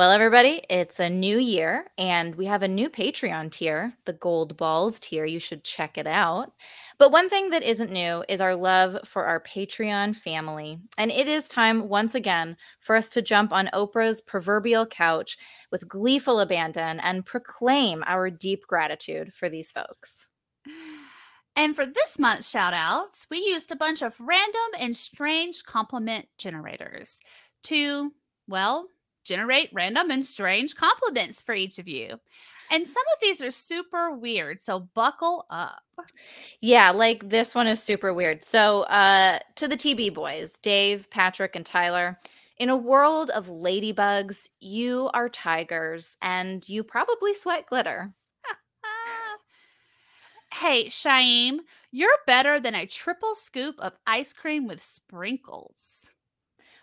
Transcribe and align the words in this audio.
Well, 0.00 0.12
everybody, 0.12 0.62
it's 0.70 0.98
a 0.98 1.10
new 1.10 1.36
year 1.36 1.84
and 1.98 2.34
we 2.34 2.46
have 2.46 2.62
a 2.62 2.68
new 2.68 2.88
Patreon 2.88 3.50
tier, 3.52 3.92
the 4.06 4.14
Gold 4.14 4.56
Balls 4.56 4.98
tier. 4.98 5.26
You 5.26 5.38
should 5.38 5.62
check 5.62 5.98
it 5.98 6.06
out. 6.06 6.54
But 6.96 7.12
one 7.12 7.28
thing 7.28 7.50
that 7.50 7.62
isn't 7.62 7.92
new 7.92 8.24
is 8.26 8.40
our 8.40 8.54
love 8.54 9.06
for 9.06 9.26
our 9.26 9.40
Patreon 9.42 10.16
family. 10.16 10.78
And 10.96 11.10
it 11.10 11.28
is 11.28 11.48
time 11.48 11.90
once 11.90 12.14
again 12.14 12.56
for 12.80 12.96
us 12.96 13.10
to 13.10 13.20
jump 13.20 13.52
on 13.52 13.68
Oprah's 13.74 14.22
proverbial 14.22 14.86
couch 14.86 15.36
with 15.70 15.86
gleeful 15.86 16.40
abandon 16.40 16.98
and 17.00 17.26
proclaim 17.26 18.02
our 18.06 18.30
deep 18.30 18.66
gratitude 18.66 19.34
for 19.34 19.50
these 19.50 19.70
folks. 19.70 20.28
And 21.56 21.76
for 21.76 21.84
this 21.84 22.18
month's 22.18 22.48
shout 22.48 22.72
outs, 22.72 23.26
we 23.30 23.36
used 23.36 23.70
a 23.70 23.76
bunch 23.76 24.00
of 24.00 24.18
random 24.18 24.70
and 24.78 24.96
strange 24.96 25.62
compliment 25.62 26.26
generators 26.38 27.20
to, 27.64 28.12
well, 28.48 28.88
generate 29.24 29.70
random 29.72 30.10
and 30.10 30.24
strange 30.24 30.74
compliments 30.74 31.40
for 31.40 31.54
each 31.54 31.78
of 31.78 31.88
you. 31.88 32.18
And 32.70 32.86
some 32.86 33.02
of 33.14 33.20
these 33.20 33.42
are 33.42 33.50
super 33.50 34.16
weird, 34.16 34.62
so 34.62 34.88
buckle 34.94 35.46
up. 35.50 35.82
Yeah, 36.60 36.90
like 36.90 37.28
this 37.28 37.54
one 37.54 37.66
is 37.66 37.82
super 37.82 38.14
weird. 38.14 38.44
So, 38.44 38.82
uh 38.82 39.40
to 39.56 39.66
the 39.66 39.76
TB 39.76 40.14
boys, 40.14 40.56
Dave, 40.62 41.10
Patrick, 41.10 41.56
and 41.56 41.66
Tyler, 41.66 42.18
in 42.58 42.68
a 42.68 42.76
world 42.76 43.30
of 43.30 43.46
ladybugs, 43.46 44.50
you 44.60 45.10
are 45.14 45.30
tigers 45.30 46.16
and 46.20 46.68
you 46.68 46.84
probably 46.84 47.32
sweat 47.32 47.66
glitter. 47.66 48.12
hey, 50.54 50.86
Shaim, 50.86 51.60
you're 51.90 52.10
better 52.26 52.60
than 52.60 52.74
a 52.74 52.86
triple 52.86 53.34
scoop 53.34 53.76
of 53.78 53.94
ice 54.06 54.34
cream 54.34 54.66
with 54.66 54.82
sprinkles. 54.82 56.10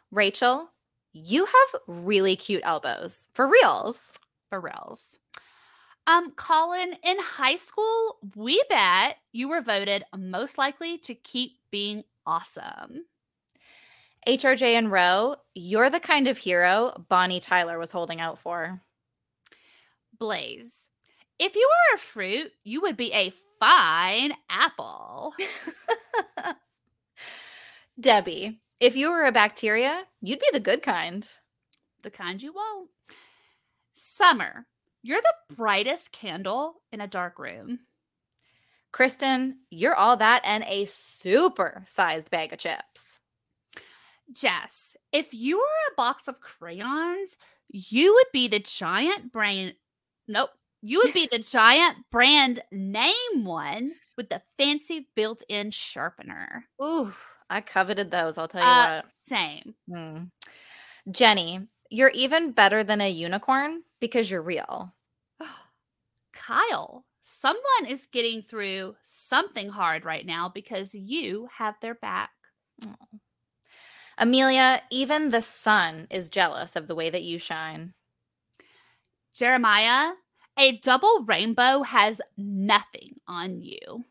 Rachel, 0.09 0.71
you 1.17 1.45
have 1.45 1.81
really 1.87 2.35
cute 2.35 2.61
elbows. 2.63 3.27
For 3.33 3.47
reals. 3.47 4.01
For 4.49 4.59
reals. 4.59 5.19
Um, 6.07 6.31
Colin, 6.31 6.95
in 7.03 7.17
high 7.19 7.57
school, 7.57 8.19
we 8.35 8.61
bet 8.69 9.17
you 9.33 9.49
were 9.49 9.61
voted 9.61 10.03
most 10.15 10.57
likely 10.57 10.97
to 10.99 11.13
keep 11.13 11.57
being 11.69 12.03
awesome. 12.25 13.05
HRJ 14.27 14.73
and 14.77 14.91
Roe, 14.91 15.35
you're 15.53 15.89
the 15.89 15.99
kind 15.99 16.27
of 16.27 16.37
hero 16.37 17.05
Bonnie 17.09 17.39
Tyler 17.39 17.77
was 17.77 17.91
holding 17.91 18.21
out 18.21 18.39
for. 18.39 18.81
Blaze, 20.17 20.89
if 21.39 21.55
you 21.55 21.69
were 21.69 21.95
a 21.95 21.99
fruit, 21.99 22.51
you 22.63 22.81
would 22.81 22.97
be 22.97 23.11
a 23.13 23.33
fine 23.59 24.33
apple. 24.49 25.33
Debbie, 27.99 28.59
if 28.79 28.95
you 28.95 29.09
were 29.09 29.25
a 29.25 29.31
bacteria, 29.31 30.03
you'd 30.21 30.39
be 30.39 30.49
the 30.51 30.59
good 30.59 30.81
kind. 30.81 31.27
The 32.03 32.11
kind 32.11 32.41
you 32.41 32.53
won't. 32.53 32.89
Summer, 33.93 34.67
you're 35.01 35.21
the 35.21 35.55
brightest 35.55 36.11
candle 36.11 36.81
in 36.91 37.01
a 37.01 37.07
dark 37.07 37.39
room. 37.39 37.79
Kristen, 38.91 39.59
you're 39.69 39.95
all 39.95 40.17
that 40.17 40.41
and 40.45 40.63
a 40.67 40.85
super 40.85 41.83
sized 41.85 42.29
bag 42.29 42.53
of 42.53 42.59
chips. 42.59 43.03
Jess, 44.33 44.97
if 45.11 45.33
you 45.33 45.57
were 45.57 45.91
a 45.91 45.95
box 45.95 46.27
of 46.27 46.41
crayons, 46.41 47.37
you 47.69 48.13
would 48.13 48.27
be 48.33 48.47
the 48.47 48.59
giant 48.59 49.31
brand. 49.31 49.73
Nope. 50.27 50.49
You 50.81 51.01
would 51.03 51.13
be 51.13 51.27
the 51.31 51.39
giant 51.51 51.97
brand 52.11 52.61
name 52.71 53.43
one 53.43 53.93
with 54.15 54.29
the 54.29 54.41
fancy 54.57 55.07
built 55.15 55.43
in 55.47 55.71
sharpener. 55.71 56.65
Ooh, 56.83 57.13
I 57.49 57.61
coveted 57.61 58.11
those. 58.11 58.37
I'll 58.37 58.47
tell 58.47 58.61
you 58.61 58.67
Uh, 58.67 59.01
what. 59.03 59.11
same. 59.25 59.75
Hmm. 59.89 60.23
Jenny, 61.11 61.67
you're 61.89 62.09
even 62.09 62.51
better 62.51 62.83
than 62.83 63.01
a 63.01 63.09
unicorn 63.09 63.83
because 63.99 64.29
you're 64.29 64.41
real. 64.41 64.93
Kyle, 66.33 67.05
someone 67.21 67.85
is 67.87 68.07
getting 68.07 68.41
through 68.41 68.95
something 69.01 69.69
hard 69.69 70.03
right 70.05 70.25
now 70.25 70.49
because 70.49 70.93
you 70.93 71.47
have 71.57 71.75
their 71.81 71.95
back. 71.95 72.31
Amelia, 74.17 74.81
even 74.89 75.29
the 75.29 75.41
sun 75.41 76.07
is 76.09 76.29
jealous 76.29 76.75
of 76.75 76.87
the 76.87 76.95
way 76.95 77.09
that 77.09 77.23
you 77.23 77.37
shine. 77.37 77.93
Jeremiah, 79.33 80.13
a 80.57 80.77
double 80.79 81.23
rainbow 81.25 81.83
has 81.83 82.19
nothing 82.35 83.19
on 83.27 83.61
you. 83.61 84.03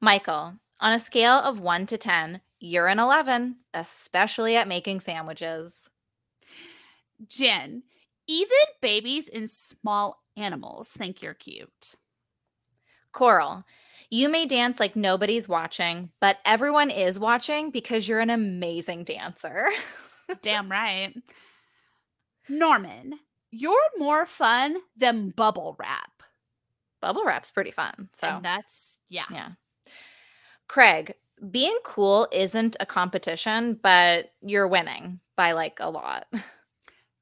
Michael, 0.00 0.54
on 0.80 0.92
a 0.92 0.98
scale 0.98 1.34
of 1.34 1.60
1 1.60 1.86
to 1.86 1.98
10, 1.98 2.40
you're 2.60 2.86
an 2.88 2.98
11, 2.98 3.56
especially 3.74 4.56
at 4.56 4.68
making 4.68 5.00
sandwiches. 5.00 5.88
Jen, 7.28 7.82
even 8.26 8.56
babies 8.80 9.28
and 9.28 9.50
small 9.50 10.22
animals 10.36 10.90
think 10.90 11.22
you're 11.22 11.34
cute. 11.34 11.94
Coral, 13.12 13.64
you 14.10 14.28
may 14.28 14.46
dance 14.46 14.78
like 14.78 14.94
nobody's 14.94 15.48
watching, 15.48 16.10
but 16.20 16.38
everyone 16.44 16.90
is 16.90 17.18
watching 17.18 17.70
because 17.70 18.06
you're 18.06 18.20
an 18.20 18.30
amazing 18.30 19.04
dancer. 19.04 19.68
Damn 20.42 20.70
right. 20.70 21.14
Norman, 22.48 23.14
you're 23.50 23.76
more 23.98 24.26
fun 24.26 24.76
than 24.96 25.30
bubble 25.30 25.76
wrap. 25.78 26.22
Bubble 27.00 27.24
wrap's 27.24 27.50
pretty 27.50 27.70
fun. 27.70 28.08
So, 28.12 28.28
And 28.28 28.44
that's, 28.44 28.98
yeah. 29.08 29.24
yeah. 29.30 29.48
Craig, 30.68 31.14
being 31.50 31.76
cool 31.84 32.28
isn't 32.32 32.76
a 32.80 32.86
competition, 32.86 33.78
but 33.82 34.32
you're 34.42 34.68
winning 34.68 35.20
by 35.36 35.52
like 35.52 35.78
a 35.80 35.90
lot. 35.90 36.26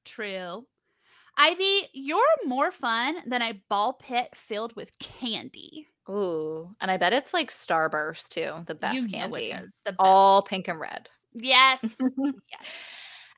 True. 0.05 0.67
Ivy, 1.37 1.89
you're 1.93 2.23
more 2.47 2.71
fun 2.71 3.17
than 3.27 3.43
a 3.43 3.61
ball 3.69 3.95
pit 3.95 4.29
filled 4.35 4.75
with 4.77 4.97
candy. 4.99 5.89
Ooh, 6.09 6.75
and 6.81 6.91
I 6.91 6.97
bet 6.97 7.13
it's 7.13 7.33
like 7.35 7.51
Starburst 7.51 8.29
too, 8.29 8.53
the 8.67 8.75
best 8.75 8.95
You 8.95 9.09
candy. 9.09 9.53
the 9.85 9.93
best. 9.93 9.97
All 9.99 10.43
pink 10.43 10.69
and 10.69 10.79
red. 10.79 11.09
Yes. 11.33 11.99
yes. 12.19 12.85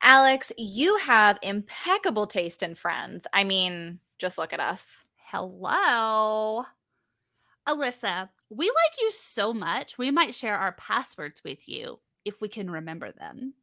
Alex, 0.03 0.53
you 0.59 0.97
have 0.99 1.39
impeccable 1.43 2.27
taste 2.27 2.63
in 2.63 2.75
friends. 2.75 3.27
I 3.33 3.45
mean, 3.45 3.99
just 4.19 4.37
look 4.37 4.53
at 4.53 4.61
us. 4.61 4.85
Hello. 5.17 6.65
Alyssa, 7.67 8.29
we 8.51 8.67
like 8.67 9.01
you 9.01 9.11
so 9.11 9.53
much, 9.53 9.99
we 9.99 10.11
might 10.11 10.35
share 10.35 10.57
our 10.57 10.73
passwords 10.73 11.43
with 11.45 11.69
you 11.69 11.99
if 12.25 12.41
we 12.41 12.49
can 12.49 12.71
remember 12.71 13.13
them. 13.13 13.55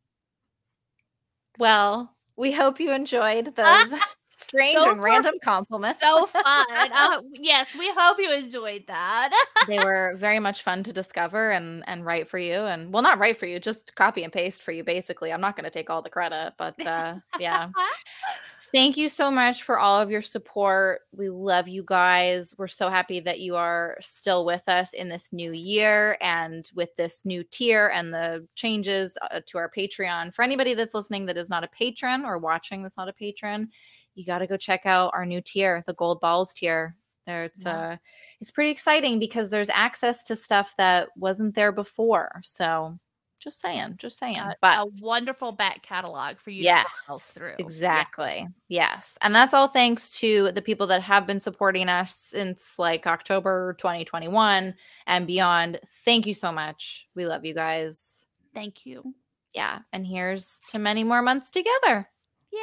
Well, 1.60 2.14
we 2.38 2.52
hope 2.52 2.80
you 2.80 2.92
enjoyed 2.92 3.56
those 3.56 3.92
strange 4.38 4.76
Those 4.76 4.96
and 4.96 5.04
random 5.04 5.36
compliments. 5.44 6.02
So 6.02 6.26
fun. 6.26 6.44
uh, 6.46 7.22
yes, 7.34 7.76
we 7.78 7.90
hope 7.96 8.18
you 8.20 8.32
enjoyed 8.32 8.84
that. 8.88 9.32
they 9.68 9.80
were 9.80 10.16
very 10.18 10.40
much 10.40 10.64
fun 10.64 10.84
to 10.84 10.92
discover 10.94 11.52
and 11.52 11.84
and 11.88 12.06
write 12.06 12.28
for 12.28 12.38
you 12.38 12.54
and 12.54 12.92
well 12.92 13.02
not 13.02 13.18
write 13.20 13.38
for 13.40 13.46
you 13.46 13.60
just 13.60 13.96
copy 13.96 14.24
and 14.24 14.34
paste 14.34 14.62
for 14.62 14.74
you 14.74 14.84
basically 14.84 15.32
i'm 15.32 15.40
not 15.40 15.56
going 15.56 15.64
to 15.64 15.70
take 15.70 15.90
all 15.90 16.02
the 16.02 16.10
credit 16.10 16.54
but 16.58 16.86
uh 16.86 17.16
yeah 17.40 17.70
thank 18.74 18.98
you 18.98 19.08
so 19.08 19.30
much 19.32 19.64
for 19.64 19.80
all 19.80 20.02
of 20.02 20.10
your 20.10 20.22
support. 20.22 21.02
We 21.16 21.30
love 21.30 21.68
you 21.68 21.84
guys. 21.86 22.54
We're 22.58 22.68
so 22.68 22.90
happy 22.90 23.20
that 23.22 23.40
you 23.40 23.56
are 23.56 23.98
still 24.02 24.46
with 24.46 24.68
us 24.68 24.94
in 24.94 25.08
this 25.10 25.32
new 25.32 25.52
year 25.54 26.18
and 26.22 26.70
with 26.76 26.94
this 26.96 27.24
new 27.26 27.44
tier 27.44 27.90
and 27.94 28.14
the 28.14 28.46
changes 28.56 29.18
uh, 29.32 29.42
to 29.46 29.58
our 29.60 29.70
patreon. 29.70 30.34
For 30.34 30.42
anybody 30.44 30.74
that's 30.74 30.94
listening 30.96 31.26
that 31.28 31.38
is 31.38 31.50
not 31.50 31.64
a 31.64 31.68
patron 31.68 32.26
or 32.26 32.38
watching 32.40 32.82
that's 32.82 32.98
not 32.98 33.10
a 33.10 33.14
patron 33.14 33.70
you 34.16 34.26
got 34.26 34.40
to 34.40 34.48
go 34.48 34.58
check 34.58 34.86
out 34.86 35.12
our 35.14 35.26
new 35.26 35.42
tier 35.42 35.84
the 35.88 35.94
gold 35.94 36.20
balls 36.20 36.54
tier. 36.54 36.96
There 37.26 37.46
it's 37.46 37.66
Yeah. 37.66 37.78
uh 37.94 37.98
it's 38.42 38.52
pretty 38.52 38.72
exciting 38.72 39.20
because 39.20 39.50
there's 39.50 39.70
access 39.70 40.24
to 40.26 40.36
stuff 40.36 40.76
that 40.78 41.10
wasn't 41.16 41.56
there 41.56 41.72
before. 41.72 42.42
So 42.44 42.98
just 43.44 43.60
saying 43.60 43.96
just 43.98 44.18
saying 44.18 44.40
Uh, 44.40 44.54
but 44.62 44.78
a 44.80 44.86
wonderful 45.02 45.52
back 45.52 45.82
catalog 45.84 46.38
for 46.40 46.50
you 46.52 46.64
Yes, 46.64 47.06
to 47.06 47.12
browse 47.12 47.26
through. 47.26 47.56
Exactly. 47.60 48.40
Yes. 48.40 48.50
Yes. 48.70 49.18
And 49.22 49.36
that's 49.36 49.54
all 49.54 49.68
thanks 49.68 50.10
to 50.20 50.52
the 50.54 50.62
people 50.62 50.88
that 50.88 51.02
have 51.02 51.28
been 51.28 51.40
supporting 51.40 51.90
us 51.90 52.16
since 52.30 52.80
like 52.80 53.06
October 53.06 53.76
2021 53.78 54.74
and 55.08 55.28
beyond. 55.28 55.80
Thank 56.06 56.26
you 56.26 56.34
so 56.34 56.52
much. 56.52 57.08
We 57.16 57.26
love 57.26 57.44
you 57.46 57.54
guys. 57.54 58.26
Thank 58.54 58.86
you. 58.86 59.14
Yeah. 59.54 59.80
And 59.92 60.06
here's 60.08 60.62
to 60.70 60.80
many 60.80 61.04
more 61.04 61.22
months 61.22 61.50
together. 61.50 62.10
Yay. 62.52 62.60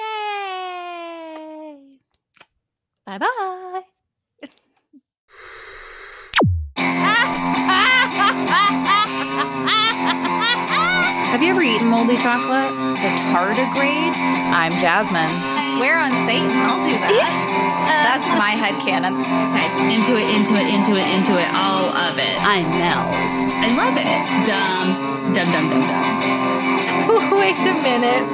Bye 3.06 3.18
bye. 3.18 3.82
Have 11.40 11.46
you 11.48 11.54
ever 11.56 11.62
eaten 11.62 11.88
moldy 11.88 12.18
chocolate? 12.18 12.68
The 13.00 13.16
tardigrade? 13.32 14.12
I'm 14.12 14.78
Jasmine. 14.78 15.16
I 15.16 15.72
Swear 15.72 15.96
on 15.96 16.12
Satan, 16.28 16.52
I'll 16.52 16.84
do 16.84 16.92
that. 17.00 17.16
Uh, 17.80 17.96
That's 18.12 18.28
my 18.36 18.52
headcanon. 18.60 19.24
Okay, 19.48 19.72
into 19.88 20.20
it, 20.20 20.28
into 20.36 20.52
it, 20.60 20.68
into 20.68 21.00
it, 21.00 21.08
into 21.08 21.40
it, 21.40 21.48
all 21.56 21.96
of 21.96 22.18
it. 22.18 22.36
I'm 22.44 22.68
Mel's. 22.68 23.32
I 23.56 23.72
love 23.72 23.96
it. 23.96 24.20
Dumb, 24.44 25.32
dumb, 25.32 25.48
dumb, 25.48 25.70
dumb, 25.72 25.88
dumb. 25.88 27.32
Wait 27.40 27.56
a 27.56 27.72
minute. 27.72 28.28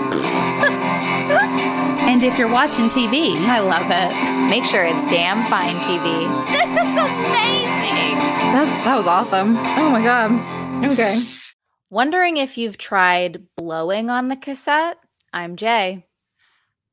And 2.07 2.23
if 2.25 2.39
you're 2.39 2.51
watching 2.51 2.89
TV, 2.89 3.37
I 3.47 3.61
love 3.61 3.87
it. 3.91 4.51
Make 4.51 4.65
sure 4.65 4.85
it's 4.85 5.07
damn 5.09 5.49
fine 5.49 5.77
TV. 5.77 6.27
This 6.51 6.71
is 6.71 6.95
amazing. 6.99 8.19
That's, 8.51 8.85
that 8.85 8.95
was 8.97 9.07
awesome. 9.07 9.57
Oh 9.57 9.91
my 9.91 10.03
God. 10.03 10.33
Okay. 10.91 11.19
Wondering 11.89 12.37
if 12.37 12.59
you've 12.59 12.79
tried 12.79 13.47
blowing 13.57 14.11
on 14.11 14.27
the 14.27 14.35
cassette? 14.35 14.99
I'm 15.33 15.55
Jay. 15.55 16.05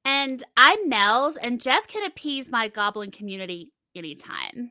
And 0.05 0.43
I'm 0.55 0.87
Mel's, 0.87 1.35
and 1.35 1.59
Jeff 1.59 1.87
can 1.87 2.05
appease 2.05 2.51
my 2.51 2.67
goblin 2.67 3.09
community 3.09 3.71
anytime. 3.95 4.69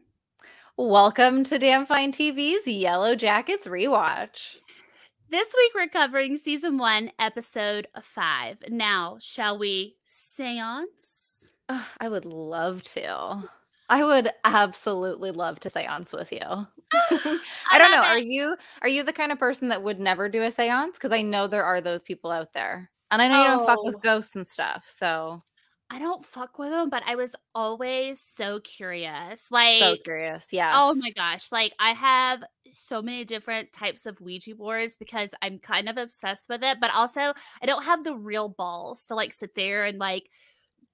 Welcome 0.77 1.43
to 1.43 1.59
Damn 1.59 1.87
Fine 1.87 2.13
TV's 2.13 2.69
Yellow 2.69 3.17
Jackets 3.17 3.67
rewatch. 3.67 4.55
This 5.29 5.53
week 5.57 5.73
we're 5.75 5.89
covering 5.89 6.37
season 6.37 6.79
one, 6.79 7.11
episode 7.19 7.89
five. 8.01 8.63
Now, 8.69 9.17
shall 9.21 9.59
we 9.59 9.97
seance? 10.05 11.57
Ugh, 11.69 11.85
I 12.01 12.09
would 12.09 12.27
love 12.27 12.85
to. 12.85 13.51
I 13.89 14.05
would 14.05 14.31
absolutely 14.45 15.31
love 15.33 15.61
to 15.61 15.71
seance 15.71 16.13
with 16.13 16.33
you. 16.33 16.39
I, 16.95 17.79
don't 17.79 17.91
know. 17.91 18.03
Are 18.03 18.19
you 18.19 18.57
are 18.81 18.89
you 18.89 19.03
the 19.03 19.13
kind 19.13 19.33
of 19.33 19.39
person 19.39 19.69
that 19.69 19.83
would 19.83 20.01
never 20.01 20.29
do 20.29 20.43
a 20.43 20.51
seance? 20.51 20.95
Because 20.95 21.13
I 21.13 21.23
know 21.23 21.47
there 21.47 21.65
are 21.65 21.81
those 21.81 22.03
people 22.03 22.31
out 22.31 22.53
there. 22.53 22.91
And 23.11 23.21
I 23.21 23.29
know 23.29 23.43
you 23.43 23.49
don't 23.49 23.67
fuck 23.67 23.81
Oh. 23.81 23.85
with 23.85 24.01
ghosts 24.03 24.35
and 24.37 24.47
stuff. 24.47 24.87
So 24.89 25.43
I 25.91 25.99
don't 25.99 26.25
fuck 26.25 26.59
with 26.59 26.71
them, 26.71 26.89
but 26.89 27.03
I 27.07 27.17
was 27.17 27.37
always 27.55 28.19
so 28.19 28.61
curious. 28.61 29.51
Like, 29.51 29.79
so 29.79 29.97
curious. 30.03 30.47
Yeah. 30.51 30.73
Oh 30.75 30.95
my 30.95 31.11
gosh. 31.11 31.53
Like 31.53 31.75
I 31.79 31.91
have 31.91 32.43
so 32.71 33.03
many 33.03 33.27
different 33.27 33.73
types 33.73 34.07
of 34.07 34.19
Ouija 34.23 34.55
boards 34.55 34.97
because 34.97 35.35
I'm 35.43 35.59
kind 35.59 35.91
of 35.91 35.99
obsessed 35.99 36.49
with 36.49 36.63
it, 36.63 36.79
but 36.81 36.91
also 36.95 37.21
I 37.21 37.67
don't 37.67 37.85
have 37.85 38.05
the 38.05 38.17
real 38.17 38.49
balls 38.49 39.05
to 39.07 39.15
like 39.15 39.35
sit 39.35 39.55
there 39.55 39.85
and 39.85 39.99
like 39.99 40.31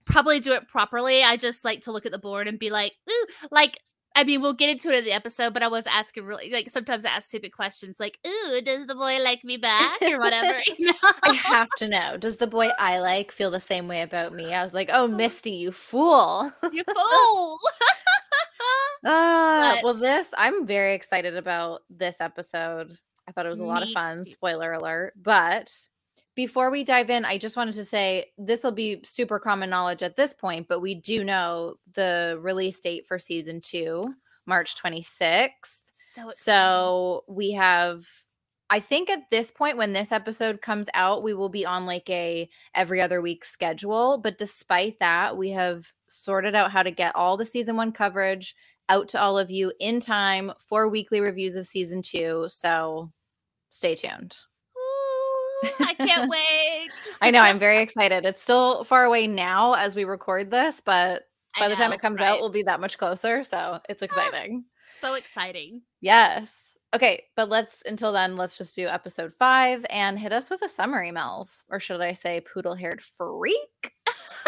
probably 0.08 0.40
do 0.40 0.52
it 0.52 0.66
properly. 0.68 1.22
I 1.22 1.36
just 1.36 1.64
like 1.64 1.82
to 1.82 1.92
look 1.92 2.06
at 2.06 2.12
the 2.12 2.18
board 2.18 2.48
and 2.48 2.58
be 2.58 2.70
like, 2.70 2.92
ooh, 3.10 3.26
like 3.50 3.76
I 4.16 4.24
mean, 4.24 4.40
we'll 4.40 4.54
get 4.54 4.70
into 4.70 4.88
it 4.88 4.98
in 4.98 5.04
the 5.04 5.12
episode, 5.12 5.54
but 5.54 5.62
I 5.62 5.68
was 5.68 5.86
asking 5.86 6.24
really 6.24 6.50
like 6.50 6.68
sometimes 6.68 7.04
I 7.04 7.10
ask 7.10 7.28
stupid 7.28 7.52
questions 7.52 8.00
like, 8.00 8.18
ooh, 8.26 8.60
does 8.62 8.86
the 8.86 8.96
boy 8.96 9.18
like 9.22 9.44
me 9.44 9.58
back 9.58 10.02
or 10.02 10.18
whatever? 10.18 10.58
you 10.78 10.86
know? 10.86 10.94
I 11.22 11.34
have 11.34 11.68
to 11.76 11.86
know. 11.88 12.16
Does 12.16 12.38
the 12.38 12.48
boy 12.48 12.70
I 12.80 12.98
like 12.98 13.30
feel 13.30 13.52
the 13.52 13.60
same 13.60 13.86
way 13.86 14.02
about 14.02 14.32
me? 14.34 14.52
I 14.52 14.64
was 14.64 14.74
like, 14.74 14.90
oh, 14.92 15.06
Misty, 15.06 15.52
you 15.52 15.70
fool. 15.70 16.50
you 16.72 16.82
fool. 16.94 17.58
Ah, 19.04 19.74
But- 19.76 19.84
well, 19.84 19.94
this 19.94 20.28
I'm 20.36 20.66
very 20.66 20.94
excited 20.94 21.36
about 21.36 21.82
this 21.88 22.16
episode. 22.20 22.98
I 23.28 23.32
thought 23.32 23.46
it 23.46 23.50
was 23.50 23.60
a 23.60 23.64
lot 23.64 23.82
of 23.84 23.90
fun. 23.90 24.18
too. 24.18 24.24
Spoiler 24.24 24.72
alert. 24.72 25.12
But 25.16 25.72
before 26.38 26.70
we 26.70 26.84
dive 26.84 27.10
in, 27.10 27.24
I 27.24 27.36
just 27.36 27.56
wanted 27.56 27.74
to 27.74 27.84
say 27.84 28.26
this 28.38 28.62
will 28.62 28.70
be 28.70 29.00
super 29.02 29.40
common 29.40 29.70
knowledge 29.70 30.04
at 30.04 30.14
this 30.14 30.34
point, 30.34 30.68
but 30.68 30.78
we 30.78 30.94
do 30.94 31.24
know 31.24 31.80
the 31.94 32.38
release 32.40 32.78
date 32.78 33.08
for 33.08 33.18
season 33.18 33.60
two, 33.60 34.14
March 34.46 34.80
26th. 34.80 35.78
so. 35.90 36.30
So 36.30 37.24
we 37.26 37.50
have 37.54 38.06
I 38.70 38.78
think 38.78 39.10
at 39.10 39.28
this 39.32 39.50
point 39.50 39.78
when 39.78 39.92
this 39.92 40.12
episode 40.12 40.62
comes 40.62 40.88
out, 40.94 41.24
we 41.24 41.34
will 41.34 41.48
be 41.48 41.66
on 41.66 41.86
like 41.86 42.08
a 42.08 42.48
every 42.72 43.00
other 43.00 43.20
week 43.20 43.44
schedule, 43.44 44.18
but 44.18 44.38
despite 44.38 45.00
that, 45.00 45.36
we 45.36 45.50
have 45.50 45.92
sorted 46.08 46.54
out 46.54 46.70
how 46.70 46.84
to 46.84 46.92
get 46.92 47.16
all 47.16 47.36
the 47.36 47.46
season 47.46 47.74
1 47.74 47.90
coverage 47.90 48.54
out 48.88 49.08
to 49.08 49.20
all 49.20 49.36
of 49.40 49.50
you 49.50 49.72
in 49.80 49.98
time 49.98 50.52
for 50.60 50.88
weekly 50.88 51.20
reviews 51.20 51.56
of 51.56 51.66
season 51.66 52.00
2. 52.00 52.46
So 52.48 53.10
stay 53.70 53.96
tuned. 53.96 54.36
I 55.80 55.94
can't 55.94 56.30
wait. 56.30 56.90
I 57.20 57.30
know 57.30 57.40
I'm 57.40 57.58
very 57.58 57.82
excited. 57.82 58.24
It's 58.24 58.42
still 58.42 58.84
far 58.84 59.04
away 59.04 59.26
now 59.26 59.74
as 59.74 59.94
we 59.94 60.04
record 60.04 60.50
this, 60.50 60.80
but 60.84 61.24
by 61.58 61.68
the 61.68 61.74
time 61.74 61.92
it 61.92 62.00
comes 62.00 62.20
right? 62.20 62.28
out, 62.28 62.40
we'll 62.40 62.50
be 62.50 62.62
that 62.64 62.80
much 62.80 62.98
closer. 62.98 63.44
So 63.44 63.80
it's 63.88 64.02
ah, 64.02 64.04
exciting. 64.04 64.64
so 64.88 65.14
exciting. 65.14 65.82
Yes. 66.00 66.62
Okay, 66.94 67.24
but 67.36 67.48
let's 67.48 67.82
until 67.84 68.12
then, 68.12 68.36
let's 68.36 68.56
just 68.56 68.74
do 68.74 68.86
episode 68.86 69.34
five 69.34 69.84
and 69.90 70.18
hit 70.18 70.32
us 70.32 70.48
with 70.48 70.62
a 70.62 70.68
summary, 70.68 71.10
Mel's. 71.10 71.64
Or 71.68 71.80
should 71.80 72.00
I 72.00 72.14
say 72.14 72.40
poodle 72.40 72.74
haired 72.74 73.02
freak? 73.02 73.92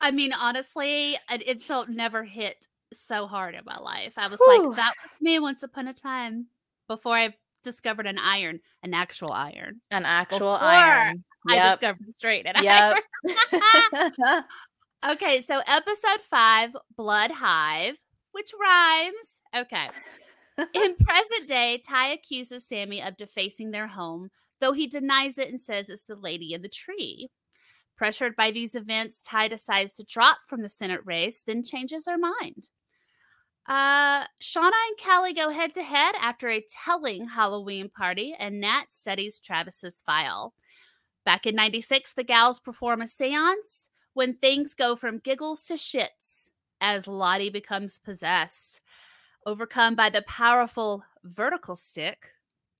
I 0.00 0.10
mean, 0.10 0.32
honestly, 0.32 1.16
it's 1.30 1.64
so 1.64 1.84
never 1.88 2.24
hit 2.24 2.66
so 2.92 3.26
hard 3.26 3.54
in 3.54 3.64
my 3.64 3.78
life. 3.78 4.18
I 4.18 4.26
was 4.26 4.40
Whew. 4.40 4.68
like, 4.68 4.76
that 4.76 4.94
was 5.02 5.20
me 5.20 5.38
once 5.38 5.62
upon 5.62 5.86
a 5.86 5.94
time 5.94 6.46
before 6.88 7.16
I 7.16 7.34
discovered 7.62 8.06
an 8.06 8.18
iron, 8.18 8.60
an 8.82 8.94
actual 8.94 9.32
iron. 9.32 9.80
An 9.90 10.04
actual 10.04 10.52
Before 10.52 10.58
iron. 10.68 11.24
I 11.48 11.56
Yep. 11.56 11.70
discovered 11.70 12.14
straight 12.16 12.46
an 12.46 12.54
Yep. 12.62 12.96
iron. 13.94 14.44
Okay, 15.04 15.40
so 15.40 15.60
episode 15.66 16.20
five, 16.30 16.76
Blood 16.96 17.32
Hive, 17.32 17.96
which 18.30 18.52
rhymes. 18.60 19.42
Okay. 19.56 19.88
In 20.58 20.94
present 20.94 21.48
day, 21.48 21.82
Ty 21.84 22.12
accuses 22.12 22.68
Sammy 22.68 23.02
of 23.02 23.16
defacing 23.16 23.72
their 23.72 23.88
home, 23.88 24.28
though 24.60 24.72
he 24.72 24.86
denies 24.86 25.38
it 25.38 25.48
and 25.48 25.60
says 25.60 25.90
it's 25.90 26.04
the 26.04 26.14
lady 26.14 26.52
in 26.54 26.62
the 26.62 26.68
tree. 26.68 27.30
Pressured 27.96 28.36
by 28.36 28.52
these 28.52 28.76
events, 28.76 29.22
Ty 29.22 29.48
decides 29.48 29.94
to 29.94 30.04
drop 30.04 30.38
from 30.46 30.62
the 30.62 30.68
Senate 30.68 31.00
race, 31.04 31.42
then 31.44 31.64
changes 31.64 32.06
her 32.06 32.16
mind. 32.18 32.70
Uh, 33.68 34.24
Shauna 34.40 34.72
and 34.88 34.98
Callie 35.04 35.34
go 35.34 35.50
head 35.50 35.72
to 35.74 35.82
head 35.82 36.14
after 36.20 36.48
a 36.48 36.64
telling 36.84 37.28
Halloween 37.28 37.88
party, 37.88 38.34
and 38.38 38.60
Nat 38.60 38.90
studies 38.90 39.38
Travis's 39.38 40.02
file. 40.04 40.54
Back 41.24 41.46
in 41.46 41.54
96, 41.54 42.14
the 42.14 42.24
gals 42.24 42.58
perform 42.58 43.02
a 43.02 43.06
seance 43.06 43.88
when 44.14 44.34
things 44.34 44.74
go 44.74 44.96
from 44.96 45.18
giggles 45.18 45.64
to 45.66 45.74
shits 45.74 46.50
as 46.80 47.06
Lottie 47.06 47.50
becomes 47.50 47.98
possessed. 47.98 48.80
Overcome 49.46 49.94
by 49.94 50.10
the 50.10 50.22
powerful 50.22 51.04
vertical 51.24 51.76
stick, 51.76 52.30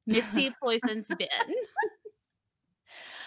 Misty 0.06 0.50
poisons 0.62 1.08
Ben. 1.16 1.28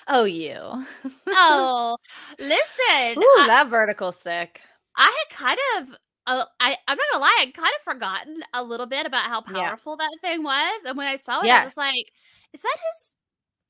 oh, 0.08 0.26
you. 0.26 0.58
oh, 1.28 1.98
listen. 2.38 3.18
Ooh, 3.18 3.40
I, 3.40 3.46
that 3.48 3.68
vertical 3.70 4.12
stick. 4.12 4.62
I 4.98 5.26
had 5.30 5.38
kind 5.38 5.60
of, 5.78 5.98
uh, 6.28 6.46
I, 6.60 6.78
I'm 6.88 6.98
not 6.98 7.06
gonna 7.14 7.22
lie, 7.24 7.38
I'd 7.42 7.54
kind 7.54 7.72
of 7.78 7.84
forgotten 7.84 8.42
a 8.54 8.64
little 8.64 8.88
bit 8.88 9.06
about 9.06 9.26
how 9.26 9.42
Yeah. 9.48 9.70
powerful 9.70 9.98
that 9.98 10.18
thing 10.22 10.44
was. 10.44 10.84
And 10.86 10.98
when 10.98 11.08
I 11.08 11.16
saw 11.18 11.44
it, 11.44 11.48
Yeah. 11.48 11.62
I 11.62 11.64
was 11.64 11.78
like, 11.78 12.12
is 12.54 12.62
that 12.62 12.78
his 12.92 13.16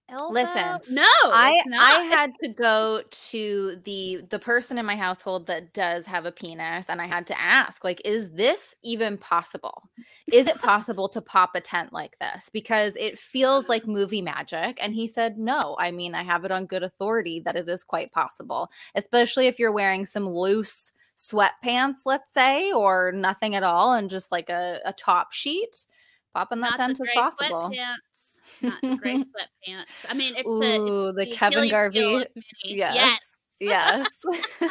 elbow? 0.09 0.33
Listen, 0.33 0.79
no, 0.87 1.03
I 1.31 1.51
it's 1.51 1.65
not. 1.65 1.79
I 1.79 1.93
had 2.05 2.33
to 2.41 2.49
go 2.49 3.03
to 3.11 3.77
the 3.83 4.23
the 4.31 4.39
person 4.39 4.79
in 4.79 4.85
my 4.85 4.95
household 4.95 5.45
that 5.47 5.71
does 5.73 6.05
have 6.07 6.25
a 6.25 6.31
penis 6.31 6.89
and 6.89 6.99
I 6.99 7.05
had 7.05 7.27
to 7.27 7.39
ask 7.39 7.83
like 7.83 8.01
is 8.03 8.31
this 8.31 8.73
even 8.83 9.19
possible? 9.19 9.83
Is 10.31 10.47
it 10.47 10.57
possible 10.59 11.07
to 11.09 11.21
pop 11.21 11.51
a 11.53 11.61
tent 11.61 11.93
like 11.93 12.17
this 12.19 12.49
because 12.49 12.95
it 12.95 13.19
feels 13.19 13.69
like 13.69 13.85
movie 13.85 14.21
magic 14.21 14.79
and 14.81 14.95
he 14.95 15.05
said 15.05 15.37
no. 15.37 15.75
I 15.79 15.91
mean, 15.91 16.15
I 16.15 16.23
have 16.23 16.43
it 16.43 16.51
on 16.51 16.65
good 16.65 16.81
authority 16.83 17.39
that 17.41 17.55
it 17.55 17.69
is 17.69 17.83
quite 17.83 18.11
possible, 18.11 18.69
especially 18.95 19.45
if 19.45 19.59
you're 19.59 19.71
wearing 19.71 20.07
some 20.07 20.27
loose 20.27 20.91
sweatpants, 21.17 21.99
let's 22.05 22.33
say, 22.33 22.71
or 22.71 23.11
nothing 23.11 23.55
at 23.55 23.63
all 23.63 23.93
and 23.93 24.09
just 24.09 24.31
like 24.31 24.49
a, 24.49 24.79
a 24.85 24.93
top 24.93 25.31
sheet. 25.31 25.85
Popping 26.33 26.59
that 26.61 26.75
tent 26.75 26.97
the 26.97 27.05
gray 27.05 27.13
possible. 27.15 27.71
Sweatpants. 27.71 28.37
Not 28.61 28.81
the 28.81 28.95
gray 28.95 29.15
sweatpants. 29.69 30.05
I 30.09 30.13
mean, 30.13 30.33
it's 30.35 30.43
the, 30.43 31.13
it's 31.15 31.17
the 31.17 31.35
Kevin 31.35 31.69
Garvey. 31.69 32.25
Yes. 32.63 32.95
yes. 32.95 33.19
Yes. 33.59 34.07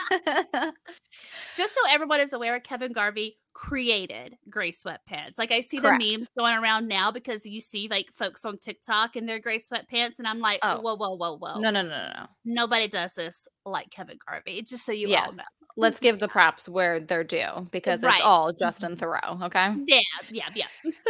just 1.57 1.75
so 1.75 1.81
everyone 1.91 2.21
is 2.21 2.33
aware, 2.33 2.59
Kevin 2.61 2.93
Garvey 2.93 3.39
created 3.55 4.37
gray 4.51 4.73
sweatpants. 4.73 5.39
Like 5.39 5.53
I 5.53 5.61
see 5.61 5.79
Correct. 5.79 6.03
the 6.03 6.13
memes 6.17 6.29
going 6.37 6.55
around 6.55 6.89
now 6.89 7.11
because 7.13 7.47
you 7.47 7.61
see 7.61 7.89
like 7.89 8.13
folks 8.13 8.45
on 8.45 8.59
TikTok 8.59 9.17
in 9.17 9.27
their 9.27 9.39
gray 9.39 9.59
sweatpants, 9.59 10.19
and 10.19 10.27
I'm 10.27 10.41
like, 10.41 10.61
Oh. 10.63 10.81
whoa, 10.81 10.97
whoa, 10.97 11.17
whoa, 11.17 11.39
whoa. 11.39 11.61
no, 11.61 11.71
no, 11.71 11.83
no, 11.83 11.89
no, 11.89 12.13
no. 12.17 12.27
Nobody 12.45 12.89
does 12.89 13.15
this 13.15 13.49
like 13.65 13.91
Kevin 13.91 14.19
Garvey. 14.29 14.63
Just 14.63 14.85
so 14.85 14.93
you 14.93 15.15
all 15.15 15.33
know. 15.33 15.43
Let's 15.77 15.99
give 15.99 16.21
the 16.21 16.29
props 16.29 16.69
where 16.69 17.01
they're 17.01 17.25
due 17.25 17.67
because 17.73 18.01
Right. 18.03 18.17
it's 18.17 18.25
all 18.25 18.53
Justin 18.53 18.97
mm-hmm. 18.97 19.05
Theroux. 19.05 19.43
Okay. 19.47 19.75
Yeah, 19.87 20.01
yeah, 20.31 20.49
yeah. 20.55 20.67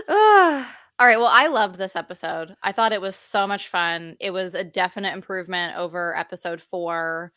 all 0.98 1.06
right. 1.06 1.18
Well, 1.18 1.26
I 1.30 1.48
loved 1.48 1.76
this 1.76 1.96
episode. 1.96 2.54
I 2.62 2.72
thought 2.72 2.92
it 2.92 3.00
was 3.00 3.16
so 3.16 3.46
much 3.46 3.68
fun. 3.68 4.16
It 4.20 4.30
was 4.30 4.54
a 4.54 4.64
definite 4.64 5.12
improvement 5.12 5.76
over 5.76 6.16
episode 6.16 6.62
four. 6.62 7.32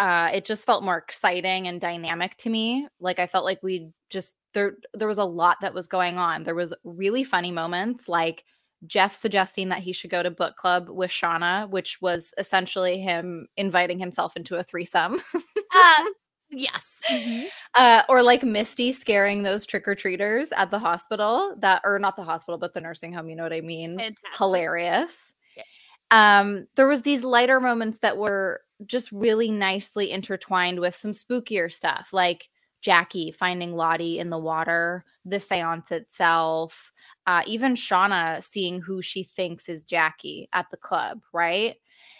Uh, 0.00 0.30
it 0.32 0.46
just 0.46 0.64
felt 0.64 0.82
more 0.82 0.96
exciting 0.96 1.68
and 1.68 1.78
dynamic 1.78 2.34
to 2.38 2.48
me. 2.48 2.88
Like 3.00 3.18
I 3.18 3.26
felt 3.26 3.44
like 3.44 3.62
we 3.62 3.90
just 4.08 4.34
there 4.54 4.76
there 4.94 5.06
was 5.06 5.18
a 5.18 5.24
lot 5.24 5.58
that 5.60 5.74
was 5.74 5.86
going 5.86 6.16
on. 6.16 6.42
There 6.42 6.54
was 6.54 6.74
really 6.84 7.22
funny 7.22 7.52
moments 7.52 8.08
like 8.08 8.44
Jeff 8.86 9.14
suggesting 9.14 9.68
that 9.68 9.80
he 9.80 9.92
should 9.92 10.08
go 10.10 10.22
to 10.22 10.30
book 10.30 10.56
club 10.56 10.88
with 10.88 11.10
Shauna, 11.10 11.68
which 11.68 12.00
was 12.00 12.32
essentially 12.38 12.98
him 12.98 13.46
inviting 13.58 13.98
himself 13.98 14.36
into 14.36 14.56
a 14.56 14.62
threesome. 14.62 15.20
Uh, 15.34 16.04
yes. 16.50 17.02
Mhm. 17.10 17.44
uh, 17.74 18.02
or 18.08 18.22
like 18.22 18.42
Misty 18.42 18.92
scaring 18.92 19.42
those 19.42 19.66
trick 19.66 19.86
or 19.86 19.94
treaters 19.94 20.50
at 20.52 20.70
the 20.70 20.78
hospital 20.78 21.54
that, 21.58 21.82
or 21.84 21.98
not 21.98 22.16
the 22.16 22.24
hospital, 22.24 22.56
but 22.56 22.72
the 22.72 22.80
nursing 22.80 23.12
home. 23.12 23.28
You 23.28 23.36
know 23.36 23.42
what 23.42 23.52
I 23.52 23.60
mean? 23.60 23.98
Fantastic. 23.98 24.38
Hilarious. 24.38 25.18
Yeah. 25.58 26.38
Um, 26.40 26.66
there 26.76 26.88
was 26.88 27.02
these 27.02 27.22
lighter 27.22 27.60
moments 27.60 27.98
that 27.98 28.16
were 28.16 28.62
just 28.86 29.10
really 29.12 29.50
nicely 29.50 30.10
intertwined 30.10 30.80
with 30.80 30.94
some 30.94 31.12
spookier 31.12 31.70
stuff 31.72 32.12
like 32.12 32.48
Jackie 32.82 33.30
finding 33.30 33.74
Lottie 33.74 34.18
in 34.18 34.30
the 34.30 34.38
water, 34.38 35.04
the 35.24 35.38
seance 35.38 35.90
itself, 35.90 36.92
uh, 37.26 37.42
even 37.46 37.74
Shauna 37.74 38.42
seeing 38.42 38.80
who 38.80 39.02
she 39.02 39.22
thinks 39.22 39.68
is 39.68 39.84
Jackie 39.84 40.48
at 40.52 40.70
the 40.70 40.76
club, 40.76 41.20
right? 41.32 41.76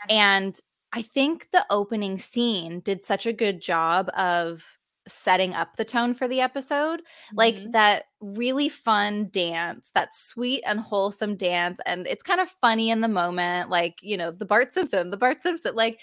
Yes. 0.09 0.11
And 0.11 0.61
I 0.93 1.03
think 1.03 1.51
the 1.51 1.65
opening 1.71 2.19
scene 2.19 2.81
did 2.81 3.05
such 3.05 3.27
a 3.27 3.33
good 3.33 3.61
job 3.61 4.11
of 4.15 4.79
setting 5.09 5.55
up 5.55 5.77
the 5.77 5.85
tone 5.85 6.15
for 6.15 6.29
the 6.29 6.41
episode. 6.41 7.01
Mm-hmm. 7.01 7.37
Like 7.37 7.73
that 7.73 8.05
really 8.21 8.69
fun 8.69 9.29
dance, 9.31 9.91
that 9.95 10.15
sweet 10.15 10.63
and 10.67 10.79
wholesome 10.81 11.37
dance. 11.37 11.81
And 11.87 12.07
it's 12.07 12.23
kind 12.23 12.41
of 12.41 12.55
funny 12.61 12.91
in 12.91 13.01
the 13.01 13.09
moment. 13.09 13.71
Like, 13.71 13.99
you 14.03 14.17
know, 14.17 14.31
the 14.31 14.45
Bart 14.45 14.73
Simpson, 14.73 15.11
the 15.11 15.17
Bart 15.17 15.41
Simpson, 15.41 15.75
like 15.75 16.01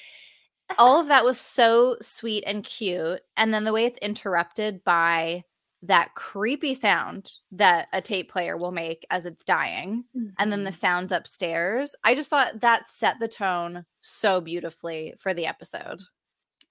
all 0.78 1.00
of 1.00 1.08
that 1.08 1.26
was 1.26 1.40
so 1.40 1.98
sweet 2.02 2.44
and 2.46 2.64
cute. 2.64 3.22
And 3.36 3.54
then 3.54 3.64
the 3.64 3.74
way 3.74 3.86
it's 3.86 3.98
interrupted 4.00 4.84
by 4.84 5.44
that 5.84 6.16
creepy 6.16 6.74
sound 6.74 7.32
that 7.52 7.88
a 7.94 8.02
tape 8.02 8.32
player 8.32 8.58
will 8.58 8.72
make 8.72 9.06
as 9.12 9.26
it's 9.26 9.44
dying 9.44 10.04
mm-hmm. 10.16 10.30
and 10.40 10.52
then 10.52 10.64
the 10.64 10.72
mm-hmm. 10.72 10.80
sounds 10.80 11.12
upstairs. 11.12 11.96
I 12.04 12.16
just 12.16 12.30
thought 12.30 12.62
that 12.62 12.90
set 12.90 13.20
the 13.20 13.28
tone 13.28 13.86
so 14.02 14.42
beautifully 14.42 15.14
for 15.20 15.34
the 15.34 15.46
episode. 15.46 16.02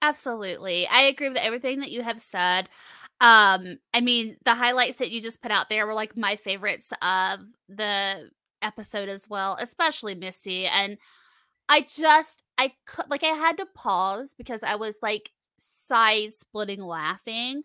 Absolutely. 0.01 0.87
I 0.87 1.03
agree 1.03 1.29
with 1.29 1.37
everything 1.37 1.79
that 1.79 1.91
you 1.91 2.03
have 2.03 2.19
said. 2.19 2.69
Um 3.21 3.77
I 3.93 4.01
mean, 4.01 4.37
the 4.43 4.53
highlights 4.53 4.97
that 4.97 5.11
you 5.11 5.21
just 5.21 5.41
put 5.41 5.51
out 5.51 5.69
there 5.69 5.87
were 5.87 5.93
like 5.93 6.17
my 6.17 6.35
favorites 6.35 6.91
of 7.01 7.39
the 7.69 8.29
episode 8.61 9.09
as 9.09 9.29
well, 9.29 9.57
especially 9.61 10.15
Missy 10.15 10.65
and 10.65 10.97
I 11.69 11.81
just 11.81 12.43
I 12.57 12.73
could 12.85 13.09
like 13.09 13.23
I 13.23 13.27
had 13.27 13.57
to 13.57 13.67
pause 13.75 14.35
because 14.37 14.63
I 14.63 14.75
was 14.75 14.99
like 15.01 15.31
side 15.57 16.33
splitting 16.33 16.81
laughing 16.81 17.63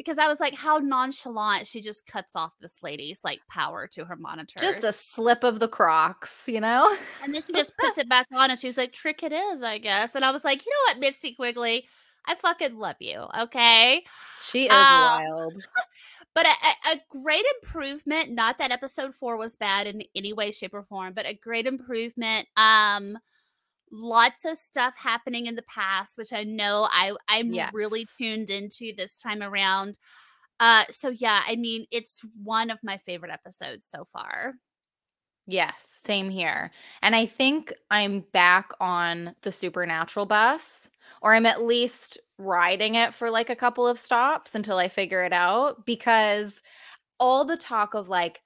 because 0.00 0.16
I 0.16 0.28
was 0.28 0.40
like, 0.40 0.54
how 0.54 0.78
nonchalant 0.78 1.66
she 1.66 1.82
just 1.82 2.06
cuts 2.06 2.34
off 2.34 2.52
this 2.58 2.82
lady's 2.82 3.22
like 3.22 3.40
power 3.50 3.86
to 3.88 4.06
her 4.06 4.16
monitor. 4.16 4.58
Just 4.58 4.82
a 4.82 4.94
slip 4.94 5.44
of 5.44 5.58
the 5.58 5.68
Crocs, 5.68 6.48
you 6.48 6.58
know? 6.58 6.96
And 7.22 7.34
then 7.34 7.42
she 7.42 7.52
just 7.52 7.76
puts 7.76 7.98
it 7.98 8.08
back 8.08 8.26
on 8.32 8.48
and 8.48 8.58
she 8.58 8.66
was 8.66 8.78
like, 8.78 8.94
trick 8.94 9.22
it 9.22 9.30
is, 9.30 9.62
I 9.62 9.76
guess. 9.76 10.14
And 10.14 10.24
I 10.24 10.30
was 10.30 10.42
like, 10.42 10.64
you 10.64 10.72
know 10.72 10.92
what, 10.94 11.00
Misty 11.00 11.34
Quigley? 11.34 11.86
I 12.24 12.34
fucking 12.34 12.78
love 12.78 12.96
you. 12.98 13.26
Okay. 13.40 14.02
She 14.42 14.64
is 14.64 14.72
um, 14.72 14.78
wild. 14.78 15.62
But 16.34 16.46
a, 16.46 16.92
a, 16.92 17.00
great 17.08 17.44
improvement. 17.60 18.30
Not 18.30 18.58
that 18.58 18.70
episode 18.70 19.14
four 19.14 19.36
was 19.36 19.56
bad 19.56 19.88
in 19.88 20.02
any 20.14 20.32
way, 20.32 20.52
shape, 20.52 20.74
or 20.74 20.84
form, 20.84 21.12
but 21.12 21.26
a 21.26 21.34
great 21.34 21.66
improvement. 21.66 22.46
Um, 22.56 23.18
lots 23.90 24.44
of 24.44 24.56
stuff 24.56 24.96
happening 24.96 25.46
in 25.46 25.56
the 25.56 25.62
past 25.62 26.16
which 26.16 26.32
i 26.32 26.44
know 26.44 26.86
i 26.90 27.12
i'm 27.28 27.52
really 27.72 28.06
tuned 28.18 28.50
into 28.50 28.92
this 28.96 29.18
time 29.18 29.42
around 29.42 29.98
uh 30.60 30.84
so 30.90 31.08
yeah 31.08 31.42
i 31.46 31.56
mean 31.56 31.86
it's 31.90 32.24
one 32.42 32.70
of 32.70 32.78
my 32.82 32.96
favorite 32.98 33.32
episodes 33.32 33.84
so 33.84 34.04
far 34.04 34.54
yes 35.46 35.88
same 36.04 36.30
here 36.30 36.70
and 37.02 37.16
i 37.16 37.26
think 37.26 37.72
i'm 37.90 38.20
back 38.32 38.70
on 38.80 39.34
the 39.42 39.50
supernatural 39.50 40.26
bus 40.26 40.88
or 41.20 41.34
i'm 41.34 41.46
at 41.46 41.64
least 41.64 42.18
riding 42.40 42.94
it 42.94 43.14
for 43.14 43.30
like 43.30 43.50
a 43.50 43.56
couple 43.56 43.86
of 43.86 43.98
stops 43.98 44.54
until 44.54 44.78
i 44.78 44.88
figure 44.88 45.22
it 45.22 45.32
out 45.32 45.84
because 45.86 46.62
all 47.18 47.44
the 47.44 47.56
talk 47.56 47.94
of 47.94 48.08
like 48.08 48.40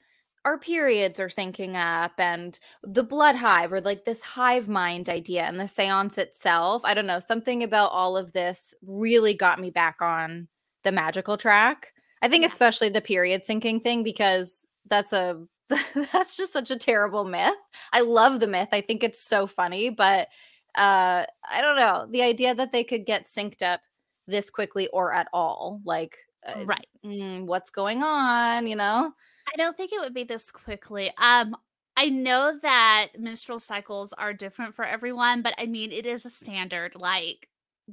our 0.45 0.59
periods 0.59 1.19
are 1.19 1.29
syncing 1.29 1.75
up 1.75 2.13
and 2.19 2.59
the 2.83 3.03
blood 3.03 3.35
hive 3.35 3.73
or 3.73 3.81
like 3.81 4.05
this 4.05 4.21
hive 4.21 4.69
mind 4.69 5.09
idea 5.09 5.43
and 5.45 5.59
the 5.59 5.67
seance 5.67 6.19
itself. 6.19 6.83
I 6.85 6.93
don't 6.93 7.07
know, 7.07 7.21
something 7.21 7.63
about 7.63 7.93
all 7.93 8.17
of 8.17 8.33
this 8.33 8.75
really 8.87 9.33
got 9.33 9.59
me 9.59 9.71
back 9.71 9.97
on 10.03 10.49
the 10.83 10.93
magical 10.93 11.39
track. 11.39 11.93
I 12.21 12.29
think 12.29 12.43
yes. 12.43 12.53
especially 12.53 12.91
the 12.91 13.01
period 13.01 13.43
syncing 13.47 13.83
thing 13.83 14.03
because 14.03 14.67
that's 14.89 15.13
a 15.13 15.43
that's 16.13 16.37
just 16.37 16.53
such 16.53 16.71
a 16.71 16.77
terrible 16.77 17.25
myth. 17.25 17.55
I 17.93 18.03
love 18.03 18.41
the 18.41 18.47
myth. 18.47 18.69
I 18.73 18.83
think 18.83 19.03
it's 19.03 19.23
so 19.23 19.47
funny, 19.47 19.89
but 19.89 20.29
uh 20.77 21.25
I 21.51 21.61
don't 21.61 21.77
know, 21.77 22.07
the 22.11 22.23
idea 22.23 22.55
that 22.55 22.73
they 22.73 22.85
could 22.85 23.07
get 23.07 23.27
synced 23.27 23.63
up 23.63 23.81
this 24.27 24.51
quickly 24.51 24.89
or 24.89 25.13
at 25.13 25.29
all, 25.33 25.81
like 25.85 26.17
uh, 26.47 26.65
right. 26.65 26.87
Mm, 27.05 27.47
what's 27.47 27.71
going 27.71 28.03
on, 28.03 28.67
you 28.67 28.77
know? 28.77 29.13
I 29.53 29.57
don't 29.57 29.77
think 29.77 29.93
it 29.93 30.01
would 30.01 30.15
be 30.15 30.25
this 30.25 30.51
quickly. 30.51 31.11
Um, 31.19 31.57
I 31.97 32.09
know 32.09 32.59
that 32.63 33.09
menstrual 33.19 33.59
cycles 33.59 34.13
are 34.15 34.33
different 34.33 34.75
for 34.75 34.85
everyone, 34.85 35.43
but 35.43 35.55
I 35.59 35.67
mean, 35.67 35.93
it 35.93 36.07
is 36.07 36.27
a 36.27 36.31
standard 36.31 36.95
like 36.97 37.49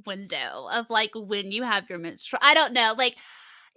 window 0.06 0.68
of 0.72 0.90
like 0.90 1.12
when 1.14 1.52
you 1.52 1.62
have 1.62 1.88
your 1.88 1.98
menstrual. 1.98 2.40
I 2.42 2.54
don't 2.54 2.72
know, 2.72 2.94
like 2.96 3.16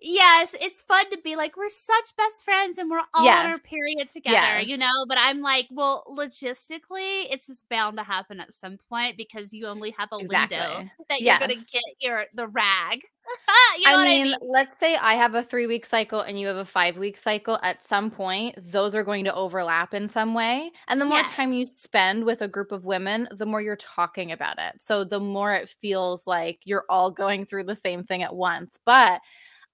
yes, 0.02 0.56
it's 0.62 0.82
fun 0.82 1.10
to 1.12 1.18
be 1.24 1.36
like, 1.36 1.58
we're 1.58 1.70
such 1.70 2.16
best 2.18 2.44
friends 2.44 2.78
and 2.78 2.90
we're 2.90 3.02
all 3.14 3.24
yes. 3.24 3.46
on 3.46 3.52
our 3.52 3.58
period 3.60 4.10
together, 4.10 4.60
yes. 4.60 4.68
you 4.68 4.78
know? 4.78 5.06
But 5.08 5.18
I'm 5.20 5.42
like, 5.42 5.68
well, 5.72 6.04
logistically, 6.10 7.28
it's 7.32 7.48
just 7.48 7.70
bound 7.70 7.98
to 7.98 8.04
happen 8.04 8.40
at 8.40 8.54
some 8.54 8.78
point 8.90 9.18
because 9.18 9.54
you 9.54 9.68
only 9.68 9.94
have 9.98 10.10
a 10.12 10.18
exactly. 10.18 10.58
window 10.58 10.90
that 11.10 11.22
yes. 11.22 11.40
you're 11.40 11.48
going 11.48 11.60
to 11.60 11.66
get 11.72 11.84
your 12.00 12.26
the 12.34 12.48
rag. 12.48 13.02
you 13.80 13.90
know 13.90 13.98
I, 13.98 14.06
mean, 14.06 14.28
I 14.28 14.30
mean, 14.30 14.36
let's 14.42 14.78
say 14.78 14.96
I 14.98 15.16
have 15.16 15.34
a 15.34 15.42
three 15.42 15.66
week 15.66 15.86
cycle 15.86 16.22
and 16.22 16.40
you 16.40 16.46
have 16.46 16.58
a 16.58 16.66
five 16.66 16.98
week 16.98 17.18
cycle. 17.18 17.58
At 17.64 17.86
some 17.86 18.12
point, 18.12 18.56
those 18.72 18.94
are 18.94 19.04
going 19.04 19.26
to 19.26 19.34
overlap 19.34 19.94
in 19.94 20.08
some 20.08 20.36
way. 20.36 20.72
And 20.88 21.02
the 21.02 21.06
more 21.06 21.18
yeah. 21.18 21.28
time 21.28 21.52
you 21.52 21.66
spend 21.66 22.24
with 22.24 22.42
a 22.42 22.48
group 22.48 22.72
of 22.72 22.86
women, 22.86 23.28
the 23.32 23.46
more 23.46 23.62
you're 23.62 23.78
talking 23.78 24.32
about 24.32 24.60
it. 24.60 24.80
So 24.80 25.04
the 25.04 25.20
more 25.20 25.54
it 25.54 25.70
feels 25.82 26.28
like 26.28 26.60
you're 26.66 26.86
all 26.88 27.10
going 27.10 27.46
through 27.46 27.64
the 27.64 27.76
same 27.76 28.04
thing 28.04 28.22
at 28.22 28.36
once. 28.36 28.80
But 28.86 29.22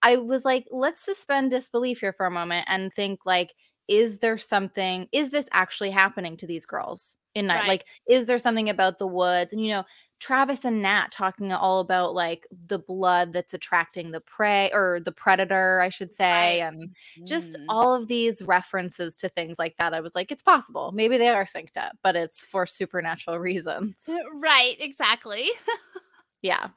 I 0.04 0.18
was 0.18 0.46
like, 0.46 0.68
let's 0.72 1.04
suspend 1.04 1.52
disbelief 1.52 2.00
here 2.00 2.14
for 2.14 2.26
a 2.26 2.32
moment 2.32 2.66
and 2.68 2.94
think 2.94 3.22
like, 3.26 3.54
is 3.88 4.20
there 4.20 4.38
something, 4.38 5.08
is 5.12 5.32
this 5.32 5.50
actually 5.52 5.92
happening 5.92 6.38
to 6.38 6.48
these 6.48 6.66
girls 6.66 7.16
in 7.36 7.48
night? 7.48 7.60
Right. 7.60 7.68
Like, 7.68 7.86
is 8.10 8.26
there 8.26 8.40
something 8.40 8.70
about 8.70 8.98
the 8.98 9.08
woods? 9.08 9.54
And 9.54 9.62
you 9.62 9.70
know, 9.70 9.84
Travis 10.22 10.64
and 10.66 10.84
Nat 10.84 11.12
talking 11.12 11.52
all 11.52 11.80
about 11.80 12.14
like 12.14 12.46
the 12.68 12.78
blood 12.78 13.34
that's 13.34 13.56
attracting 13.56 14.12
the 14.12 14.22
prey 14.22 14.70
or 14.72 15.00
the 15.04 15.12
predator, 15.12 15.82
I 15.82 15.90
should 15.90 16.14
say, 16.14 16.62
right. 16.62 16.68
and 16.68 16.96
just 17.26 17.54
mm. 17.54 17.66
all 17.70 17.96
of 17.96 18.08
these 18.08 18.42
references 18.44 19.18
to 19.18 19.30
things 19.30 19.58
like 19.58 19.76
that. 19.78 19.96
I 19.96 20.00
was 20.00 20.14
like, 20.14 20.32
it's 20.32 20.44
possible. 20.44 20.92
Maybe 20.92 21.18
they 21.18 21.30
are 21.30 21.46
synced 21.46 21.76
up, 21.76 21.94
but 22.04 22.16
it's 22.16 22.40
for 22.40 22.68
supernatural 22.68 23.40
reasons. 23.40 23.96
Right, 24.36 24.76
exactly. 24.80 25.50
yeah. 26.42 26.70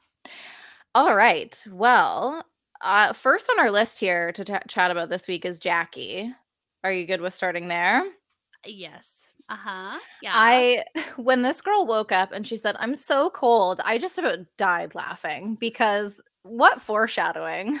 All 0.95 1.15
right. 1.15 1.63
Well, 1.69 2.43
uh, 2.81 3.13
first 3.13 3.49
on 3.49 3.59
our 3.59 3.71
list 3.71 3.99
here 3.99 4.31
to 4.33 4.45
t- 4.45 4.53
chat 4.67 4.91
about 4.91 5.09
this 5.09 5.27
week 5.27 5.45
is 5.45 5.59
Jackie. 5.59 6.33
Are 6.83 6.91
you 6.91 7.07
good 7.07 7.21
with 7.21 7.33
starting 7.33 7.67
there? 7.67 8.03
Yes. 8.65 9.31
Uh 9.49 9.57
huh. 9.57 9.99
Yeah. 10.21 10.33
I, 10.33 10.83
when 11.17 11.41
this 11.41 11.61
girl 11.61 11.85
woke 11.85 12.11
up 12.11 12.31
and 12.31 12.47
she 12.47 12.57
said, 12.57 12.75
I'm 12.79 12.95
so 12.95 13.29
cold, 13.29 13.81
I 13.83 13.97
just 13.97 14.17
about 14.17 14.39
died 14.57 14.95
laughing 14.95 15.57
because 15.59 16.21
what 16.43 16.81
foreshadowing. 16.81 17.79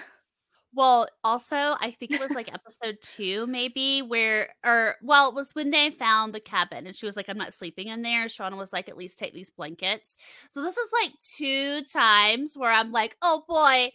Well, 0.73 1.07
also, 1.23 1.55
I 1.55 1.95
think 1.97 2.11
it 2.11 2.19
was 2.19 2.31
like 2.31 2.53
episode 2.53 2.97
two, 3.01 3.47
maybe, 3.47 4.01
where, 4.01 4.49
or, 4.65 4.95
well, 5.01 5.29
it 5.29 5.35
was 5.35 5.55
when 5.55 5.71
they 5.71 5.89
found 5.91 6.33
the 6.33 6.41
cabin 6.41 6.85
and 6.85 6.93
she 6.93 7.05
was 7.05 7.15
like, 7.15 7.29
I'm 7.29 7.37
not 7.37 7.53
sleeping 7.53 7.87
in 7.87 8.01
there. 8.01 8.25
Shauna 8.25 8.57
was 8.57 8.73
like, 8.73 8.89
at 8.89 8.97
least 8.97 9.17
take 9.17 9.33
these 9.33 9.49
blankets. 9.49 10.17
So 10.49 10.61
this 10.61 10.75
is 10.75 10.91
like 11.01 11.11
two 11.19 11.81
times 11.83 12.57
where 12.57 12.73
I'm 12.73 12.91
like, 12.91 13.15
oh 13.21 13.45
boy, 13.47 13.89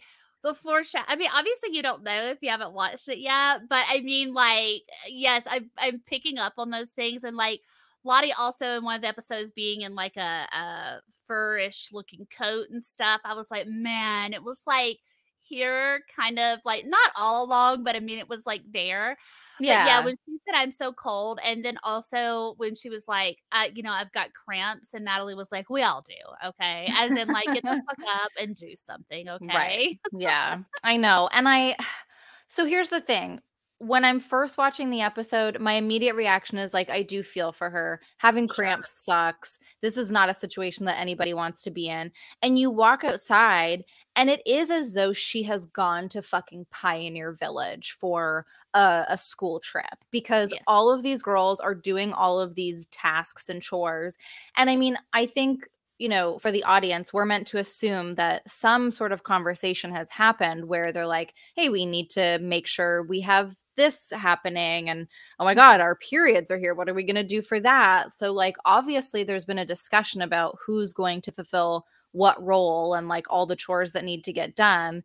foreshadow. 0.55 1.05
I 1.07 1.15
mean, 1.15 1.29
obviously 1.33 1.69
you 1.75 1.81
don't 1.83 2.03
know 2.03 2.29
if 2.29 2.39
you 2.41 2.49
haven't 2.49 2.73
watched 2.73 3.09
it 3.09 3.19
yet, 3.19 3.61
but 3.69 3.85
I 3.89 4.01
mean, 4.01 4.33
like, 4.33 4.83
yes, 5.07 5.45
I'm 5.49 5.69
I'm 5.77 6.01
picking 6.05 6.37
up 6.37 6.53
on 6.57 6.69
those 6.71 6.91
things, 6.91 7.23
and 7.23 7.37
like 7.37 7.61
Lottie 8.03 8.33
also 8.39 8.65
in 8.77 8.83
one 8.83 8.95
of 8.95 9.01
the 9.01 9.07
episodes 9.07 9.51
being 9.51 9.81
in 9.81 9.95
like 9.95 10.17
a, 10.17 10.47
a 10.51 11.01
furish 11.27 11.89
looking 11.93 12.27
coat 12.35 12.67
and 12.71 12.83
stuff. 12.83 13.21
I 13.23 13.35
was 13.35 13.51
like, 13.51 13.67
man, 13.67 14.33
it 14.33 14.43
was 14.43 14.63
like 14.67 14.99
here 15.41 16.01
kind 16.19 16.39
of 16.39 16.59
like 16.65 16.85
not 16.85 17.11
all 17.19 17.45
along 17.45 17.83
but 17.83 17.95
i 17.95 17.99
mean 17.99 18.19
it 18.19 18.29
was 18.29 18.45
like 18.45 18.61
there. 18.71 19.17
Yeah 19.59 19.83
but 19.83 19.89
yeah 19.89 20.05
when 20.05 20.15
she 20.25 20.37
said 20.47 20.55
i'm 20.55 20.71
so 20.71 20.93
cold 20.93 21.39
and 21.43 21.63
then 21.63 21.77
also 21.83 22.53
when 22.57 22.75
she 22.75 22.89
was 22.89 23.07
like 23.07 23.37
uh, 23.51 23.67
you 23.73 23.83
know 23.83 23.91
i've 23.91 24.11
got 24.11 24.33
cramps 24.33 24.93
and 24.93 25.05
natalie 25.05 25.35
was 25.35 25.51
like 25.51 25.69
we 25.69 25.83
all 25.83 26.03
do 26.07 26.49
okay? 26.49 26.87
As 26.97 27.15
in 27.15 27.27
like 27.27 27.45
get 27.45 27.63
the 27.63 27.81
fuck 27.87 27.99
up 28.23 28.31
and 28.39 28.55
do 28.55 28.75
something 28.75 29.29
okay? 29.29 29.47
Right. 29.47 29.99
yeah. 30.11 30.59
I 30.83 30.97
know. 30.97 31.29
And 31.31 31.47
i 31.47 31.75
so 32.47 32.65
here's 32.65 32.89
the 32.89 33.01
thing 33.01 33.41
when 33.81 34.05
I'm 34.05 34.19
first 34.19 34.59
watching 34.59 34.91
the 34.91 35.01
episode, 35.01 35.59
my 35.59 35.73
immediate 35.73 36.13
reaction 36.13 36.59
is 36.59 36.71
like, 36.71 36.91
I 36.91 37.01
do 37.01 37.23
feel 37.23 37.51
for 37.51 37.67
her. 37.71 37.99
Having 38.17 38.47
cramps 38.47 38.89
sure. 38.89 39.15
sucks. 39.15 39.57
This 39.81 39.97
is 39.97 40.11
not 40.11 40.29
a 40.29 40.35
situation 40.35 40.85
that 40.85 40.99
anybody 40.99 41.33
wants 41.33 41.63
to 41.63 41.71
be 41.71 41.89
in. 41.89 42.11
And 42.43 42.59
you 42.59 42.69
walk 42.69 43.03
outside, 43.03 43.83
and 44.15 44.29
it 44.29 44.43
is 44.45 44.69
as 44.69 44.93
though 44.93 45.13
she 45.13 45.41
has 45.43 45.65
gone 45.65 46.09
to 46.09 46.21
fucking 46.21 46.67
Pioneer 46.69 47.31
Village 47.31 47.97
for 47.99 48.45
a, 48.75 49.05
a 49.09 49.17
school 49.17 49.59
trip 49.59 50.05
because 50.11 50.53
all 50.67 50.91
of 50.91 51.01
these 51.01 51.23
girls 51.23 51.59
are 51.59 51.73
doing 51.73 52.13
all 52.13 52.39
of 52.39 52.53
these 52.53 52.85
tasks 52.87 53.49
and 53.49 53.63
chores. 53.63 54.15
And 54.57 54.69
I 54.69 54.75
mean, 54.75 54.95
I 55.11 55.25
think 55.25 55.67
you 55.97 56.09
know, 56.09 56.39
for 56.39 56.51
the 56.51 56.63
audience, 56.63 57.13
we're 57.13 57.25
meant 57.25 57.45
to 57.45 57.59
assume 57.59 58.15
that 58.15 58.49
some 58.49 58.89
sort 58.89 59.11
of 59.11 59.21
conversation 59.21 59.91
has 59.91 60.09
happened 60.09 60.65
where 60.65 60.91
they're 60.91 61.05
like, 61.05 61.35
hey, 61.55 61.69
we 61.69 61.85
need 61.85 62.09
to 62.09 62.39
make 62.39 62.65
sure 62.65 63.03
we 63.03 63.21
have 63.21 63.55
this 63.75 64.11
happening. 64.11 64.89
And 64.89 65.07
oh 65.39 65.45
my 65.45 65.53
mm. 65.53 65.57
God, 65.57 65.81
our 65.81 65.95
periods 65.95 66.51
are 66.51 66.59
here. 66.59 66.73
What 66.73 66.89
are 66.89 66.93
we 66.93 67.03
going 67.03 67.15
to 67.15 67.23
do 67.23 67.41
for 67.41 67.59
that? 67.59 68.13
So, 68.13 68.31
like, 68.31 68.55
obviously, 68.65 69.23
there's 69.23 69.45
been 69.45 69.59
a 69.59 69.65
discussion 69.65 70.21
about 70.21 70.57
who's 70.65 70.93
going 70.93 71.21
to 71.21 71.31
fulfill 71.31 71.85
what 72.11 72.41
role 72.43 72.93
and 72.95 73.07
like 73.07 73.25
all 73.29 73.45
the 73.45 73.55
chores 73.55 73.93
that 73.93 74.03
need 74.03 74.23
to 74.25 74.33
get 74.33 74.55
done. 74.55 75.03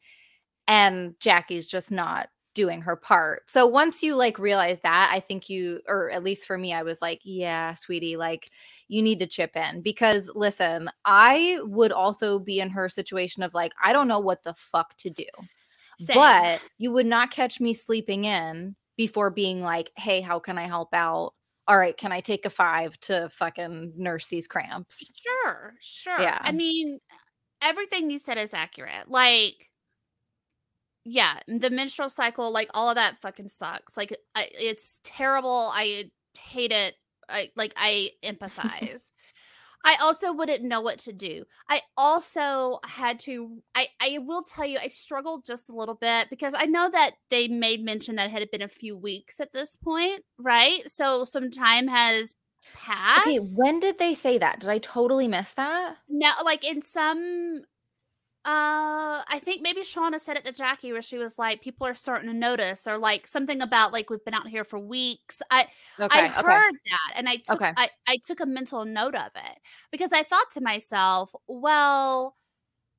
And 0.69 1.15
Jackie's 1.21 1.67
just 1.67 1.93
not 1.93 2.29
doing 2.57 2.81
her 2.81 2.97
part. 2.97 3.43
So 3.49 3.67
once 3.67 4.03
you 4.03 4.17
like 4.17 4.39
realize 4.39 4.81
that, 4.81 5.11
I 5.13 5.21
think 5.21 5.51
you, 5.51 5.81
or 5.87 6.11
at 6.11 6.25
least 6.25 6.47
for 6.47 6.57
me, 6.57 6.73
I 6.73 6.83
was 6.83 7.03
like, 7.03 7.21
yeah, 7.23 7.75
sweetie, 7.75 8.17
like 8.17 8.51
you 8.89 9.03
need 9.03 9.21
to 9.21 9.27
chip 9.27 9.55
in 9.55 9.83
because 9.83 10.31
listen, 10.35 10.91
I 11.05 11.59
would 11.65 11.93
also 11.93 12.39
be 12.39 12.61
in 12.61 12.71
her 12.71 12.89
situation 12.89 13.43
of 13.43 13.53
like, 13.53 13.73
I 13.85 13.93
don't 13.93 14.09
know 14.09 14.21
what 14.21 14.43
the 14.43 14.55
fuck 14.55 14.97
to 14.97 15.11
do. 15.11 15.27
Same. 15.99 16.15
But 16.15 16.63
you 16.79 16.93
would 16.93 17.07
not 17.07 17.31
catch 17.31 17.61
me 17.61 17.73
sleeping 17.73 18.25
in 18.25 18.77
before 18.97 19.31
being 19.31 19.63
like, 19.63 19.91
hey, 19.97 20.21
how 20.21 20.39
can 20.39 20.59
I 20.59 20.67
help 20.67 20.91
out? 20.93 21.33
All 21.69 21.79
right, 21.79 21.97
can 21.97 22.13
I 22.13 22.21
take 22.21 22.47
a 22.47 22.51
five 22.51 22.99
to 23.01 23.29
fucking 23.31 23.95
nurse 23.97 24.29
these 24.29 24.47
cramps? 24.47 25.13
Sure, 25.23 25.75
sure. 25.81 26.21
Yeah. 26.21 26.39
I 26.41 26.53
mean, 26.53 27.01
everything 27.63 28.11
you 28.11 28.19
said 28.19 28.39
is 28.39 28.55
accurate. 28.55 29.09
Like, 29.09 29.71
yeah, 31.05 31.39
the 31.47 31.71
menstrual 31.71 32.09
cycle, 32.09 32.53
like 32.53 32.69
all 32.75 32.89
of 32.89 32.97
that 32.97 33.21
fucking 33.21 33.49
sucks. 33.49 33.97
Like 33.97 34.17
I, 34.35 34.49
it's 34.53 35.01
terrible. 35.05 35.71
I 35.73 36.11
hate 36.35 36.73
it. 36.73 36.95
I 37.29 37.49
like 37.57 37.73
I 37.77 38.11
empathize. 38.25 39.11
I 39.87 39.97
also 40.03 40.33
wouldn't 40.33 40.65
know 40.65 40.81
what 40.81 40.99
to 41.01 41.13
do. 41.13 41.45
I 41.69 41.81
also 41.97 42.81
had 42.85 43.21
to 43.21 43.63
I 43.75 43.87
I 44.01 44.19
will 44.19 44.43
tell 44.43 44.67
you 44.67 44.79
I 44.83 44.89
struggled 44.89 45.47
just 45.47 45.71
a 45.71 45.75
little 45.75 45.95
bit 45.95 46.29
because 46.29 46.55
I 46.59 46.67
know 46.67 46.91
that 46.91 47.13
they 47.31 47.47
made 47.47 47.85
mention 47.85 48.17
that 48.17 48.27
it 48.27 48.33
had 48.33 48.51
been 48.51 48.63
a 48.63 48.69
few 48.69 48.97
weeks 48.97 49.39
at 49.39 49.53
this 49.53 49.77
point, 49.77 50.23
right? 50.39 50.83
So 50.91 51.23
some 51.23 51.51
time 51.53 51.87
has 51.87 52.35
passed. 52.75 53.29
Okay, 53.29 53.39
when 53.57 53.79
did 53.81 53.99
they 53.99 54.13
say 54.13 54.39
that? 54.39 54.59
Did 54.61 54.71
I 54.71 54.79
totally 54.79 55.29
miss 55.29 55.53
that? 55.55 55.97
No, 56.09 56.31
like 56.45 56.69
in 56.69 56.83
some 56.83 57.63
uh, 58.47 59.25
I 59.29 59.41
think 59.41 59.61
maybe 59.61 59.81
Shauna 59.81 60.21
said 60.21 60.37
it 60.37 60.45
to 60.45 60.53
Jackie 60.53 60.93
where 60.93 61.03
she 61.03 61.19
was 61.19 61.37
like, 61.37 61.63
people 61.63 61.85
are 61.85 61.95
starting 61.95 62.31
to 62.31 62.37
notice, 62.37 62.87
or 62.87 62.97
like 62.97 63.27
something 63.27 63.61
about 63.61 63.93
like 63.93 64.09
we've 64.09 64.25
been 64.25 64.35
out 64.35 64.47
here 64.47 64.63
for 64.63 64.79
weeks. 64.79 65.43
I 65.51 65.67
okay, 65.99 66.21
I 66.21 66.29
heard 66.29 66.69
okay. 66.69 66.79
that, 66.91 67.15
and 67.17 67.29
I 67.29 67.37
took 67.37 67.61
okay. 67.61 67.73
I, 67.77 67.89
I 68.07 68.19
took 68.25 68.39
a 68.39 68.47
mental 68.47 68.85
note 68.85 69.17
of 69.17 69.33
it 69.35 69.59
because 69.91 70.13
I 70.13 70.23
thought 70.23 70.49
to 70.53 70.61
myself, 70.61 71.35
well, 71.49 72.37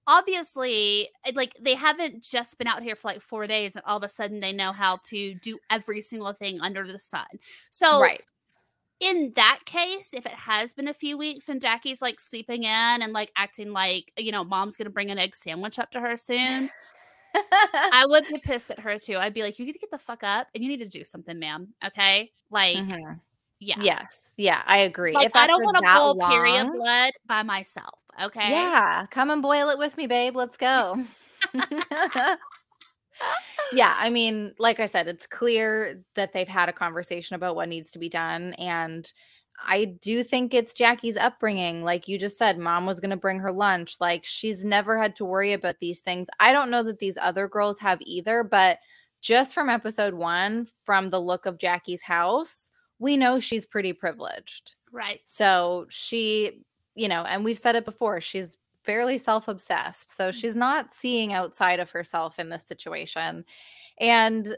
obviously, 0.05 1.07
like 1.33 1.53
they 1.61 1.75
haven't 1.75 2.23
just 2.23 2.57
been 2.57 2.67
out 2.67 2.83
here 2.83 2.97
for 2.97 3.07
like 3.07 3.21
four 3.21 3.47
days, 3.47 3.77
and 3.77 3.85
all 3.87 3.95
of 3.95 4.03
a 4.03 4.09
sudden 4.09 4.41
they 4.41 4.51
know 4.51 4.73
how 4.73 4.97
to 5.05 5.33
do 5.35 5.57
every 5.69 6.01
single 6.01 6.33
thing 6.33 6.59
under 6.59 6.85
the 6.85 6.99
sun. 6.99 7.25
So 7.71 8.01
right 8.01 8.21
in 8.99 9.31
that 9.35 9.59
case, 9.65 10.13
if 10.13 10.25
it 10.25 10.33
has 10.33 10.73
been 10.73 10.87
a 10.87 10.93
few 10.93 11.17
weeks 11.17 11.49
and 11.49 11.61
Jackie's 11.61 12.01
like 12.01 12.19
sleeping 12.19 12.63
in 12.63 13.01
and 13.01 13.13
like 13.13 13.31
acting 13.35 13.71
like, 13.71 14.11
you 14.17 14.31
know, 14.31 14.43
mom's 14.43 14.77
gonna 14.77 14.89
bring 14.89 15.11
an 15.11 15.19
egg 15.19 15.35
sandwich 15.35 15.77
up 15.77 15.91
to 15.91 15.99
her 15.99 16.17
soon, 16.17 16.69
I 17.35 18.05
would 18.07 18.25
be 18.27 18.39
pissed 18.39 18.71
at 18.71 18.79
her 18.79 18.97
too. 18.97 19.17
I'd 19.17 19.33
be 19.33 19.43
like, 19.43 19.59
you 19.59 19.65
need 19.65 19.73
to 19.73 19.79
get 19.79 19.91
the 19.91 19.97
fuck 19.97 20.23
up 20.23 20.47
and 20.55 20.63
you 20.63 20.69
need 20.69 20.79
to 20.79 20.87
do 20.87 21.03
something, 21.03 21.37
ma'am. 21.37 21.73
Okay. 21.85 22.31
Like, 22.49 22.77
mm-hmm. 22.77 23.13
yeah. 23.59 23.75
Yes. 23.79 24.31
Yeah, 24.37 24.61
I 24.65 24.79
agree. 24.79 25.13
Like, 25.13 25.27
if 25.27 25.35
I 25.35 25.45
don't 25.45 25.63
want 25.63 25.77
to 25.77 25.83
pull 25.93 26.17
long, 26.17 26.31
period 26.31 26.71
blood 26.71 27.11
by 27.27 27.43
myself. 27.43 27.99
Okay. 28.23 28.49
Yeah. 28.49 29.05
Come 29.11 29.29
and 29.29 29.41
boil 29.41 29.69
it 29.69 29.77
with 29.77 29.95
me, 29.97 30.07
babe. 30.07 30.35
Let's 30.35 30.57
go. 30.57 31.03
yeah, 33.73 33.95
I 33.97 34.09
mean, 34.09 34.53
like 34.59 34.79
I 34.79 34.85
said, 34.85 35.07
it's 35.07 35.27
clear 35.27 36.03
that 36.15 36.33
they've 36.33 36.47
had 36.47 36.69
a 36.69 36.73
conversation 36.73 37.35
about 37.35 37.55
what 37.55 37.69
needs 37.69 37.91
to 37.91 37.99
be 37.99 38.09
done. 38.09 38.53
And 38.53 39.11
I 39.65 39.85
do 39.85 40.23
think 40.23 40.53
it's 40.53 40.73
Jackie's 40.73 41.17
upbringing. 41.17 41.83
Like 41.83 42.07
you 42.07 42.17
just 42.19 42.37
said, 42.37 42.57
mom 42.57 42.85
was 42.85 42.99
going 42.99 43.11
to 43.11 43.17
bring 43.17 43.39
her 43.39 43.51
lunch. 43.51 43.97
Like 43.99 44.23
she's 44.23 44.63
never 44.63 45.01
had 45.01 45.15
to 45.15 45.25
worry 45.25 45.53
about 45.53 45.79
these 45.79 45.99
things. 45.99 46.27
I 46.39 46.53
don't 46.53 46.69
know 46.69 46.83
that 46.83 46.99
these 46.99 47.17
other 47.19 47.47
girls 47.47 47.79
have 47.79 47.99
either, 48.01 48.43
but 48.43 48.79
just 49.21 49.53
from 49.53 49.69
episode 49.69 50.13
one, 50.13 50.67
from 50.85 51.09
the 51.09 51.19
look 51.19 51.45
of 51.45 51.57
Jackie's 51.57 52.03
house, 52.03 52.69
we 52.99 53.17
know 53.17 53.39
she's 53.39 53.65
pretty 53.65 53.93
privileged. 53.93 54.75
Right. 54.91 55.21
So 55.25 55.87
she, 55.89 56.63
you 56.95 57.07
know, 57.07 57.23
and 57.23 57.43
we've 57.43 57.57
said 57.57 57.75
it 57.75 57.85
before, 57.85 58.21
she's 58.21 58.57
fairly 58.87 59.17
self 59.17 59.49
obsessed. 59.49 60.15
So 60.15 60.31
she's 60.31 60.55
not 60.55 60.93
seeing 60.93 61.33
outside 61.33 61.79
of 61.81 61.91
herself 61.91 62.39
in 62.39 62.49
this 62.49 62.65
situation. 62.65 63.43
And 63.99 64.57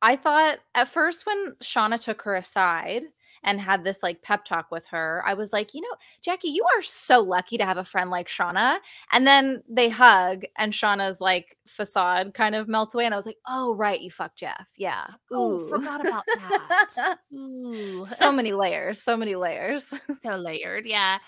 I 0.00 0.16
thought 0.16 0.58
at 0.74 0.88
first 0.88 1.26
when 1.26 1.54
Shauna 1.62 2.00
took 2.00 2.22
her 2.22 2.34
aside 2.34 3.04
and 3.42 3.60
had 3.60 3.84
this 3.84 4.02
like 4.02 4.22
pep 4.22 4.46
talk 4.46 4.70
with 4.70 4.86
her, 4.86 5.22
I 5.26 5.34
was 5.34 5.52
like, 5.52 5.74
you 5.74 5.82
know, 5.82 5.94
Jackie, 6.22 6.48
you 6.48 6.64
are 6.64 6.82
so 6.82 7.20
lucky 7.20 7.58
to 7.58 7.66
have 7.66 7.76
a 7.76 7.84
friend 7.84 8.10
like 8.10 8.28
Shauna. 8.28 8.78
And 9.12 9.26
then 9.26 9.62
they 9.68 9.90
hug 9.90 10.44
and 10.56 10.72
Shauna's 10.72 11.20
like 11.20 11.58
facade 11.66 12.32
kind 12.32 12.54
of 12.54 12.68
melts 12.68 12.94
away. 12.94 13.04
And 13.04 13.12
I 13.12 13.18
was 13.18 13.26
like, 13.26 13.38
oh, 13.46 13.74
right, 13.74 14.00
you 14.00 14.10
fuck 14.10 14.36
Jeff. 14.36 14.68
Yeah. 14.78 15.06
Oh, 15.30 15.50
ooh. 15.50 15.64
Oh, 15.66 15.68
forgot 15.68 16.00
about 16.00 16.24
that. 16.26 17.18
Ooh. 17.34 18.06
so 18.06 18.32
many 18.32 18.52
layers, 18.52 19.02
so 19.02 19.18
many 19.18 19.36
layers. 19.36 19.92
so 20.20 20.36
layered. 20.36 20.86
Yeah. 20.86 21.18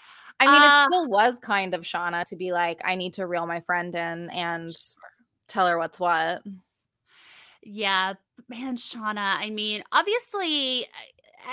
I 0.41 0.47
mean, 0.47 0.63
uh, 0.63 0.67
it 0.67 0.87
still 0.87 1.09
was 1.09 1.39
kind 1.39 1.75
of 1.75 1.83
Shauna 1.83 2.25
to 2.27 2.37
be 2.37 2.53
like, 2.53 2.81
I 2.85 2.95
need 2.95 3.15
to 3.15 3.27
reel 3.27 3.47
my 3.47 3.61
friend 3.61 3.95
in 3.95 4.31
and 4.31 4.71
tell 5.49 5.67
her 5.67 5.79
what's 5.79 5.99
what. 5.99 6.43
Yeah, 7.63 8.15
man, 8.49 8.77
Shauna. 8.77 9.37
I 9.39 9.51
mean, 9.51 9.83
obviously, 9.93 10.87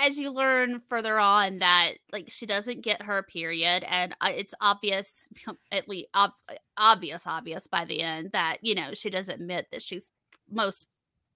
as 0.02 0.18
you 0.18 0.30
learn 0.30 0.78
further 0.78 1.18
on 1.18 1.58
that 1.58 1.94
like 2.12 2.26
she 2.30 2.46
doesn't 2.46 2.82
get 2.82 3.02
her 3.02 3.22
period, 3.22 3.84
and 3.88 4.14
uh, 4.20 4.30
it's 4.34 4.54
obvious, 4.60 5.28
at 5.72 5.88
least 5.88 6.08
ob- 6.14 6.32
obvious, 6.76 7.26
obvious 7.26 7.66
by 7.66 7.84
the 7.84 8.02
end 8.02 8.30
that 8.32 8.58
you 8.62 8.74
know 8.74 8.94
she 8.94 9.10
does 9.10 9.28
admit 9.28 9.66
that 9.72 9.82
she's 9.82 10.10
most 10.50 10.88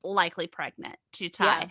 likely 0.04 0.46
pregnant 0.46 0.96
to 1.12 1.28
Ty. 1.28 1.44
Yeah. 1.44 1.68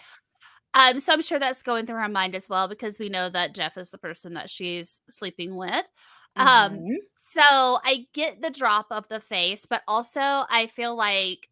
Um, 0.74 1.00
so 1.00 1.14
I'm 1.14 1.22
sure 1.22 1.40
that's 1.40 1.64
going 1.64 1.86
through 1.86 1.98
her 1.98 2.10
mind 2.10 2.36
as 2.36 2.48
well 2.48 2.68
because 2.68 3.00
we 3.00 3.10
know 3.10 3.30
that 3.30 3.56
Jeff 3.56 3.78
is 3.78 3.90
the 3.90 3.98
person 3.98 4.34
that 4.36 4.50
she's 4.50 5.02
sleeping 5.10 5.56
with. 5.56 5.90
Um, 6.36 6.48
mm-hmm. 6.48 6.86
Um, 6.86 7.00
so 7.16 7.42
I 7.42 8.08
get 8.14 8.42
the 8.42 8.52
drop 8.52 8.88
of 8.92 9.08
the 9.08 9.20
face, 9.20 9.66
but 9.66 9.82
also 9.88 10.22
I 10.22 10.70
feel 10.72 10.96
like, 10.96 11.50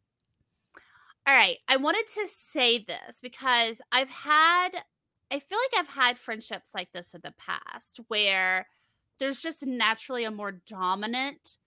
all 1.27 1.33
right, 1.33 1.57
I 1.67 1.77
wanted 1.77 2.05
to 2.13 2.27
say 2.27 2.79
this 2.79 3.19
because 3.21 3.81
I've 3.91 4.09
had, 4.09 4.69
I 5.31 5.39
feel 5.39 5.57
like 5.57 5.79
I've 5.81 5.93
had 5.93 6.19
friendships 6.19 6.73
like 6.73 6.91
this 6.93 7.13
in 7.13 7.21
the 7.23 7.33
past 7.37 7.99
where 8.07 8.67
there's 9.19 9.41
just 9.41 9.65
naturally 9.65 10.23
a 10.25 10.31
more 10.31 10.51
dominant 10.51 11.57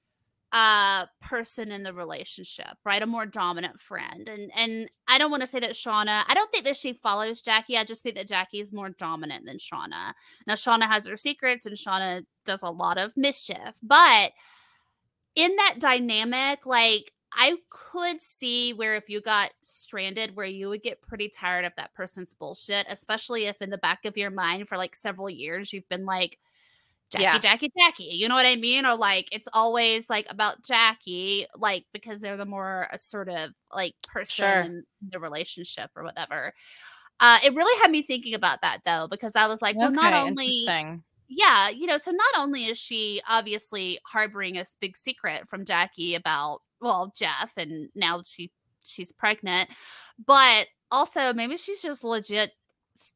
uh 0.52 1.06
person 1.20 1.70
in 1.70 1.84
the 1.84 1.92
relationship 1.92 2.76
right? 2.84 3.02
A 3.02 3.06
more 3.06 3.26
dominant 3.26 3.80
friend. 3.80 4.28
And 4.28 4.50
and 4.56 4.90
i 5.08 5.16
don't 5.18 5.30
want 5.30 5.42
to 5.42 5.46
say 5.46 5.60
that 5.60 5.72
shauna 5.72 6.24
i 6.28 6.34
don't 6.34 6.50
think 6.50 6.64
that 6.64 6.76
she 6.76 6.92
follows 6.92 7.40
jackie. 7.42 7.76
I 7.76 7.84
just 7.84 8.02
think 8.02 8.16
that 8.16 8.28
jackie 8.28 8.60
is 8.60 8.72
more 8.72 8.90
dominant 8.90 9.46
than 9.46 9.58
shauna. 9.58 10.12
Now 10.46 10.54
shauna 10.54 10.88
has 10.88 11.06
her 11.06 11.16
secrets 11.16 11.66
and 11.66 11.76
shauna 11.76 12.24
does 12.44 12.62
a 12.62 12.70
lot 12.70 12.98
of 12.98 13.16
mischief 13.16 13.78
but 13.82 14.32
in 15.36 15.54
that 15.56 15.76
dynamic 15.78 16.66
like 16.66 17.12
i 17.32 17.56
could 17.68 18.20
see 18.20 18.72
where 18.72 18.96
if 18.96 19.08
you 19.08 19.20
got 19.20 19.52
stranded 19.60 20.34
where 20.34 20.46
you 20.46 20.68
would 20.68 20.82
get 20.82 21.00
pretty 21.02 21.28
tired 21.28 21.64
of 21.64 21.72
that 21.76 21.94
person's 21.94 22.34
bullshit 22.34 22.84
especially 22.88 23.46
if 23.46 23.62
in 23.62 23.70
the 23.70 23.78
back 23.78 24.04
of 24.04 24.16
your 24.16 24.30
mind 24.30 24.66
for 24.68 24.76
like 24.76 24.96
several 24.96 25.30
years 25.30 25.72
you've 25.72 25.88
been 25.88 26.04
like 26.04 26.38
Jackie, 27.10 27.22
yeah. 27.22 27.38
Jackie, 27.38 27.72
Jackie. 27.76 28.04
You 28.04 28.28
know 28.28 28.34
what 28.36 28.46
I 28.46 28.56
mean? 28.56 28.86
Or 28.86 28.94
like 28.94 29.28
it's 29.32 29.48
always 29.52 30.08
like 30.08 30.26
about 30.30 30.62
Jackie, 30.62 31.46
like 31.56 31.84
because 31.92 32.20
they're 32.20 32.36
the 32.36 32.44
more 32.44 32.88
assertive 32.92 33.50
like 33.74 33.94
person 34.06 34.44
sure. 34.44 34.60
in 34.60 34.84
the 35.10 35.18
relationship 35.18 35.90
or 35.96 36.04
whatever. 36.04 36.52
Uh, 37.18 37.38
it 37.44 37.54
really 37.54 37.82
had 37.82 37.90
me 37.90 38.02
thinking 38.02 38.34
about 38.34 38.62
that 38.62 38.78
though, 38.86 39.06
because 39.10 39.36
I 39.36 39.46
was 39.46 39.60
like, 39.60 39.76
well, 39.76 39.90
not 39.90 40.14
only 40.14 40.64
yeah, 41.32 41.68
you 41.68 41.86
know, 41.86 41.96
so 41.96 42.10
not 42.10 42.34
only 42.38 42.64
is 42.64 42.76
she 42.76 43.20
obviously 43.28 44.00
harboring 44.04 44.58
a 44.58 44.64
big 44.80 44.96
secret 44.96 45.48
from 45.48 45.64
Jackie 45.64 46.14
about 46.14 46.60
well, 46.80 47.12
Jeff, 47.16 47.52
and 47.56 47.88
now 47.94 48.22
she 48.24 48.50
she's 48.82 49.12
pregnant, 49.12 49.70
but 50.24 50.66
also 50.90 51.32
maybe 51.32 51.56
she's 51.56 51.82
just 51.82 52.04
legit 52.04 52.52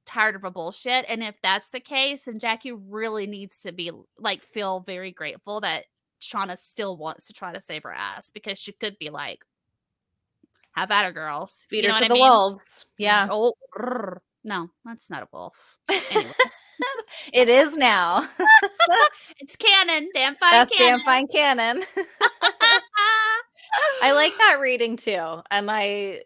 tired 0.06 0.36
of 0.36 0.44
a 0.44 0.50
bullshit. 0.50 1.04
And 1.08 1.22
if 1.22 1.36
that's 1.42 1.70
the 1.70 1.80
case, 1.80 2.22
then 2.22 2.38
Jackie 2.38 2.72
really 2.72 3.26
needs 3.26 3.62
to 3.62 3.72
be 3.72 3.90
like 4.18 4.42
feel 4.42 4.80
very 4.80 5.12
grateful 5.12 5.60
that 5.60 5.86
Shauna 6.20 6.56
still 6.56 6.96
wants 6.96 7.26
to 7.26 7.32
try 7.32 7.52
to 7.52 7.60
save 7.60 7.82
her 7.82 7.92
ass 7.92 8.30
because 8.30 8.58
she 8.58 8.72
could 8.72 8.98
be 8.98 9.10
like, 9.10 9.44
have 10.72 10.90
at 10.90 11.04
her, 11.04 11.12
girls. 11.12 11.66
Feed 11.70 11.84
you 11.84 11.92
her 11.92 12.00
to 12.00 12.08
the 12.08 12.14
mean? 12.14 12.22
wolves. 12.22 12.86
Yeah. 12.98 13.28
Oh, 13.30 13.52
no, 14.42 14.70
that's 14.84 15.10
not 15.10 15.22
a 15.22 15.28
wolf. 15.32 15.78
Anyway. 16.10 16.32
it 17.32 17.48
is 17.48 17.76
now. 17.76 18.28
it's 19.38 19.56
canon. 19.56 20.08
Damn 20.14 20.34
fine 20.36 20.52
That's 20.52 20.76
canon. 20.76 20.98
damn 20.98 21.04
fine 21.04 21.26
canon. 21.28 21.84
I 24.02 24.12
like 24.12 24.36
that 24.38 24.58
reading 24.60 24.96
too. 24.96 25.40
And 25.50 25.70
I 25.70 26.22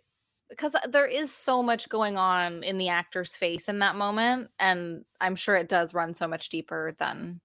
because 0.49 0.75
there 0.89 1.07
is 1.07 1.33
so 1.33 1.63
much 1.63 1.89
going 1.89 2.17
on 2.17 2.63
in 2.63 2.79
the 2.79 2.89
actor's 2.89 3.37
face 3.37 3.69
in 3.69 3.79
that 3.81 3.97
moment 3.97 4.51
and 4.59 5.05
I'm 5.21 5.37
sure 5.37 5.57
it 5.57 5.69
does 5.69 5.95
run 5.95 6.15
so 6.15 6.27
much 6.27 6.49
deeper 6.49 6.95
than 6.99 7.41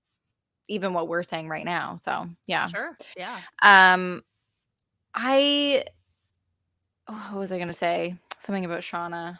even 0.67 0.93
what 0.93 1.07
we're 1.07 1.23
saying 1.23 1.49
right 1.49 1.65
now. 1.65 1.97
So, 2.03 2.27
yeah. 2.47 2.67
Sure. 2.67 2.95
Yeah. 3.17 3.37
Um 3.61 4.23
I 5.13 5.83
oh, 7.07 7.27
what 7.31 7.39
was 7.39 7.51
I 7.51 7.57
going 7.57 7.67
to 7.67 7.73
say? 7.73 8.15
Something 8.39 8.65
about 8.65 8.81
Shauna. 8.81 9.39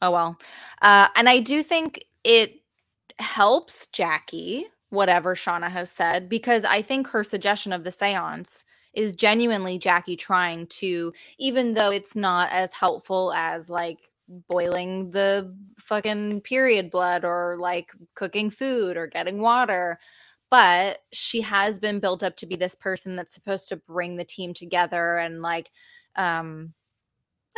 Oh 0.00 0.10
well. 0.10 0.38
Uh 0.80 1.08
and 1.14 1.28
I 1.28 1.38
do 1.40 1.62
think 1.62 2.04
it 2.24 2.60
helps 3.18 3.86
Jackie 3.88 4.66
whatever 4.90 5.34
Shauna 5.34 5.70
has 5.70 5.90
said 5.90 6.28
because 6.28 6.64
I 6.64 6.82
think 6.82 7.06
her 7.08 7.24
suggestion 7.24 7.72
of 7.72 7.84
the 7.84 7.90
séance 7.90 8.64
is 8.94 9.12
genuinely 9.14 9.78
Jackie 9.78 10.16
trying 10.16 10.66
to 10.68 11.12
even 11.38 11.74
though 11.74 11.90
it's 11.90 12.14
not 12.16 12.50
as 12.52 12.72
helpful 12.72 13.32
as 13.34 13.68
like 13.70 14.10
boiling 14.48 15.10
the 15.10 15.54
fucking 15.78 16.40
period 16.42 16.90
blood 16.90 17.24
or 17.24 17.56
like 17.58 17.90
cooking 18.14 18.50
food 18.50 18.96
or 18.96 19.06
getting 19.06 19.40
water 19.40 19.98
but 20.50 21.00
she 21.12 21.40
has 21.40 21.78
been 21.78 21.98
built 22.00 22.22
up 22.22 22.36
to 22.36 22.46
be 22.46 22.56
this 22.56 22.74
person 22.74 23.16
that's 23.16 23.34
supposed 23.34 23.68
to 23.68 23.76
bring 23.76 24.16
the 24.16 24.24
team 24.24 24.54
together 24.54 25.16
and 25.16 25.42
like 25.42 25.70
um 26.16 26.72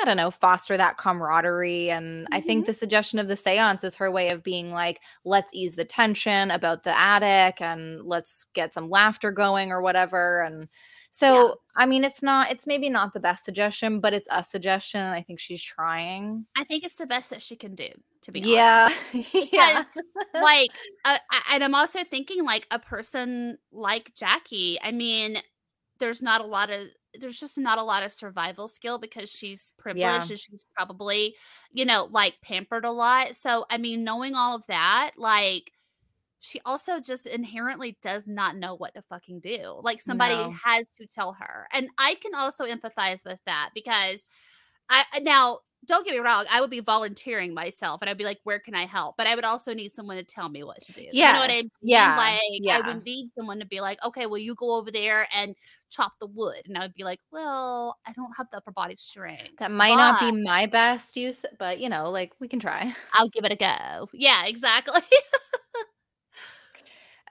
I 0.00 0.04
don't 0.04 0.16
know, 0.16 0.30
foster 0.32 0.76
that 0.76 0.96
camaraderie. 0.96 1.90
And 1.90 2.26
I 2.32 2.40
think 2.40 2.64
Mhm. 2.64 2.66
the 2.66 2.74
suggestion 2.74 3.18
of 3.20 3.28
the 3.28 3.36
seance 3.36 3.84
is 3.84 3.94
her 3.96 4.10
way 4.10 4.30
of 4.30 4.42
being 4.42 4.72
like, 4.72 5.00
let's 5.24 5.54
ease 5.54 5.76
the 5.76 5.84
tension 5.84 6.50
about 6.50 6.82
the 6.82 6.98
attic 6.98 7.60
and 7.60 8.02
let's 8.04 8.44
get 8.54 8.72
some 8.72 8.90
laughter 8.90 9.30
going 9.30 9.70
or 9.70 9.80
whatever. 9.82 10.42
And 10.42 10.68
so, 11.16 11.60
I 11.76 11.86
mean, 11.86 12.02
it's 12.02 12.24
not, 12.24 12.50
it's 12.50 12.66
maybe 12.66 12.90
not 12.90 13.14
the 13.14 13.20
best 13.20 13.44
suggestion, 13.44 14.00
but 14.00 14.12
it's 14.12 14.28
a 14.32 14.42
suggestion. 14.42 15.00
I 15.00 15.22
think 15.22 15.38
she's 15.38 15.62
trying. 15.62 16.44
I 16.56 16.64
think 16.64 16.82
it's 16.82 16.96
the 16.96 17.06
best 17.06 17.30
that 17.30 17.40
she 17.40 17.54
can 17.54 17.76
do, 17.76 17.88
to 18.22 18.32
be 18.32 18.40
Yeah. 18.40 18.90
honest. 19.14 19.32
yeah. 19.52 19.84
like 20.42 20.70
uh, 21.04 21.18
and 21.50 21.62
i'm 21.62 21.74
also 21.74 22.02
thinking 22.02 22.44
like 22.44 22.66
a 22.72 22.78
person 22.80 23.58
like 23.70 24.12
jackie 24.16 24.76
i 24.82 24.90
mean 24.90 25.36
there's 26.00 26.20
not 26.20 26.40
a 26.40 26.44
lot 26.46 26.70
of 26.70 26.88
there's 27.20 27.38
just 27.38 27.56
not 27.58 27.78
a 27.78 27.82
lot 27.82 28.02
of 28.02 28.10
survival 28.10 28.66
skill 28.66 28.98
because 28.98 29.30
she's 29.30 29.72
privileged 29.78 30.30
and 30.30 30.40
she's 30.40 30.64
probably 30.76 31.36
you 31.72 31.84
know 31.84 32.08
like 32.10 32.34
pampered 32.42 32.84
a 32.84 32.90
lot 32.90 33.36
so 33.36 33.64
i 33.70 33.78
mean 33.78 34.02
knowing 34.02 34.34
all 34.34 34.56
of 34.56 34.66
that 34.66 35.12
like 35.16 35.70
she 36.44 36.60
also 36.66 37.00
just 37.00 37.26
inherently 37.26 37.96
does 38.02 38.28
not 38.28 38.56
know 38.56 38.74
what 38.76 38.94
to 38.94 39.02
fucking 39.02 39.40
do 39.40 39.80
like 39.82 40.00
somebody 40.00 40.34
No. 40.34 40.54
has 40.64 40.88
to 40.96 41.06
tell 41.06 41.32
her 41.40 41.66
and 41.72 41.88
i 41.98 42.14
can 42.16 42.34
also 42.34 42.64
empathize 42.64 43.24
with 43.24 43.38
that 43.46 43.70
because 43.74 44.26
i 44.90 45.04
uh, 45.14 45.20
now 45.20 45.60
don't 45.86 46.04
get 46.04 46.14
me 46.14 46.20
wrong, 46.20 46.44
I 46.50 46.60
would 46.60 46.70
be 46.70 46.80
volunteering 46.80 47.52
myself 47.54 48.00
and 48.00 48.08
I'd 48.08 48.18
be 48.18 48.24
like, 48.24 48.40
where 48.44 48.58
can 48.58 48.74
I 48.74 48.86
help? 48.86 49.16
But 49.16 49.26
I 49.26 49.34
would 49.34 49.44
also 49.44 49.74
need 49.74 49.92
someone 49.92 50.16
to 50.16 50.24
tell 50.24 50.48
me 50.48 50.64
what 50.64 50.80
to 50.82 50.92
do. 50.92 51.02
You 51.12 51.24
know 51.32 51.40
what 51.40 51.50
I 51.50 51.56
mean? 51.56 51.70
Yeah. 51.82 52.16
Like 52.16 52.40
Yeah. 52.52 52.80
I 52.82 52.86
would 52.86 53.04
need 53.04 53.28
someone 53.36 53.60
to 53.60 53.66
be 53.66 53.80
like, 53.80 54.02
okay, 54.04 54.26
well, 54.26 54.38
you 54.38 54.54
go 54.54 54.76
over 54.76 54.90
there 54.90 55.26
and 55.32 55.54
chop 55.90 56.12
the 56.20 56.26
wood. 56.26 56.62
And 56.66 56.76
I 56.78 56.80
would 56.82 56.94
be 56.94 57.04
like, 57.04 57.20
well, 57.30 57.98
I 58.06 58.12
don't 58.12 58.32
have 58.36 58.46
the 58.50 58.58
upper 58.58 58.72
body 58.72 58.96
strength. 58.96 59.58
that 59.58 59.70
might 59.70 59.96
not 59.96 60.20
be 60.20 60.32
my 60.42 60.66
best 60.66 61.16
use, 61.16 61.44
but 61.58 61.78
you 61.80 61.88
know, 61.88 62.10
like 62.10 62.32
we 62.40 62.48
can 62.48 62.60
try. 62.60 62.94
I'll 63.12 63.28
give 63.28 63.44
it 63.44 63.52
a 63.52 63.56
go. 63.56 64.08
Yeah, 64.12 64.46
exactly. 64.46 65.02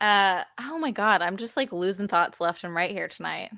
Uh, 0.02 0.44
oh 0.60 0.78
my 0.80 0.92
God. 0.92 1.22
I'm 1.22 1.38
just 1.38 1.58
like 1.58 1.72
losing 1.72 2.08
thoughts 2.08 2.40
left 2.40 2.64
and 2.64 2.76
right 2.76 2.92
here 2.92 3.08
tonight. 3.08 3.52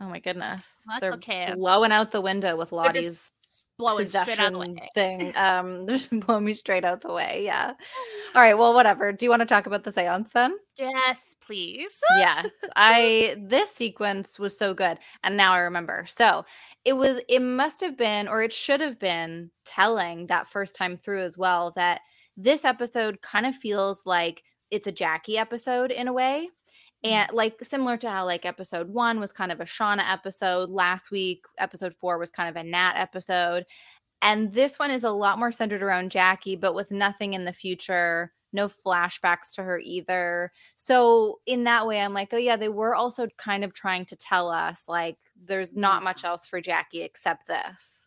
Oh 0.00 0.08
my 0.08 0.20
goodness. 0.20 0.82
That's 0.86 1.00
They're 1.00 1.12
okay. 1.14 1.52
blowing 1.54 1.92
out 1.92 2.10
the 2.10 2.20
window 2.20 2.56
with 2.56 2.72
Lottie's 2.72 3.32
Blowing 3.78 4.06
straight 4.08 4.38
out 4.38 4.52
the 4.52 4.58
way. 4.58 4.88
thing. 4.94 5.32
Um, 5.34 5.84
they're 5.86 5.96
just 5.96 6.10
blowing 6.20 6.44
me 6.44 6.54
straight 6.54 6.84
out 6.84 7.00
the 7.00 7.12
way. 7.12 7.42
Yeah. 7.44 7.72
All 8.34 8.42
right. 8.42 8.56
Well, 8.56 8.74
whatever. 8.74 9.12
Do 9.12 9.24
you 9.24 9.30
want 9.30 9.40
to 9.40 9.46
talk 9.46 9.66
about 9.66 9.84
the 9.84 9.90
seance 9.90 10.30
then? 10.32 10.56
Yes, 10.78 11.34
please. 11.40 11.98
yeah. 12.18 12.44
I 12.76 13.36
this 13.38 13.72
sequence 13.72 14.38
was 14.38 14.56
so 14.56 14.74
good. 14.74 14.98
And 15.24 15.36
now 15.36 15.52
I 15.52 15.58
remember. 15.60 16.04
So 16.08 16.44
it 16.84 16.92
was 16.92 17.22
it 17.28 17.40
must 17.40 17.80
have 17.80 17.96
been, 17.96 18.28
or 18.28 18.42
it 18.42 18.52
should 18.52 18.80
have 18.80 18.98
been 18.98 19.50
telling 19.64 20.26
that 20.26 20.48
first 20.48 20.74
time 20.76 20.96
through 20.96 21.22
as 21.22 21.36
well 21.38 21.72
that 21.76 22.02
this 22.36 22.64
episode 22.64 23.20
kind 23.22 23.46
of 23.46 23.54
feels 23.54 24.06
like 24.06 24.42
it's 24.70 24.86
a 24.86 24.92
Jackie 24.92 25.38
episode 25.38 25.90
in 25.90 26.08
a 26.08 26.12
way. 26.12 26.48
Mm-hmm. 27.04 27.14
And 27.14 27.32
like 27.32 27.62
similar 27.64 27.96
to 27.98 28.10
how 28.10 28.24
like 28.24 28.44
episode 28.44 28.90
one 28.90 29.20
was 29.20 29.32
kind 29.32 29.52
of 29.52 29.60
a 29.60 29.64
Shauna 29.64 30.10
episode. 30.10 30.70
Last 30.70 31.10
week, 31.10 31.44
episode 31.58 31.94
four 31.94 32.18
was 32.18 32.30
kind 32.30 32.48
of 32.48 32.56
a 32.56 32.66
Nat 32.66 32.94
episode. 32.96 33.64
And 34.22 34.52
this 34.52 34.78
one 34.78 34.90
is 34.90 35.04
a 35.04 35.10
lot 35.10 35.38
more 35.38 35.52
centered 35.52 35.82
around 35.82 36.10
Jackie, 36.10 36.56
but 36.56 36.74
with 36.74 36.90
nothing 36.90 37.32
in 37.32 37.44
the 37.46 37.54
future, 37.54 38.32
no 38.52 38.68
flashbacks 38.68 39.52
to 39.54 39.62
her 39.62 39.78
either. 39.78 40.52
So 40.76 41.40
in 41.46 41.64
that 41.64 41.86
way, 41.86 42.00
I'm 42.00 42.12
like, 42.12 42.34
oh 42.34 42.38
yeah, 42.38 42.56
they 42.56 42.68
were 42.68 42.94
also 42.94 43.28
kind 43.38 43.64
of 43.64 43.72
trying 43.72 44.04
to 44.06 44.16
tell 44.16 44.50
us 44.50 44.84
like 44.88 45.16
there's 45.42 45.74
not 45.74 46.02
much 46.02 46.24
else 46.24 46.46
for 46.46 46.60
Jackie 46.60 47.02
except 47.02 47.46
this. 47.46 47.99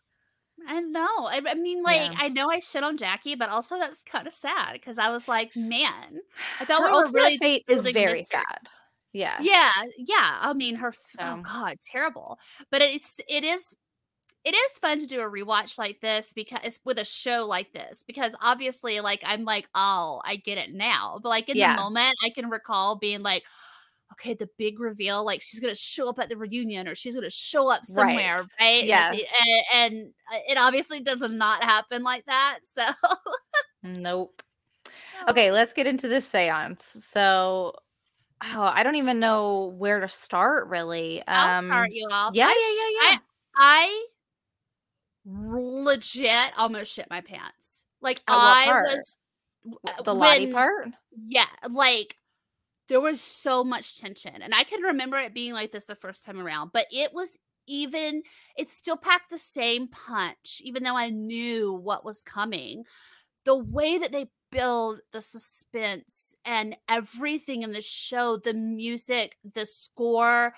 I 0.66 0.80
know. 0.80 1.26
I, 1.26 1.40
I 1.46 1.54
mean, 1.54 1.82
like, 1.82 2.12
Yeah. 2.12 2.14
I 2.18 2.28
know 2.28 2.50
I 2.50 2.58
shit 2.60 2.82
on 2.84 2.96
Jackie, 2.96 3.34
but 3.34 3.48
also 3.50 3.78
that's 3.78 4.02
kind 4.02 4.26
of 4.26 4.32
sad 4.32 4.74
because 4.74 4.98
I 4.98 5.10
was 5.10 5.28
like, 5.28 5.54
man, 5.56 6.20
I 6.60 6.64
thought 6.64 6.82
Her 6.82 6.86
we 6.88 6.92
were 6.92 7.04
ultimate 7.04 7.14
really 7.14 7.38
fate 7.38 7.64
is 7.68 7.82
very 7.88 8.20
mystery. 8.20 8.24
sad. 8.24 8.68
Yeah. 9.12 9.36
Yeah, 9.40 9.70
yeah. 9.96 10.38
I 10.40 10.52
mean, 10.54 10.76
her. 10.76 10.88
f- 10.88 10.98
Oh 11.20 11.40
God, 11.42 11.78
terrible. 11.82 12.38
But 12.70 12.82
it's 12.82 13.20
it 13.28 13.44
is 13.44 13.74
it 14.44 14.54
is 14.54 14.78
fun 14.80 14.98
to 15.00 15.06
do 15.06 15.20
a 15.20 15.30
rewatch 15.30 15.78
like 15.78 16.00
this 16.00 16.32
because 16.34 16.80
with 16.84 16.98
a 16.98 17.04
show 17.04 17.46
like 17.46 17.72
this 17.72 18.04
because 18.06 18.34
obviously, 18.42 19.00
like, 19.00 19.22
I'm 19.24 19.44
like, 19.44 19.68
oh, 19.74 20.20
I 20.24 20.36
get 20.36 20.58
it 20.58 20.70
now. 20.72 21.18
But 21.22 21.30
like 21.30 21.48
in 21.48 21.56
Yeah. 21.56 21.76
the 21.76 21.82
moment, 21.82 22.14
I 22.24 22.30
can 22.30 22.50
recall 22.50 22.98
being 22.98 23.22
like. 23.22 23.44
Okay, 24.12 24.34
the 24.34 24.48
big 24.58 24.78
reveal, 24.78 25.24
like 25.24 25.42
she's 25.42 25.58
gonna 25.60 25.74
show 25.74 26.08
up 26.08 26.18
at 26.20 26.28
the 26.28 26.36
reunion 26.36 26.86
or 26.86 26.94
she's 26.94 27.14
gonna 27.16 27.28
show 27.30 27.68
up 27.68 27.84
somewhere, 27.84 28.36
Right. 28.36 28.46
right? 28.60 28.78
And 28.80 28.86
Yes. 28.88 29.22
And, 29.72 29.92
and 29.94 30.14
uh, 30.32 30.38
it 30.48 30.56
obviously 30.58 31.00
does 31.00 31.20
not 31.22 31.64
happen 31.64 32.02
like 32.04 32.24
that. 32.26 32.60
So, 32.64 32.84
Nope. 33.82 34.42
Okay, 35.28 35.50
let's 35.50 35.72
get 35.72 35.86
into 35.86 36.06
this 36.08 36.28
seance. 36.28 36.96
So, 37.00 37.72
oh, 38.44 38.70
I 38.72 38.82
don't 38.82 38.96
even 38.96 39.18
know 39.18 39.72
where 39.78 39.98
to 40.00 40.08
start 40.08 40.68
really. 40.68 41.22
I'll 41.26 41.58
Um, 41.58 41.64
start 41.64 41.88
you 41.92 42.06
off. 42.12 42.34
yeah, 42.34 42.46
I 42.48 43.00
yeah, 43.00 43.10
yeah, 43.10 43.16
sh- 43.16 43.20
I, 43.56 43.84
I 43.86 44.04
legit 45.24 46.52
almost 46.58 46.92
shit 46.94 47.08
my 47.10 47.20
pants. 47.20 47.86
Like 48.00 48.20
I 48.28 48.82
was 48.84 49.16
uh, 49.88 50.02
the 50.02 50.14
Lottie 50.14 50.52
part. 50.52 50.88
Yeah, 51.26 51.46
like 51.70 52.16
there 52.88 53.00
was 53.00 53.20
so 53.20 53.64
much 53.64 53.98
tension, 54.00 54.42
and 54.42 54.54
I 54.54 54.64
can 54.64 54.82
remember 54.82 55.16
it 55.18 55.34
being 55.34 55.52
like 55.52 55.72
this 55.72 55.86
the 55.86 55.94
first 55.94 56.24
time 56.24 56.40
around. 56.40 56.70
But 56.72 56.86
it 56.90 57.12
was 57.12 57.38
even. 57.66 58.22
It 58.56 58.70
still 58.70 58.96
packed 58.96 59.30
the 59.30 59.38
same 59.38 59.86
punch, 59.86 60.60
even 60.62 60.82
though 60.82 60.96
I 60.96 61.10
knew 61.10 61.72
what 61.72 62.04
was 62.04 62.22
coming. 62.22 62.84
The 63.44 63.56
way 63.56 63.98
that 63.98 64.12
they 64.12 64.30
build 64.50 65.00
the 65.12 65.20
suspense 65.20 66.34
and 66.44 66.76
everything 66.88 67.62
in 67.62 67.72
the 67.72 67.82
show, 67.82 68.36
the 68.36 68.54
music, 68.54 69.36
the 69.54 69.66
score, 69.66 70.54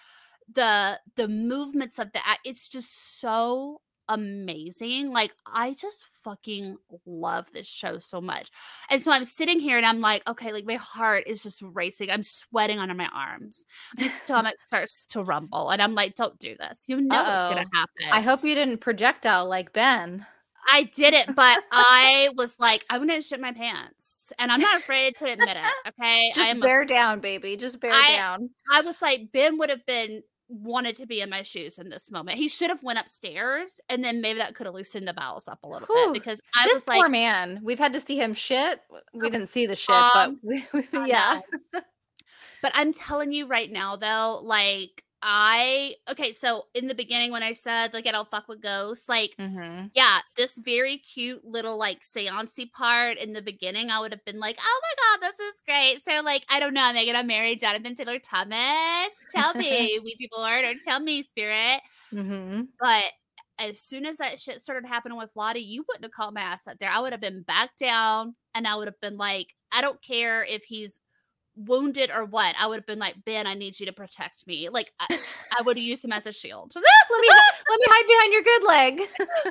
the 0.52 1.00
the 1.16 1.28
movements 1.28 1.98
of 1.98 2.12
the 2.12 2.26
act, 2.26 2.40
it's 2.44 2.68
just 2.68 3.20
so 3.20 3.80
amazing. 4.08 5.12
Like 5.12 5.32
I 5.46 5.74
just 5.74 6.04
fucking 6.24 6.76
love 7.06 7.50
this 7.52 7.68
show 7.68 7.98
so 7.98 8.20
much. 8.20 8.50
And 8.90 9.00
so 9.00 9.12
I'm 9.12 9.24
sitting 9.24 9.60
here 9.60 9.76
and 9.76 9.86
I'm 9.86 10.00
like, 10.00 10.22
okay, 10.28 10.52
like 10.52 10.64
my 10.66 10.74
heart 10.74 11.24
is 11.26 11.42
just 11.42 11.62
racing. 11.62 12.10
I'm 12.10 12.22
sweating 12.22 12.78
under 12.78 12.94
my 12.94 13.08
arms. 13.12 13.64
My 13.98 14.06
stomach 14.06 14.54
starts 14.68 15.04
to 15.06 15.22
rumble. 15.22 15.70
And 15.70 15.82
I'm 15.82 15.94
like, 15.94 16.14
don't 16.14 16.38
do 16.38 16.56
this. 16.58 16.84
You 16.88 17.00
know 17.00 17.16
what's 17.16 17.46
gonna 17.46 17.66
happen. 17.72 18.12
I 18.12 18.20
hope 18.20 18.44
you 18.44 18.54
didn't 18.54 18.78
projectile 18.78 19.46
like 19.48 19.72
Ben. 19.72 20.26
I 20.68 20.84
did 20.94 21.14
it, 21.14 21.34
but 21.34 21.58
I 21.72 22.30
was 22.36 22.58
like, 22.58 22.84
I'm 22.90 23.00
gonna 23.00 23.22
shit 23.22 23.40
my 23.40 23.52
pants. 23.52 24.32
And 24.38 24.50
I'm 24.50 24.60
not 24.60 24.78
afraid 24.78 25.16
to 25.16 25.32
admit 25.32 25.56
it. 25.56 25.88
Okay. 25.88 26.32
Just 26.34 26.50
am 26.50 26.58
a 26.58 26.60
bear 26.60 26.84
down, 26.84 27.20
baby. 27.20 27.56
Just 27.56 27.80
bear 27.80 27.92
I- 27.92 28.16
down. 28.16 28.50
I 28.70 28.80
was 28.80 29.00
like, 29.00 29.30
Ben 29.32 29.58
would 29.58 29.70
have 29.70 29.86
been 29.86 30.22
wanted 30.48 30.94
to 30.96 31.06
be 31.06 31.20
in 31.20 31.30
my 31.30 31.42
shoes 31.42 31.78
in 31.78 31.88
this 31.88 32.10
moment. 32.10 32.38
He 32.38 32.48
should 32.48 32.70
have 32.70 32.82
went 32.82 32.98
upstairs, 32.98 33.80
and 33.88 34.04
then 34.04 34.20
maybe 34.20 34.38
that 34.38 34.54
could 34.54 34.66
have 34.66 34.74
loosened 34.74 35.08
the 35.08 35.12
bowels 35.14 35.48
up 35.48 35.58
a 35.64 35.68
little 35.68 35.86
Whew. 35.86 36.12
bit 36.12 36.14
because 36.14 36.40
I 36.54 36.64
this 36.66 36.74
was 36.74 36.88
like, 36.88 37.00
poor 37.00 37.08
man. 37.08 37.60
We've 37.62 37.78
had 37.78 37.92
to 37.94 38.00
see 38.00 38.16
him 38.18 38.34
shit. 38.34 38.80
We 39.14 39.30
didn't 39.30 39.48
see 39.48 39.66
the 39.66 39.76
shit, 39.76 39.94
Um, 39.94 40.38
but 40.42 40.48
we, 40.72 40.88
yeah. 41.08 41.40
but 42.62 42.72
I'm 42.74 42.92
telling 42.92 43.32
you 43.32 43.46
right 43.46 43.70
now, 43.70 43.96
though, 43.96 44.40
like 44.42 45.02
I 45.28 45.96
okay, 46.08 46.30
so 46.30 46.66
in 46.72 46.86
the 46.86 46.94
beginning 46.94 47.32
when 47.32 47.42
I 47.42 47.50
said 47.50 47.92
like 47.92 48.06
I 48.06 48.12
don't 48.12 48.30
fuck 48.30 48.46
with 48.46 48.62
ghosts, 48.62 49.08
like 49.08 49.34
Mm-hmm. 49.40 49.86
yeah, 49.92 50.20
this 50.36 50.56
very 50.56 50.98
cute 50.98 51.44
little 51.44 51.76
like 51.76 52.02
seancey 52.02 52.70
part 52.70 53.18
in 53.18 53.32
the 53.32 53.42
beginning, 53.42 53.90
I 53.90 53.98
would 53.98 54.12
have 54.12 54.24
been 54.24 54.38
like, 54.38 54.56
oh 54.60 54.80
my 54.82 55.18
god, 55.18 55.28
this 55.28 55.40
is 55.40 55.62
great. 55.66 56.00
So 56.00 56.22
like, 56.22 56.44
I 56.48 56.60
don't 56.60 56.74
know, 56.74 56.92
Megan, 56.92 57.16
I'm 57.16 57.26
married, 57.26 57.58
Jonathan 57.58 57.96
Taylor 57.96 58.20
Thomas. 58.20 59.26
Tell 59.34 59.52
me, 59.56 59.98
Ouija 60.02 60.28
board, 60.30 60.64
or 60.64 60.74
tell 60.84 61.00
me, 61.00 61.24
spirit. 61.24 61.80
Mm-hmm. 62.14 62.62
But 62.78 63.04
as 63.58 63.80
soon 63.80 64.06
as 64.06 64.18
that 64.18 64.40
shit 64.40 64.60
started 64.60 64.86
happening 64.86 65.18
with 65.18 65.30
Lottie, 65.34 65.60
you 65.60 65.84
wouldn't 65.88 66.04
have 66.04 66.12
called 66.12 66.34
my 66.34 66.42
ass 66.42 66.68
up 66.68 66.78
there. 66.78 66.90
I 66.90 67.00
would 67.00 67.12
have 67.12 67.20
been 67.20 67.42
back 67.42 67.70
down 67.76 68.36
and 68.54 68.64
I 68.66 68.76
would 68.76 68.86
have 68.86 69.00
been 69.00 69.16
like, 69.16 69.54
I 69.72 69.80
don't 69.80 70.00
care 70.02 70.44
if 70.44 70.62
he's 70.62 71.00
wounded 71.56 72.10
or 72.14 72.24
what. 72.24 72.54
I 72.58 72.66
would 72.66 72.76
have 72.76 72.86
been 72.86 72.98
like, 72.98 73.16
Ben, 73.24 73.46
I 73.46 73.54
need 73.54 73.78
you 73.80 73.86
to 73.86 73.92
protect 73.92 74.46
me. 74.46 74.68
Like 74.68 74.92
I, 75.00 75.06
I 75.58 75.62
would 75.62 75.76
have 75.76 75.84
used 75.84 76.04
him 76.04 76.12
as 76.12 76.26
a 76.26 76.32
shield. 76.32 76.72
let 76.76 77.20
me 77.20 77.28
let 77.70 77.80
me 77.80 77.86
hide 77.88 78.06
behind 78.06 78.32
your 78.32 78.42
good 78.42 78.66
leg. 78.66 79.00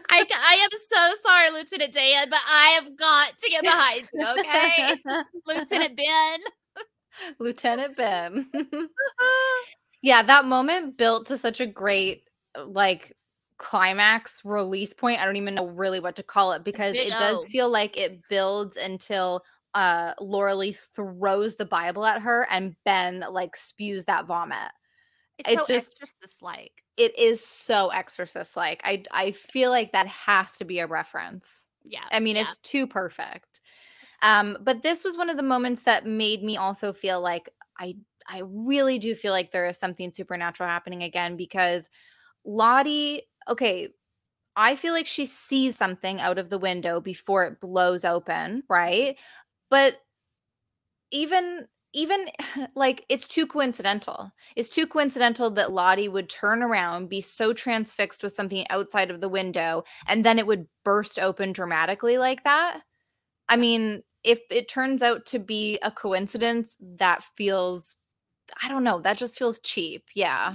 I, 0.09 0.25
I 0.35 0.53
am 0.63 0.69
so 0.71 1.29
sorry, 1.29 1.51
Lieutenant 1.51 1.93
Dan, 1.93 2.29
but 2.29 2.39
I 2.47 2.79
have 2.81 2.95
got 2.95 3.37
to 3.37 3.49
get 3.49 3.63
behind 3.63 4.07
you, 4.13 4.27
okay? 4.39 4.95
Lieutenant 5.45 5.97
Ben. 5.97 6.39
Lieutenant 7.39 7.97
Ben. 7.97 8.49
yeah, 10.01 10.21
that 10.23 10.45
moment 10.45 10.97
built 10.97 11.27
to 11.27 11.37
such 11.37 11.59
a 11.59 11.65
great 11.65 12.23
like 12.65 13.13
climax 13.57 14.41
release 14.43 14.93
point. 14.93 15.21
I 15.21 15.25
don't 15.25 15.37
even 15.37 15.55
know 15.55 15.67
really 15.67 15.99
what 15.99 16.15
to 16.17 16.23
call 16.23 16.51
it 16.53 16.63
because 16.63 16.95
it 16.95 17.09
does 17.09 17.47
feel 17.47 17.69
like 17.69 17.97
it 17.97 18.19
builds 18.29 18.75
until 18.75 19.43
uh 19.75 20.13
Laura 20.19 20.55
Lee 20.55 20.75
throws 20.95 21.57
the 21.57 21.65
Bible 21.65 22.05
at 22.05 22.21
her 22.23 22.47
and 22.49 22.75
Ben 22.85 23.23
like 23.29 23.55
spews 23.55 24.05
that 24.05 24.25
vomit. 24.25 24.71
It's 25.37 25.49
It's 25.49 25.67
so 25.67 25.73
just- 25.73 25.87
exorcist 25.87 26.41
like. 26.41 26.71
It 26.97 27.17
is 27.19 27.45
so 27.45 27.89
exorcist 27.89 28.55
like. 28.55 28.81
I 28.83 29.03
I 29.11 29.31
feel 29.31 29.69
like 29.69 29.91
that 29.91 30.07
has 30.07 30.53
to 30.53 30.65
be 30.65 30.79
a 30.79 30.87
reference. 30.87 31.63
Yeah. 31.83 32.05
I 32.11 32.19
mean, 32.19 32.37
yeah. 32.37 32.43
it's 32.43 32.57
too 32.57 32.87
perfect. 32.87 33.61
Um, 34.23 34.57
but 34.61 34.81
this 34.81 35.03
was 35.03 35.17
one 35.17 35.29
of 35.29 35.37
the 35.37 35.43
moments 35.43 35.83
that 35.83 36.05
made 36.07 36.41
me 36.41 36.57
also 36.57 36.93
feel 36.93 37.21
like 37.21 37.49
I 37.77 37.95
I 38.27 38.41
really 38.45 38.97
do 38.97 39.13
feel 39.13 39.33
like 39.33 39.51
there 39.51 39.67
is 39.67 39.77
something 39.77 40.11
supernatural 40.13 40.67
happening 40.69 41.03
again 41.03 41.35
because 41.35 41.89
Lottie, 42.45 43.23
okay, 43.49 43.89
I 44.55 44.75
feel 44.77 44.93
like 44.93 45.05
she 45.05 45.25
sees 45.25 45.75
something 45.75 46.21
out 46.21 46.37
of 46.37 46.49
the 46.49 46.57
window 46.57 47.01
before 47.01 47.43
it 47.43 47.59
blows 47.59 48.05
open, 48.05 48.63
right? 48.69 49.17
But 49.75 49.97
even 51.11 51.67
even 51.91 52.27
like 52.75 53.03
it's 53.09 53.27
too 53.27 53.45
coincidental. 53.45 54.31
It's 54.55 54.69
too 54.69 54.87
coincidental 54.87 55.49
that 55.51 55.73
Lottie 55.73 56.07
would 56.07 56.29
turn 56.29 56.63
around, 56.63 57.09
be 57.09 57.19
so 57.19 57.51
transfixed 57.51 58.23
with 58.23 58.31
something 58.31 58.65
outside 58.69 59.11
of 59.11 59.19
the 59.19 59.27
window, 59.27 59.83
and 60.07 60.23
then 60.23 60.39
it 60.39 60.47
would 60.47 60.65
burst 60.85 61.19
open 61.19 61.51
dramatically 61.51 62.17
like 62.17 62.45
that. 62.45 62.83
I 63.49 63.57
mean, 63.57 64.03
if 64.23 64.39
it 64.49 64.69
turns 64.69 65.01
out 65.01 65.25
to 65.25 65.39
be 65.39 65.77
a 65.83 65.91
coincidence, 65.91 66.73
that 66.79 67.21
feels 67.35 67.97
I 68.63 68.69
don't 68.69 68.85
know, 68.85 69.01
that 69.01 69.17
just 69.17 69.37
feels 69.37 69.59
cheap. 69.59 70.05
Yeah. 70.15 70.53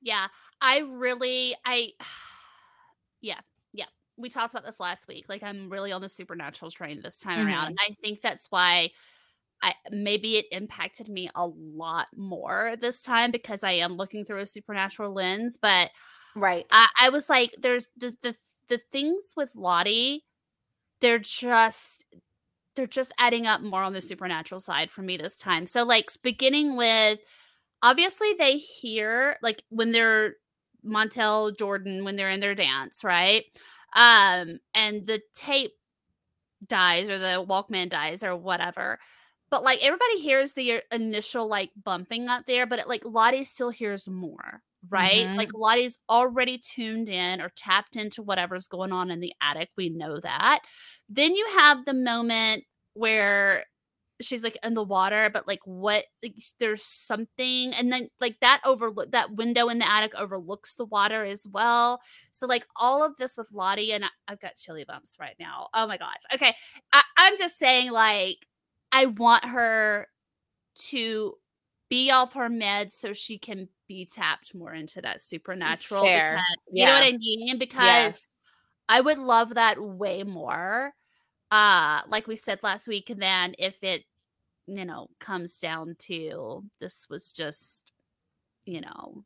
Yeah, 0.00 0.26
I 0.60 0.80
really, 0.80 1.54
I, 1.64 1.90
yeah, 3.20 3.34
yeah. 3.36 3.40
We 4.16 4.28
talked 4.28 4.52
about 4.52 4.64
this 4.64 4.80
last 4.80 5.08
week. 5.08 5.26
Like, 5.28 5.42
I'm 5.42 5.70
really 5.70 5.92
on 5.92 6.00
the 6.00 6.08
supernatural 6.08 6.70
train 6.70 7.00
this 7.02 7.18
time 7.18 7.46
around, 7.46 7.64
mm-hmm. 7.64 7.68
and 7.68 7.78
I 7.80 7.96
think 8.02 8.20
that's 8.20 8.48
why 8.50 8.90
I 9.62 9.74
maybe 9.90 10.36
it 10.36 10.46
impacted 10.52 11.08
me 11.08 11.30
a 11.34 11.46
lot 11.46 12.08
more 12.16 12.74
this 12.80 13.02
time 13.02 13.30
because 13.30 13.62
I 13.62 13.72
am 13.72 13.96
looking 13.96 14.24
through 14.24 14.40
a 14.40 14.46
supernatural 14.46 15.12
lens. 15.12 15.58
But 15.60 15.90
Right. 16.34 16.64
I, 16.70 16.88
I 17.00 17.08
was 17.10 17.28
like, 17.28 17.54
there's 17.60 17.88
the 17.96 18.16
the 18.22 18.34
the 18.68 18.78
things 18.78 19.34
with 19.36 19.54
Lottie, 19.54 20.24
they're 21.00 21.18
just 21.18 22.06
they're 22.74 22.86
just 22.86 23.12
adding 23.18 23.46
up 23.46 23.60
more 23.60 23.82
on 23.82 23.92
the 23.92 24.00
supernatural 24.00 24.58
side 24.58 24.90
for 24.90 25.02
me 25.02 25.16
this 25.16 25.36
time. 25.38 25.66
So 25.66 25.82
like 25.82 26.08
beginning 26.22 26.76
with 26.76 27.18
obviously 27.82 28.32
they 28.34 28.56
hear 28.56 29.36
like 29.42 29.62
when 29.68 29.92
they're 29.92 30.36
Montell 30.84 31.56
Jordan 31.56 32.04
when 32.04 32.16
they're 32.16 32.30
in 32.30 32.40
their 32.40 32.54
dance, 32.54 33.04
right? 33.04 33.44
Um 33.94 34.58
and 34.74 35.06
the 35.06 35.20
tape 35.34 35.72
dies 36.66 37.10
or 37.10 37.18
the 37.18 37.44
Walkman 37.48 37.90
dies 37.90 38.22
or 38.22 38.36
whatever. 38.36 38.98
But 39.50 39.64
like 39.64 39.84
everybody 39.84 40.20
hears 40.20 40.54
the 40.54 40.82
initial 40.92 41.46
like 41.48 41.70
bumping 41.82 42.28
up 42.28 42.46
there, 42.46 42.66
but 42.66 42.78
it, 42.80 42.88
like 42.88 43.04
Lottie 43.04 43.44
still 43.44 43.70
hears 43.70 44.08
more, 44.08 44.62
right? 44.88 45.28
Mhm. 45.28 45.36
Like 45.36 45.50
Lottie's 45.54 45.98
already 46.08 46.58
tuned 46.58 47.08
in 47.08 47.40
or 47.40 47.50
tapped 47.56 47.96
into 47.96 48.22
whatever's 48.22 48.66
going 48.66 48.92
on 48.92 49.10
in 49.10 49.20
the 49.20 49.32
attic. 49.42 49.70
We 49.76 49.90
know 49.90 50.18
that. 50.20 50.60
Then 51.08 51.34
you 51.36 51.46
have 51.58 51.84
the 51.84 51.94
moment 51.94 52.64
where 52.94 53.64
she's 54.24 54.44
like 54.44 54.56
in 54.64 54.74
the 54.74 54.82
water, 54.82 55.30
but 55.32 55.46
like 55.46 55.60
what 55.64 56.04
like, 56.22 56.34
there's 56.58 56.84
something, 56.84 57.72
and 57.74 57.92
then 57.92 58.08
like 58.20 58.36
that 58.40 58.60
overlook 58.64 59.10
that 59.12 59.34
window 59.34 59.68
in 59.68 59.78
the 59.78 59.90
attic 59.90 60.14
overlooks 60.14 60.74
the 60.74 60.86
water 60.86 61.24
as 61.24 61.46
well. 61.50 62.00
So 62.32 62.46
like 62.46 62.66
all 62.76 63.04
of 63.04 63.16
this 63.16 63.36
with 63.36 63.50
Lottie, 63.52 63.92
and 63.92 64.04
I, 64.04 64.08
I've 64.28 64.40
got 64.40 64.56
chilly 64.56 64.84
bumps 64.84 65.16
right 65.20 65.36
now. 65.38 65.68
Oh 65.74 65.86
my 65.86 65.98
gosh. 65.98 66.22
Okay, 66.34 66.54
I, 66.92 67.02
I'm 67.16 67.36
just 67.36 67.58
saying 67.58 67.90
like 67.90 68.46
I 68.90 69.06
want 69.06 69.44
her 69.44 70.08
to 70.74 71.34
be 71.90 72.10
off 72.10 72.32
her 72.32 72.48
meds 72.48 72.92
so 72.92 73.12
she 73.12 73.36
can 73.38 73.68
be 73.86 74.06
tapped 74.06 74.54
more 74.54 74.72
into 74.72 75.02
that 75.02 75.20
supernatural. 75.20 76.02
Fair. 76.02 76.26
Because, 76.26 76.56
You 76.72 76.86
know 76.86 76.94
what 76.94 77.04
I 77.04 77.12
mean? 77.12 77.58
Because 77.58 77.84
Yes. 77.84 78.26
I 78.88 79.00
would 79.00 79.18
love 79.18 79.54
that 79.54 79.78
way 79.78 80.22
more. 80.22 80.94
Uh, 81.50 82.00
like 82.08 82.26
we 82.26 82.36
said 82.36 82.62
last 82.62 82.88
week, 82.88 83.12
than 83.14 83.54
if 83.58 83.82
it, 83.82 84.04
you 84.66 84.84
know, 84.84 85.08
comes 85.18 85.58
down 85.58 85.96
to 86.00 86.64
this 86.80 87.06
was 87.10 87.32
just, 87.32 87.90
you 88.64 88.80
know, 88.80 89.24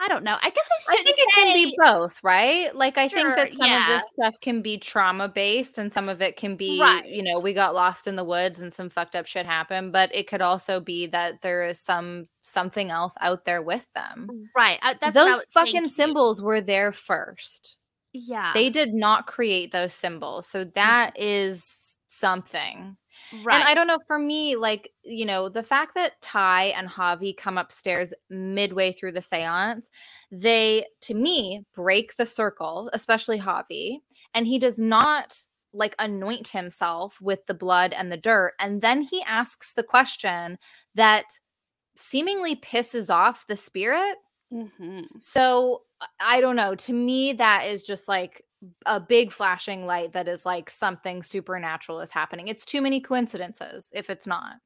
I 0.00 0.08
don't 0.08 0.24
know. 0.24 0.36
I 0.42 0.50
guess 0.50 0.68
I 0.70 0.92
I 0.92 0.96
should 0.96 1.06
think 1.06 1.18
it 1.18 1.34
can 1.34 1.54
be 1.54 1.74
both, 1.78 2.18
right? 2.22 2.74
Like 2.74 2.98
I 2.98 3.08
think 3.08 3.34
that 3.36 3.54
some 3.54 3.70
of 3.70 3.86
this 3.86 4.02
stuff 4.12 4.40
can 4.40 4.60
be 4.60 4.78
trauma 4.78 5.28
based 5.28 5.78
and 5.78 5.92
some 5.92 6.08
of 6.08 6.20
it 6.20 6.36
can 6.36 6.56
be, 6.56 6.82
you 7.06 7.22
know, 7.22 7.40
we 7.40 7.54
got 7.54 7.74
lost 7.74 8.06
in 8.06 8.16
the 8.16 8.24
woods 8.24 8.60
and 8.60 8.72
some 8.72 8.90
fucked 8.90 9.14
up 9.14 9.26
shit 9.26 9.46
happened, 9.46 9.92
but 9.92 10.14
it 10.14 10.28
could 10.28 10.42
also 10.42 10.80
be 10.80 11.06
that 11.08 11.40
there 11.42 11.66
is 11.66 11.80
some 11.80 12.24
something 12.42 12.90
else 12.90 13.14
out 13.20 13.44
there 13.44 13.62
with 13.62 13.88
them. 13.94 14.28
right. 14.56 14.78
Uh, 14.82 14.90
I, 14.90 14.94
that's 14.94 15.14
those 15.14 15.44
fucking 15.54 15.72
thinking. 15.72 15.88
symbols 15.88 16.42
were 16.42 16.60
there 16.60 16.92
first. 16.92 17.76
Yeah, 18.12 18.52
They 18.54 18.70
did 18.70 18.94
not 18.94 19.26
create 19.26 19.72
those 19.72 19.92
symbols. 19.92 20.48
So 20.48 20.64
mm. 20.64 20.74
that 20.74 21.18
is 21.18 21.98
something. 22.06 22.96
Right. 23.44 23.54
And 23.54 23.62
I 23.64 23.74
don't 23.74 23.86
know, 23.86 23.98
for 24.06 24.18
me, 24.18 24.56
like, 24.56 24.92
you 25.02 25.24
know, 25.24 25.48
the 25.48 25.62
fact 25.62 25.94
that 25.94 26.20
Ty 26.20 26.66
and 26.76 26.88
Javi 26.88 27.36
come 27.36 27.58
upstairs 27.58 28.12
midway 28.30 28.92
through 28.92 29.12
the 29.12 29.22
seance, 29.22 29.90
they, 30.30 30.86
to 31.02 31.14
me, 31.14 31.64
break 31.74 32.16
the 32.16 32.26
circle, 32.26 32.90
especially 32.92 33.38
Javi. 33.38 33.98
And 34.34 34.46
he 34.46 34.58
does 34.58 34.78
not 34.78 35.38
like 35.72 35.94
anoint 35.98 36.48
himself 36.48 37.20
with 37.20 37.44
the 37.46 37.54
blood 37.54 37.92
and 37.92 38.10
the 38.10 38.16
dirt. 38.16 38.54
And 38.58 38.80
then 38.80 39.02
he 39.02 39.22
asks 39.24 39.74
the 39.74 39.82
question 39.82 40.58
that 40.94 41.24
seemingly 41.96 42.56
pisses 42.56 43.14
off 43.14 43.46
the 43.46 43.56
spirit. 43.56 44.16
Mhm. 44.52 45.06
So 45.20 45.82
I 46.20 46.40
don't 46.40 46.56
know. 46.56 46.74
To 46.74 46.92
me, 46.92 47.32
that 47.34 47.66
is 47.66 47.82
just 47.82 48.06
like 48.08 48.45
a 48.86 49.00
big 49.00 49.32
flashing 49.32 49.86
light 49.86 50.12
that 50.12 50.28
is 50.28 50.46
like 50.46 50.70
something 50.70 51.22
supernatural 51.22 52.00
is 52.00 52.10
happening. 52.10 52.48
It's 52.48 52.64
too 52.64 52.80
many 52.80 53.00
coincidences 53.00 53.90
if 53.94 54.10
it's 54.10 54.26
not. 54.26 54.56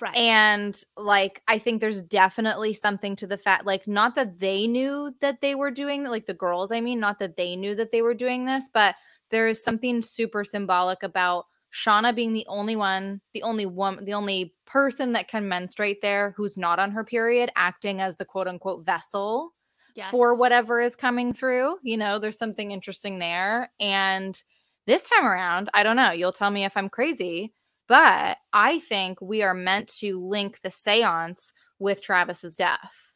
right. 0.00 0.16
And 0.16 0.78
like 0.96 1.42
I 1.48 1.58
think 1.58 1.80
there's 1.80 2.02
definitely 2.02 2.72
something 2.72 3.16
to 3.16 3.26
the 3.26 3.38
fact 3.38 3.66
like 3.66 3.86
not 3.86 4.14
that 4.14 4.38
they 4.38 4.66
knew 4.66 5.14
that 5.20 5.40
they 5.40 5.54
were 5.54 5.70
doing 5.70 6.04
like 6.04 6.26
the 6.26 6.34
girls 6.34 6.72
I 6.72 6.80
mean 6.80 7.00
not 7.00 7.18
that 7.20 7.36
they 7.36 7.56
knew 7.56 7.74
that 7.74 7.92
they 7.92 8.02
were 8.02 8.14
doing 8.14 8.44
this 8.44 8.68
but 8.72 8.96
there 9.30 9.48
is 9.48 9.62
something 9.62 10.02
super 10.02 10.44
symbolic 10.44 11.02
about 11.02 11.46
Shauna 11.72 12.14
being 12.14 12.32
the 12.32 12.46
only 12.48 12.76
one 12.76 13.20
the 13.34 13.42
only 13.42 13.66
woman 13.66 14.04
the 14.04 14.14
only 14.14 14.54
person 14.66 15.12
that 15.12 15.28
can 15.28 15.48
menstruate 15.48 16.00
there 16.00 16.34
who's 16.36 16.56
not 16.56 16.78
on 16.78 16.90
her 16.90 17.04
period 17.04 17.50
acting 17.56 18.00
as 18.00 18.16
the 18.16 18.24
quote 18.24 18.48
unquote 18.48 18.84
vessel 18.84 19.52
for 20.10 20.38
whatever 20.38 20.80
is 20.80 20.96
coming 20.96 21.32
through. 21.32 21.76
You 21.82 21.96
know, 21.96 22.18
there's 22.18 22.38
something 22.38 22.70
interesting 22.70 23.18
there. 23.18 23.70
And 23.80 24.40
this 24.86 25.08
time 25.08 25.26
around, 25.26 25.70
I 25.74 25.82
don't 25.82 25.96
know, 25.96 26.12
you'll 26.12 26.32
tell 26.32 26.50
me 26.50 26.64
if 26.64 26.76
I'm 26.76 26.88
crazy, 26.88 27.52
but 27.88 28.38
I 28.52 28.78
think 28.80 29.20
we 29.20 29.42
are 29.42 29.54
meant 29.54 29.88
to 29.98 30.20
link 30.20 30.60
the 30.62 30.70
seance 30.70 31.52
with 31.78 32.02
Travis's 32.02 32.56
death. 32.56 33.12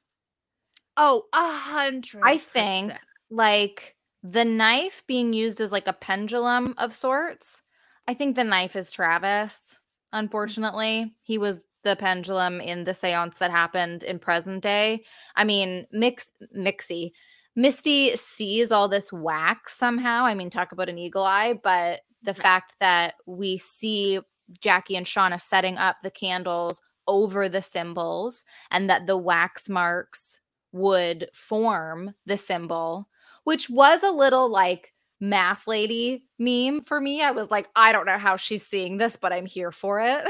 Oh, 0.97 1.25
a 1.33 1.53
hundred. 1.53 2.23
I 2.25 2.39
think 2.39 2.93
like 3.31 3.97
the 4.23 4.45
knife 4.45 5.03
being 5.07 5.33
used 5.33 5.61
as 5.61 5.73
like 5.73 5.87
a 5.87 5.93
pendulum 5.93 6.75
of 6.77 6.93
sorts. 6.93 7.63
I 8.07 8.15
think 8.15 8.37
the 8.37 8.45
knife 8.45 8.77
is 8.77 8.91
Travis. 8.91 9.55
Mm-hmm. 9.55 10.25
Unfortunately, 10.25 11.15
he 11.23 11.39
was 11.39 11.63
the 11.83 11.97
pendulum 11.97 12.61
in 12.61 12.85
the 12.85 12.95
seance 12.95 13.39
that 13.39 13.51
happened 13.51 14.03
in 14.03 14.19
present 14.19 14.63
day. 14.63 15.05
I 15.37 15.45
mean, 15.45 15.87
Mix 15.93 16.33
mixy. 16.57 17.13
Misty 17.57 18.17
sees 18.17 18.71
all 18.71 18.89
this 18.89 19.13
wax 19.13 19.75
somehow. 19.75 20.25
I 20.25 20.35
mean, 20.35 20.51
talk 20.51 20.73
about 20.73 20.89
an 20.89 20.99
eagle 20.99 21.25
eye, 21.25 21.55
but 21.63 22.01
the 22.23 22.35
fact 22.35 22.77
that 22.81 23.15
we 23.27 23.57
see 23.57 24.21
Jackie 24.61 24.97
and 24.97 25.07
Shauna 25.07 25.41
setting 25.41 25.77
up 25.77 25.97
the 26.03 26.11
candles 26.11 26.81
over 27.09 27.49
the 27.49 27.63
symbols 27.63 28.45
and 28.71 28.89
that 28.89 29.07
the 29.07 29.17
wax 29.17 29.69
marks 29.69 30.41
would 30.73 31.29
form 31.33 32.15
the 32.27 32.37
symbol, 32.37 33.09
which 33.45 33.69
was 33.69 34.03
a 34.03 34.11
little 34.11 34.49
like 34.49 34.93
math 35.21 35.67
lady 35.67 36.25
meme 36.39 36.81
for 36.83 37.01
me. 37.01 37.23
I 37.23 37.31
was 37.33 37.51
like, 37.51 37.69
I 37.77 37.93
don't 37.93 38.07
know 38.07 38.19
how 38.19 38.37
she's 38.37 38.67
seeing 38.67 38.97
this, 38.97 39.17
but 39.17 39.33
I'm 39.33 39.47
here 39.47 39.73
for 39.73 40.01
it. 40.01 40.27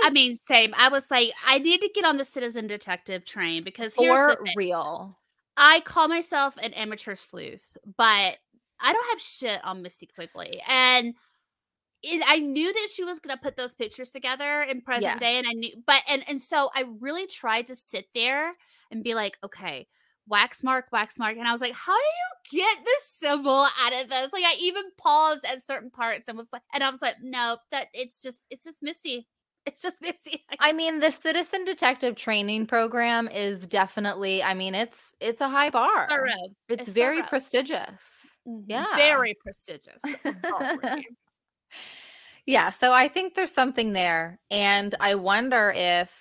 I 0.00 0.10
mean, 0.10 0.36
same. 0.36 0.74
I 0.76 0.88
was 0.88 1.10
like, 1.10 1.30
I 1.46 1.58
need 1.58 1.80
to 1.80 1.88
get 1.94 2.04
on 2.04 2.16
the 2.16 2.24
citizen 2.24 2.66
detective 2.66 3.24
train 3.24 3.64
because 3.64 3.94
here's 3.94 4.24
for 4.24 4.26
the 4.26 4.36
thing. 4.44 4.54
real. 4.54 5.18
I 5.56 5.80
call 5.80 6.08
myself 6.08 6.56
an 6.62 6.72
amateur 6.74 7.14
sleuth, 7.14 7.76
but 7.96 8.38
I 8.80 8.92
don't 8.92 9.10
have 9.10 9.20
shit 9.20 9.60
on 9.64 9.82
Misty 9.82 10.06
Quigley. 10.06 10.60
And 10.68 11.14
it, 12.02 12.22
I 12.26 12.38
knew 12.38 12.72
that 12.72 12.88
she 12.92 13.04
was 13.04 13.20
going 13.20 13.34
to 13.36 13.42
put 13.42 13.56
those 13.56 13.74
pictures 13.74 14.10
together 14.10 14.62
in 14.62 14.82
present 14.82 15.14
Yeah. 15.14 15.18
day. 15.20 15.38
And 15.38 15.46
I 15.48 15.52
knew, 15.54 15.72
but, 15.86 16.02
and, 16.08 16.24
and 16.28 16.40
so 16.40 16.70
I 16.74 16.84
really 17.00 17.26
tried 17.26 17.66
to 17.68 17.76
sit 17.76 18.06
there 18.14 18.54
and 18.90 19.04
be 19.04 19.14
like, 19.14 19.38
okay, 19.44 19.86
wax 20.26 20.62
mark, 20.62 20.86
wax 20.92 21.18
mark. 21.18 21.36
And 21.36 21.46
I 21.46 21.52
was 21.52 21.60
like, 21.60 21.74
how 21.74 21.94
do 21.96 22.56
you 22.56 22.62
get 22.62 22.84
this 22.84 23.04
symbol 23.04 23.66
out 23.80 23.92
of 23.92 24.08
this? 24.08 24.32
Like, 24.32 24.44
I 24.44 24.54
even 24.60 24.84
paused 24.98 25.44
at 25.44 25.62
certain 25.62 25.90
parts 25.90 26.28
and 26.28 26.36
was 26.38 26.50
like, 26.52 26.62
and 26.72 26.82
I 26.82 26.90
was 26.90 27.02
like, 27.02 27.16
no, 27.22 27.58
that 27.70 27.86
it's 27.92 28.22
just, 28.22 28.46
it's 28.50 28.64
just 28.64 28.82
Misty. 28.82 29.26
It's 29.66 29.80
just 29.80 30.02
Misty. 30.02 30.44
I 30.60 30.72
mean, 30.72 31.00
the 31.00 31.10
citizen 31.10 31.64
detective 31.64 32.16
training 32.16 32.66
program 32.66 33.28
is 33.28 33.66
definitely, 33.66 34.42
I 34.42 34.54
mean, 34.54 34.74
it's 34.74 35.14
it's 35.20 35.40
a 35.40 35.48
high 35.48 35.70
bar. 35.70 36.06
thorough. 36.08 36.28
It's, 36.68 36.82
It's 36.82 36.92
very 36.92 37.18
thorough. 37.18 37.28
prestigious. 37.28 38.26
Mm-hmm. 38.46 38.64
Yeah. 38.66 38.94
Very 38.96 39.34
prestigious. 39.42 40.02
Yeah, 42.46 42.70
so 42.70 42.92
I 42.92 43.08
think 43.08 43.34
there's 43.34 43.52
something 43.54 43.94
there. 43.94 44.38
And 44.50 44.94
I 45.00 45.14
wonder 45.14 45.72
if 45.74 46.12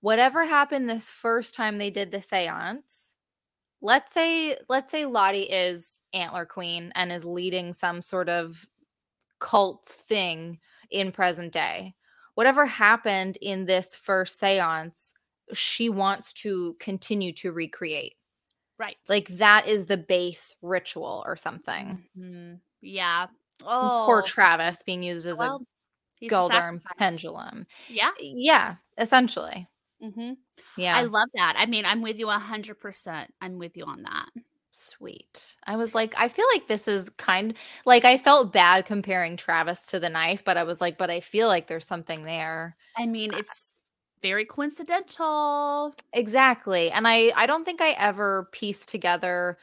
whatever 0.00 0.46
happened 0.46 0.88
this 0.88 1.10
first 1.10 1.54
time 1.54 1.76
they 1.76 1.90
did 1.90 2.10
the 2.10 2.18
séance, 2.18 3.09
let's 3.82 4.12
say 4.12 4.56
let's 4.68 4.90
say 4.90 5.06
Lottie 5.06 5.42
is 5.50 6.00
Antler 6.12 6.46
Queen 6.46 6.92
and 6.94 7.12
is 7.12 7.24
leading 7.24 7.72
some 7.72 8.02
sort 8.02 8.28
of 8.28 8.66
cult 9.38 9.86
thing 9.86 10.58
in 10.90 11.12
present 11.12 11.52
day. 11.52 11.94
Whatever 12.34 12.66
happened 12.66 13.38
in 13.40 13.66
this 13.66 13.96
first 13.96 14.40
séance, 14.40 15.12
she 15.52 15.88
wants 15.88 16.32
to 16.34 16.76
continue 16.80 17.32
to 17.34 17.52
recreate. 17.52 18.14
right. 18.78 18.96
Like 19.08 19.28
that 19.38 19.66
is 19.66 19.86
the 19.86 19.96
base 19.98 20.56
ritual 20.62 21.22
or 21.26 21.36
something. 21.36 22.04
Mhm. 22.16 22.60
Yeah. 22.80 23.26
Oh, 23.62 24.02
Poor 24.06 24.22
Travis 24.22 24.82
being 24.84 25.02
used 25.02 25.26
as 25.26 25.36
well, 25.36 25.62
a 26.22 26.26
a 26.86 26.94
pendulum. 26.98 27.66
Yeah. 27.88 28.10
Yeah, 28.20 28.76
essentially. 28.98 29.68
Hmm 30.00 30.32
Yeah. 30.76 30.96
I 30.96 31.02
love 31.02 31.28
that. 31.34 31.54
I 31.58 31.66
mean, 31.66 31.84
I'm 31.84 32.02
with 32.02 32.18
you 32.18 32.26
100%. 32.26 33.32
I'm 33.40 33.58
with 33.58 33.76
you 33.76 33.84
on 33.84 34.02
that. 34.02 34.28
Sweet. 34.72 35.56
I 35.66 35.76
was 35.76 35.94
like, 35.94 36.14
I 36.16 36.28
feel 36.28 36.46
like 36.52 36.68
this 36.68 36.86
is 36.86 37.10
kind 37.10 37.54
like 37.86 38.04
I 38.04 38.16
felt 38.18 38.52
bad 38.52 38.86
comparing 38.86 39.36
Travis 39.36 39.86
to 39.88 39.98
the 39.98 40.08
knife, 40.08 40.44
but 40.44 40.56
I 40.56 40.62
was 40.62 40.80
like, 40.80 40.96
but 40.96 41.10
I 41.10 41.20
feel 41.20 41.48
like 41.48 41.66
there's 41.66 41.86
something 41.86 42.24
there. 42.24 42.76
I 42.96 43.06
mean, 43.06 43.32
it's 43.34 43.80
very 44.22 44.44
coincidental. 44.44 45.94
Exactly. 46.12 46.90
And 46.90 47.08
I 47.08 47.32
I 47.34 47.46
don't 47.46 47.64
think 47.64 47.80
I 47.80 47.90
ever 47.92 48.48
pieced 48.52 48.88
together 48.88 49.58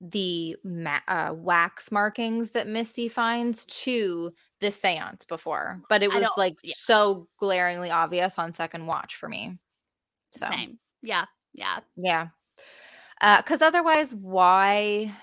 the 0.00 0.56
ma- 0.64 1.00
uh, 1.08 1.32
wax 1.34 1.92
markings 1.92 2.50
that 2.52 2.66
Misty 2.66 3.08
finds 3.08 3.64
to 3.66 4.32
the 4.60 4.70
seance 4.72 5.24
before, 5.24 5.80
but 5.88 6.02
it 6.02 6.12
was 6.12 6.28
like 6.36 6.56
yeah. 6.62 6.74
so 6.76 7.28
glaringly 7.38 7.90
obvious 7.90 8.38
on 8.38 8.52
second 8.52 8.86
watch 8.86 9.16
for 9.16 9.28
me. 9.28 9.58
So. 10.32 10.46
Same. 10.50 10.78
Yeah. 11.02 11.26
Yeah. 11.54 11.80
Yeah. 11.96 12.28
Uh, 13.20 13.38
Because 13.38 13.62
otherwise, 13.62 14.14
why? 14.14 15.14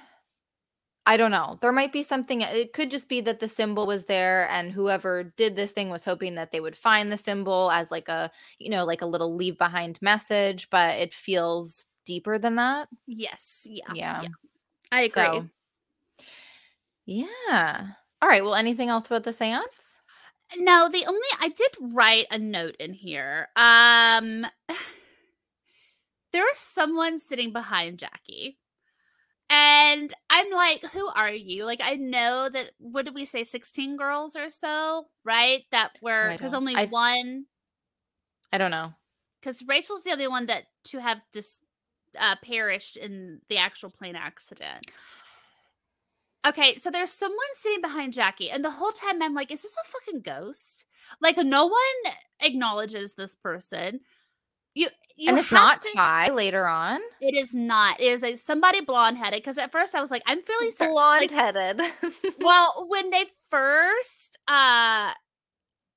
I 1.06 1.18
don't 1.18 1.32
know. 1.32 1.58
There 1.62 1.72
might 1.72 1.92
be 1.92 2.04
something. 2.04 2.42
It 2.42 2.74
could 2.74 2.92
just 2.92 3.10
be 3.10 3.20
that 3.22 3.40
the 3.40 3.48
symbol 3.48 3.88
was 3.88 4.06
there, 4.06 4.48
and 4.50 4.72
whoever 4.72 5.24
did 5.38 5.56
this 5.56 5.72
thing 5.72 5.90
was 5.90 6.04
hoping 6.04 6.36
that 6.36 6.52
they 6.52 6.60
would 6.60 6.78
find 6.78 7.12
the 7.12 7.18
symbol 7.18 7.72
as 7.72 7.90
like 7.90 8.10
a, 8.10 8.30
you 8.60 8.70
know, 8.70 8.86
like 8.86 9.02
a 9.02 9.08
little 9.08 9.36
leave 9.36 9.58
behind 9.58 10.00
message. 10.02 10.70
But 10.70 11.00
it 11.00 11.14
feels 11.14 11.86
deeper 12.06 12.38
than 12.38 12.56
that. 12.56 12.90
Yes. 13.08 13.66
Yeah. 13.68 13.94
Yeah. 13.96 14.24
I 14.92 15.02
agree. 15.02 15.24
So, 15.24 15.50
yeah. 17.06 17.88
All 18.22 18.30
right. 18.30 18.44
Well, 18.44 18.56
anything 18.56 18.90
else 18.90 19.08
about 19.08 19.24
the 19.24 19.34
seance? 19.34 19.66
No, 20.58 20.90
the 20.90 21.06
only 21.08 21.28
I 21.40 21.50
did 21.50 21.94
write 21.94 22.26
a 22.32 22.38
note 22.38 22.76
in 22.80 22.94
here. 22.94 23.50
Um 23.56 24.46
there's 26.32 26.58
someone 26.58 27.18
sitting 27.18 27.52
behind 27.54 28.00
Jackie. 28.00 28.58
And 29.52 30.14
I'm 30.30 30.52
like, 30.52 30.84
who 30.92 31.08
are 31.08 31.32
you? 31.32 31.66
Like 31.66 31.82
I 31.84 31.96
know 31.96 32.50
that 32.52 32.72
what 32.78 33.06
did 33.06 33.16
we 33.16 33.26
say 33.26 33.44
16 33.44 33.98
girls 33.98 34.36
or 34.36 34.50
so, 34.50 35.08
right? 35.24 35.64
That 35.72 35.98
were 36.02 36.36
cuz 36.40 36.54
only 36.54 36.76
I- 36.76 36.86
one 36.86 37.46
I 38.54 38.58
don't 38.60 38.72
know. 38.72 38.94
cuz 39.42 39.64
Rachel's 39.68 40.04
the 40.04 40.12
only 40.12 40.28
one 40.28 40.46
that 40.48 40.66
to 40.86 41.00
have 41.00 41.22
dis 41.32 41.60
uh, 42.18 42.36
perished 42.44 42.98
in 42.98 43.42
the 43.50 43.58
actual 43.58 43.90
plane 43.90 44.16
accident. 44.16 44.86
Okay, 46.48 46.76
so 46.76 46.90
there's 46.90 47.12
someone 47.12 47.38
sitting 47.54 47.82
behind 47.82 48.14
Jackie, 48.14 48.50
and 48.50 48.64
the 48.64 48.72
whole 48.72 48.92
time 48.92 49.22
I'm 49.22 49.34
like, 49.34 49.52
is 49.52 49.62
this 49.62 49.76
a 49.76 49.88
fucking 49.90 50.22
ghost? 50.22 50.86
Like, 51.20 51.36
no 51.38 51.66
one 51.68 52.14
acknowledges 52.40 53.14
this 53.14 53.36
person. 53.36 54.00
You, 54.74 54.88
you 55.20 55.30
and 55.30 55.38
it's 55.38 55.52
not 55.52 55.82
to- 55.82 55.92
Tai 55.94 56.30
later 56.30 56.66
on. 56.66 57.02
It 57.20 57.36
is 57.36 57.54
not. 57.54 58.00
It 58.00 58.06
is 58.06 58.24
a 58.24 58.36
somebody 58.36 58.82
blonde 58.82 59.18
headed. 59.18 59.42
Because 59.42 59.58
at 59.58 59.72
first 59.72 59.94
I 59.94 60.00
was 60.00 60.12
like, 60.12 60.24
I'm 60.26 60.42
fairly 60.42 60.72
certain. 60.72 60.94
Blonde 60.94 61.30
headed. 61.32 61.82
well, 62.40 62.86
when 62.88 63.10
they 63.10 63.26
first 63.50 64.40
uh 64.48 65.12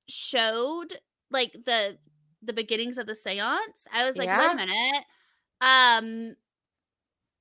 showed 0.09 0.99
like 1.31 1.53
the 1.53 1.97
the 2.41 2.53
beginnings 2.53 2.97
of 2.97 3.07
the 3.07 3.15
seance, 3.15 3.87
I 3.93 4.05
was 4.05 4.17
like, 4.17 4.27
wait 4.27 4.51
a 4.51 4.55
minute. 4.55 5.05
Um 5.61 6.35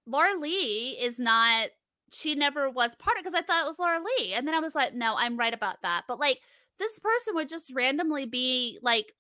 Laura 0.06 0.38
Lee 0.38 0.96
is 1.00 1.18
not 1.18 1.68
she 2.12 2.34
never 2.34 2.70
was 2.70 2.94
part 2.94 3.16
of 3.16 3.24
because 3.24 3.34
I 3.34 3.42
thought 3.42 3.64
it 3.64 3.68
was 3.68 3.78
Laura 3.78 3.98
Lee. 3.98 4.34
And 4.34 4.46
then 4.46 4.54
I 4.54 4.60
was 4.60 4.74
like, 4.74 4.94
no, 4.94 5.14
I'm 5.16 5.36
right 5.36 5.54
about 5.54 5.82
that. 5.82 6.04
But 6.06 6.20
like 6.20 6.38
this 6.78 6.98
person 7.00 7.34
would 7.34 7.48
just 7.48 7.72
randomly 7.74 8.26
be 8.26 8.78
like 8.82 9.12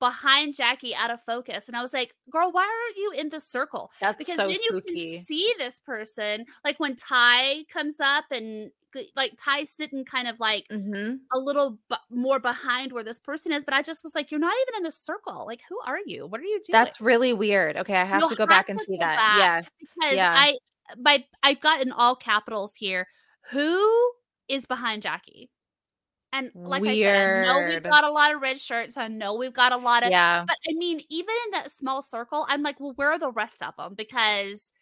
behind 0.00 0.54
Jackie 0.54 0.94
out 0.94 1.10
of 1.10 1.20
focus. 1.22 1.68
And 1.68 1.76
I 1.76 1.82
was 1.82 1.92
like, 1.92 2.14
girl, 2.30 2.50
why 2.52 2.62
aren't 2.62 2.96
you 2.96 3.12
in 3.16 3.28
the 3.28 3.40
circle? 3.40 3.90
That's 4.00 4.18
because 4.18 4.36
so 4.36 4.42
then 4.46 4.50
you 4.50 4.78
spooky. 4.78 5.14
can 5.16 5.22
see 5.22 5.52
this 5.58 5.80
person 5.80 6.44
like 6.64 6.78
when 6.80 6.96
tai 6.96 7.64
comes 7.72 8.00
up 8.00 8.24
and 8.30 8.70
like 9.16 9.32
tai's 9.42 9.70
sitting 9.70 10.04
kind 10.04 10.28
of 10.28 10.38
like 10.38 10.66
hmm 10.70 11.14
a 11.32 11.38
little 11.38 11.78
bu- 11.88 11.96
more 12.10 12.38
behind 12.38 12.92
where 12.92 13.02
this 13.02 13.18
person 13.18 13.50
is 13.52 13.64
but 13.64 13.74
i 13.74 13.82
just 13.82 14.04
was 14.04 14.14
like 14.14 14.30
you're 14.30 14.38
not 14.38 14.54
even 14.62 14.76
in 14.78 14.82
the 14.84 14.90
circle 14.90 15.44
like 15.46 15.60
who 15.68 15.76
are 15.84 15.98
you 16.06 16.26
what 16.26 16.40
are 16.40 16.44
you 16.44 16.60
doing 16.64 16.72
That's 16.72 17.00
really 17.00 17.32
weird. 17.32 17.76
Okay, 17.76 17.94
I 17.94 18.04
have 18.04 18.20
You'll 18.20 18.28
to 18.30 18.36
go 18.36 18.42
have 18.44 18.48
back 18.48 18.68
and 18.68 18.80
see 18.80 18.96
that. 18.98 19.36
Yeah. 19.38 19.60
because 19.80 20.14
yeah. 20.14 20.32
i 20.36 20.54
my 20.98 21.24
i've 21.42 21.60
got 21.60 21.82
in 21.82 21.90
all 21.92 22.14
capitals 22.14 22.74
here 22.74 23.06
who 23.50 24.12
is 24.48 24.66
behind 24.66 25.02
jackie 25.02 25.50
and 26.34 26.50
like 26.54 26.82
i 26.84 26.96
said 26.96 27.14
i 27.16 27.42
know 27.42 27.66
we've 27.68 27.82
got 27.82 28.04
a 28.04 28.10
lot 28.10 28.34
of 28.34 28.42
red 28.42 28.60
shirts 28.60 28.96
i 28.98 29.08
know 29.08 29.34
we've 29.36 29.52
got 29.54 29.72
a 29.72 29.76
lot 29.76 30.02
of 30.04 30.10
Yeah. 30.10 30.44
but 30.46 30.56
I 30.68 30.72
mean, 30.74 31.00
even 31.10 31.34
in 31.46 31.50
that 31.52 31.70
small 31.70 32.02
circle, 32.02 32.44
I'm 32.48 32.62
like, 32.62 32.78
well, 32.80 32.92
where 32.96 33.10
are 33.12 33.18
the 33.18 33.30
rest 33.32 33.62
of 33.62 33.74
them? 33.76 33.94
Because 33.94 34.72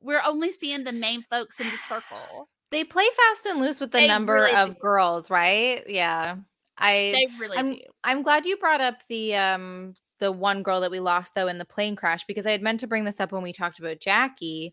we're 0.00 0.22
only 0.26 0.50
seeing 0.52 0.84
the 0.84 0.92
main 0.92 1.22
folks 1.22 1.58
in 1.60 1.66
the 1.70 1.76
circle. 1.76 2.48
They 2.70 2.84
play 2.84 3.04
fast 3.16 3.44
and 3.46 3.60
loose 3.60 3.80
with 3.80 3.90
the 3.90 3.98
They 3.98 4.08
number 4.08 4.32
really 4.34 4.54
of 4.54 4.70
do. 4.70 4.74
girls, 4.80 5.28
right? 5.28 5.82
Yeah. 5.86 6.36
I 6.78 7.12
They 7.14 7.26
really 7.38 7.58
I'm 7.58 7.66
do. 7.66 7.78
I'm 8.02 8.22
glad 8.22 8.46
you 8.46 8.56
brought 8.56 8.80
up 8.80 9.06
the 9.08 9.34
um 9.36 9.94
the 10.20 10.32
one 10.32 10.62
girl 10.62 10.80
that 10.80 10.90
we 10.90 10.98
lost 11.00 11.34
though 11.34 11.48
in 11.48 11.58
the 11.58 11.66
plane 11.66 11.96
crash 11.96 12.24
because 12.24 12.46
I 12.46 12.52
had 12.52 12.62
meant 12.62 12.80
to 12.80 12.86
bring 12.86 13.04
this 13.04 13.20
up 13.20 13.30
when 13.30 13.42
we 13.42 13.52
talked 13.52 13.78
about 13.78 14.00
Jackie. 14.00 14.72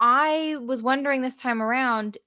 I 0.00 0.56
was 0.60 0.82
wondering 0.82 1.22
this 1.22 1.36
time 1.36 1.60
around 1.62 2.18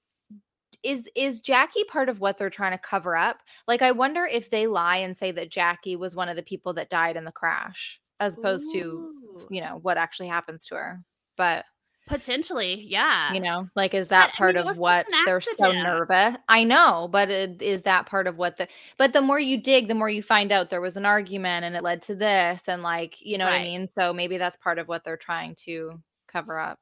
is 0.86 1.08
is 1.14 1.40
Jackie 1.40 1.84
part 1.84 2.08
of 2.08 2.20
what 2.20 2.38
they're 2.38 2.50
trying 2.50 2.72
to 2.72 2.78
cover 2.78 3.16
up? 3.16 3.40
Like 3.66 3.82
I 3.82 3.92
wonder 3.92 4.24
if 4.24 4.50
they 4.50 4.66
lie 4.66 4.98
and 4.98 5.16
say 5.16 5.32
that 5.32 5.50
Jackie 5.50 5.96
was 5.96 6.16
one 6.16 6.28
of 6.28 6.36
the 6.36 6.42
people 6.42 6.74
that 6.74 6.90
died 6.90 7.16
in 7.16 7.24
the 7.24 7.32
crash 7.32 8.00
as 8.20 8.38
opposed 8.38 8.70
to 8.72 9.12
you 9.50 9.60
know 9.60 9.78
what 9.82 9.98
actually 9.98 10.28
happens 10.28 10.64
to 10.66 10.76
her. 10.76 11.02
But 11.36 11.64
Potentially, 12.06 12.82
yeah. 12.82 13.32
You 13.32 13.40
know, 13.40 13.68
like 13.74 13.92
is 13.92 14.08
that 14.08 14.28
But, 14.28 14.34
I 14.34 14.38
part 14.38 14.54
mean, 14.54 14.68
of 14.68 14.78
what 14.78 15.06
they're 15.24 15.40
so 15.40 15.72
nervous? 15.72 16.36
I 16.48 16.62
know, 16.62 17.08
but 17.10 17.30
it, 17.30 17.60
is 17.60 17.82
that 17.82 18.06
part 18.06 18.28
of 18.28 18.38
what 18.38 18.58
the 18.58 18.68
but 18.96 19.12
the 19.12 19.20
more 19.20 19.40
you 19.40 19.60
dig, 19.60 19.88
the 19.88 19.94
more 19.94 20.08
you 20.08 20.22
find 20.22 20.52
out 20.52 20.70
there 20.70 20.80
was 20.80 20.96
an 20.96 21.04
argument 21.04 21.64
and 21.64 21.74
it 21.74 21.82
led 21.82 22.02
to 22.02 22.14
this 22.14 22.68
and 22.68 22.82
like, 22.82 23.20
you 23.20 23.38
know 23.38 23.44
what 23.44 23.54
I 23.54 23.64
mean? 23.64 23.88
So 23.88 24.12
maybe 24.12 24.38
that's 24.38 24.56
part 24.56 24.78
of 24.78 24.86
what 24.86 25.02
they're 25.02 25.16
trying 25.16 25.56
to 25.64 26.00
cover 26.28 26.60
up. 26.60 26.78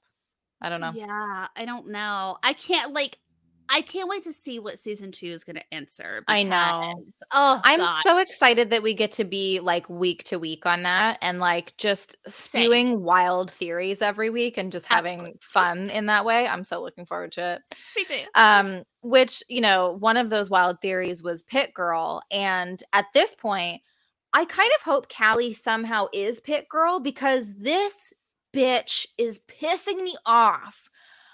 I 0.61 0.69
don't 0.69 0.81
know. 0.81 0.93
Yeah, 0.95 1.47
I 1.57 1.65
don't 1.65 1.89
know. 1.89 2.37
I 2.43 2.53
can't 2.53 2.93
like 2.93 3.19
I 3.69 3.81
can't 3.81 4.09
wait 4.09 4.23
to 4.25 4.33
see 4.33 4.59
what 4.59 4.79
season 4.79 5.11
two 5.11 5.27
is 5.27 5.45
going 5.45 5.57
to 5.57 5.75
answer. 5.75 6.23
I 6.29 6.43
know. 6.43 7.05
Oh, 7.33 7.61
I'm 7.65 7.81
gosh. 7.81 8.03
so 8.03 8.19
excited 8.19 8.71
that 8.71 8.83
we 8.83 8.95
get 8.95 9.13
to 9.13 9.25
be 9.25 9.61
like 9.61 9.89
week 9.89 10.25
to 10.25 10.39
week 10.39 10.67
on 10.67 10.83
that 10.83 11.19
and 11.23 11.39
like 11.39 11.77
just 11.77 12.17
spewing 12.27 13.03
wild 13.03 13.51
theories 13.51 14.03
every 14.03 14.31
week 14.31 14.59
and 14.59 14.71
just 14.71 14.87
having 14.87 15.21
Absolutely. 15.21 15.41
fun 15.41 15.91
in 15.91 16.07
that 16.07 16.25
way. 16.25 16.47
I'm 16.47 16.65
so 16.65 16.81
looking 16.81 17.07
forward 17.07 17.33
to 17.33 17.55
it. 17.55 17.77
Me 17.97 18.05
too. 18.05 18.25
Um, 18.35 18.83
which, 19.03 19.43
you 19.49 19.61
know, 19.61 19.97
one 19.99 20.17
of 20.17 20.31
those 20.31 20.51
wild 20.51 20.81
theories 20.81 21.23
was 21.23 21.43
Pit 21.43 21.73
Girl. 21.75 22.23
And 22.31 22.83
at 22.93 23.07
this 23.15 23.35
point, 23.35 23.83
I 24.33 24.45
kind 24.45 24.71
of 24.77 24.83
hope 24.83 25.13
Callie 25.13 25.53
somehow 25.53 26.09
is 26.13 26.41
Pit 26.41 26.69
Girl 26.69 27.01
because 27.01 27.55
this 27.55 28.13
bitch 28.55 29.07
is 29.19 29.41
pissing 29.49 30.03
me 30.03 30.17
off. 30.27 30.91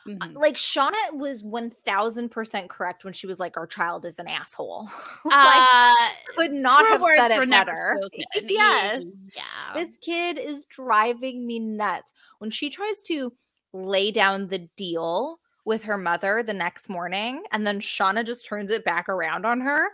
Uh, 0.07 0.11
Mhm. 0.11 0.35
Like 0.35 0.57
Shauna 0.57 1.13
was 1.13 1.43
1000% 1.43 2.71
correct 2.71 3.05
when 3.05 3.13
she 3.13 3.27
was 3.27 3.39
like, 3.39 3.57
our 3.57 3.67
child 3.67 4.05
is 4.05 4.19
an 4.19 4.29
asshole. 4.29 4.89
like, 5.25 5.35
uh, 5.35 6.09
could 6.37 6.53
not 6.53 6.87
have 6.87 7.03
said 7.03 7.31
it 7.31 7.51
better. 7.51 8.01
yes. 8.49 9.05
Yeah. 9.35 9.75
This 9.75 9.97
kid 9.99 10.39
is 10.39 10.65
driving 10.65 11.47
me 11.47 11.59
nuts. 11.59 12.13
When 12.39 12.51
she 12.51 12.71
tries 12.71 13.03
to 13.05 13.33
lay 13.73 14.11
down 14.11 14.49
the 14.49 14.69
deal 14.77 15.39
with 15.65 15.83
her 15.85 15.99
mother 15.99 16.43
the 16.43 16.55
next 16.55 16.89
morning 16.89 17.45
and 17.53 17.67
then 17.67 17.81
Shauna 17.81 18.25
just 18.25 18.47
turns 18.47 18.71
it 18.71 18.85
back 18.85 19.09
around 19.09 19.45
on 19.45 19.61
her. 19.61 19.89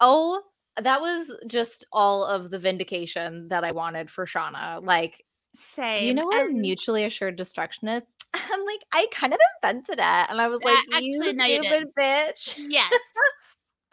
Oh, 0.00 0.42
that 0.80 1.00
was 1.00 1.36
just 1.46 1.84
all 1.92 2.24
of 2.24 2.50
the 2.50 2.58
vindication 2.58 3.48
that 3.48 3.64
I 3.64 3.72
wanted 3.72 4.10
for 4.10 4.26
Shauna. 4.26 4.84
Like, 4.84 5.24
Same. 5.52 5.96
do 5.96 6.06
you 6.06 6.14
know 6.14 6.26
what 6.26 6.46
and 6.46 6.60
mutually 6.60 7.04
assured 7.04 7.36
destruction 7.36 7.88
is? 7.88 8.02
I'm 8.34 8.64
like, 8.64 8.80
I 8.92 9.06
kind 9.12 9.32
of 9.32 9.40
invented 9.62 9.98
it. 9.98 10.30
And 10.30 10.40
I 10.40 10.48
was 10.48 10.62
like, 10.62 10.78
you 10.88 11.20
actually, 11.20 11.34
no, 11.34 11.44
you 11.44 11.64
stupid 11.64 11.88
bitch. 11.98 12.58
Yes. 12.68 12.92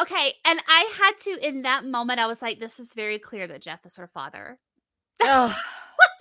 Okay, 0.01 0.33
and 0.45 0.59
I 0.67 0.91
had 0.97 1.17
to 1.19 1.47
in 1.47 1.61
that 1.61 1.85
moment. 1.85 2.19
I 2.19 2.27
was 2.27 2.41
like, 2.41 2.59
"This 2.59 2.81
is 2.81 2.93
very 2.93 3.17
clear 3.17 3.47
that 3.47 3.61
Jeff 3.61 3.85
is 3.85 3.95
her 3.95 4.07
father." 4.07 4.59
oh, 5.21 5.57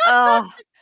oh. 0.07 0.53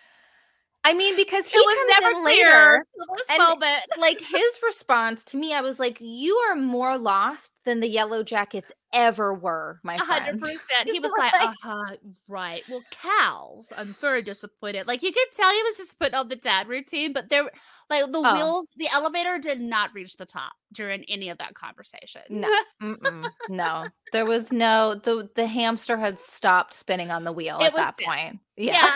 I 0.84 0.94
mean, 0.94 1.14
because 1.14 1.46
he 1.48 1.56
it 1.56 1.60
was 1.64 2.00
never 2.00 2.20
clear 2.22 2.46
later. 2.46 2.86
till 2.96 3.16
and, 3.30 3.38
moment. 3.60 3.82
like 3.98 4.20
his 4.20 4.58
response 4.64 5.24
to 5.26 5.36
me, 5.36 5.54
I 5.54 5.60
was 5.60 5.78
like, 5.78 5.98
"You 6.00 6.34
are 6.50 6.56
more 6.56 6.98
lost 6.98 7.52
than 7.64 7.78
the 7.78 7.86
Yellow 7.88 8.24
Jackets 8.24 8.72
ever 8.92 9.32
were, 9.32 9.78
my 9.84 9.94
A 9.94 9.98
hundred 9.98 10.40
friend." 10.40 10.58
percent. 10.58 10.90
He 10.90 10.98
was 11.00 11.12
like, 11.16 11.32
"Uh 11.34 11.54
huh, 11.62 11.96
right." 12.28 12.64
Well, 12.68 12.82
Cal's, 12.90 13.72
I'm 13.76 13.94
very 14.00 14.22
disappointed. 14.22 14.88
Like 14.88 15.02
you 15.04 15.12
could 15.12 15.26
tell 15.36 15.50
he 15.52 15.62
was 15.62 15.76
just 15.76 16.00
putting 16.00 16.16
on 16.16 16.26
the 16.26 16.34
dad 16.36 16.66
routine, 16.66 17.12
but 17.12 17.30
there, 17.30 17.44
like 17.88 18.10
the 18.10 18.18
Oh. 18.24 18.34
wheels, 18.34 18.66
the 18.76 18.88
elevator 18.92 19.38
did 19.38 19.60
not 19.60 19.90
reach 19.94 20.16
the 20.16 20.26
top 20.26 20.52
during 20.72 21.04
any 21.04 21.28
of 21.28 21.38
that 21.38 21.54
conversation. 21.54 22.22
No, 22.28 22.50
no, 23.48 23.84
there 24.12 24.26
was 24.26 24.50
no 24.50 24.96
the 24.96 25.30
the 25.36 25.46
hamster 25.46 25.96
had 25.96 26.18
stopped 26.18 26.74
spinning 26.74 27.12
on 27.12 27.22
the 27.22 27.32
wheel 27.32 27.58
It 27.60 27.66
at 27.66 27.74
that 27.76 27.96
dead. 27.98 28.04
point. 28.06 28.40
Yeah, 28.56 28.92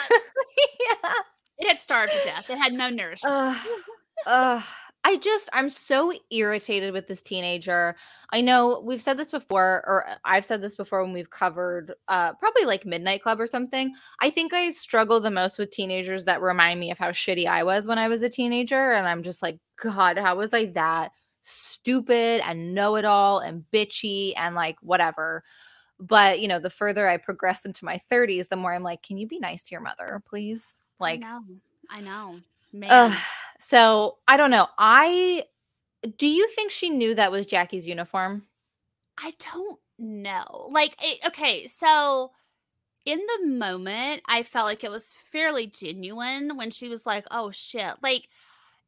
yeah. 1.04 1.12
it 1.58 1.68
had 1.68 1.78
starved 1.78 2.12
to 2.12 2.18
death. 2.24 2.50
It 2.50 2.58
had 2.58 2.72
no 2.72 2.88
nourishment. 2.88 3.34
I 5.06 5.18
just 5.18 5.48
I'm 5.52 5.68
so 5.68 6.12
irritated 6.32 6.92
with 6.92 7.06
this 7.06 7.22
teenager. 7.22 7.94
I 8.32 8.40
know 8.40 8.82
we've 8.84 9.00
said 9.00 9.16
this 9.16 9.30
before, 9.30 9.84
or 9.86 10.04
uh, 10.08 10.16
I've 10.24 10.44
said 10.44 10.60
this 10.60 10.74
before 10.74 11.00
when 11.04 11.12
we've 11.12 11.30
covered 11.30 11.94
uh 12.08 12.34
probably 12.34 12.64
like 12.64 12.84
Midnight 12.84 13.22
Club 13.22 13.40
or 13.40 13.46
something. 13.46 13.94
I 14.20 14.30
think 14.30 14.52
I 14.52 14.70
struggle 14.70 15.20
the 15.20 15.30
most 15.30 15.58
with 15.58 15.70
teenagers 15.70 16.24
that 16.24 16.42
remind 16.42 16.80
me 16.80 16.90
of 16.90 16.98
how 16.98 17.10
shitty 17.10 17.46
I 17.46 17.62
was 17.62 17.86
when 17.86 17.98
I 17.98 18.08
was 18.08 18.22
a 18.22 18.28
teenager. 18.28 18.92
And 18.92 19.06
I'm 19.06 19.22
just 19.22 19.42
like, 19.42 19.60
God, 19.80 20.18
how 20.18 20.36
was 20.38 20.52
I 20.52 20.66
that 20.72 21.12
stupid 21.42 22.40
and 22.44 22.74
know-it-all 22.74 23.38
and 23.38 23.64
bitchy 23.72 24.32
and 24.36 24.56
like 24.56 24.76
whatever. 24.82 25.44
But 26.00 26.40
you 26.40 26.48
know, 26.48 26.58
the 26.58 26.68
further 26.68 27.08
I 27.08 27.18
progress 27.18 27.64
into 27.64 27.84
my 27.84 28.00
30s, 28.10 28.48
the 28.48 28.56
more 28.56 28.74
I'm 28.74 28.82
like, 28.82 29.04
can 29.04 29.18
you 29.18 29.28
be 29.28 29.38
nice 29.38 29.62
to 29.62 29.70
your 29.70 29.82
mother, 29.82 30.20
please? 30.28 30.80
Like 30.98 31.22
I 31.22 31.28
know, 31.28 31.42
I 31.90 32.00
know, 32.00 32.40
man. 32.72 32.90
Ugh. 32.90 33.18
so 33.58 34.18
I 34.26 34.36
don't 34.36 34.50
know. 34.50 34.66
I 34.78 35.44
do 36.18 36.26
you 36.26 36.48
think 36.48 36.70
she 36.70 36.90
knew 36.90 37.14
that 37.14 37.32
was 37.32 37.46
Jackie's 37.46 37.86
uniform? 37.86 38.44
I 39.18 39.32
don't 39.38 39.78
know. 39.98 40.68
Like, 40.70 40.94
it, 41.00 41.26
okay, 41.26 41.66
so 41.66 42.32
in 43.04 43.18
the 43.18 43.46
moment, 43.46 44.22
I 44.26 44.42
felt 44.42 44.66
like 44.66 44.84
it 44.84 44.90
was 44.90 45.12
fairly 45.12 45.66
genuine 45.66 46.56
when 46.56 46.70
she 46.70 46.88
was 46.88 47.06
like, 47.06 47.26
"Oh 47.30 47.50
shit!" 47.50 47.94
Like, 48.02 48.28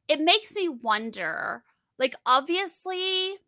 it 0.09 0.21
makes 0.21 0.55
me 0.55 0.69
wonder. 0.69 1.63
Like, 1.99 2.15
obviously, 2.27 3.39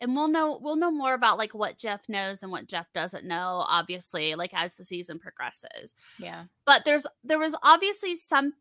and 0.00 0.14
we'll 0.16 0.28
know 0.28 0.58
we'll 0.62 0.76
know 0.76 0.90
more 0.90 1.14
about 1.14 1.38
like 1.38 1.54
what 1.54 1.78
Jeff 1.78 2.08
knows 2.08 2.42
and 2.42 2.50
what 2.50 2.66
Jeff 2.66 2.92
doesn't 2.94 3.24
know. 3.26 3.64
Obviously, 3.68 4.34
like 4.34 4.52
as 4.54 4.74
the 4.74 4.84
season 4.84 5.18
progresses 5.18 5.94
Yeah. 6.18 6.44
but 6.66 6.84
there's 6.84 7.06
there 7.24 7.38
was 7.38 7.56
obviously 7.62 8.14
some 8.14 8.54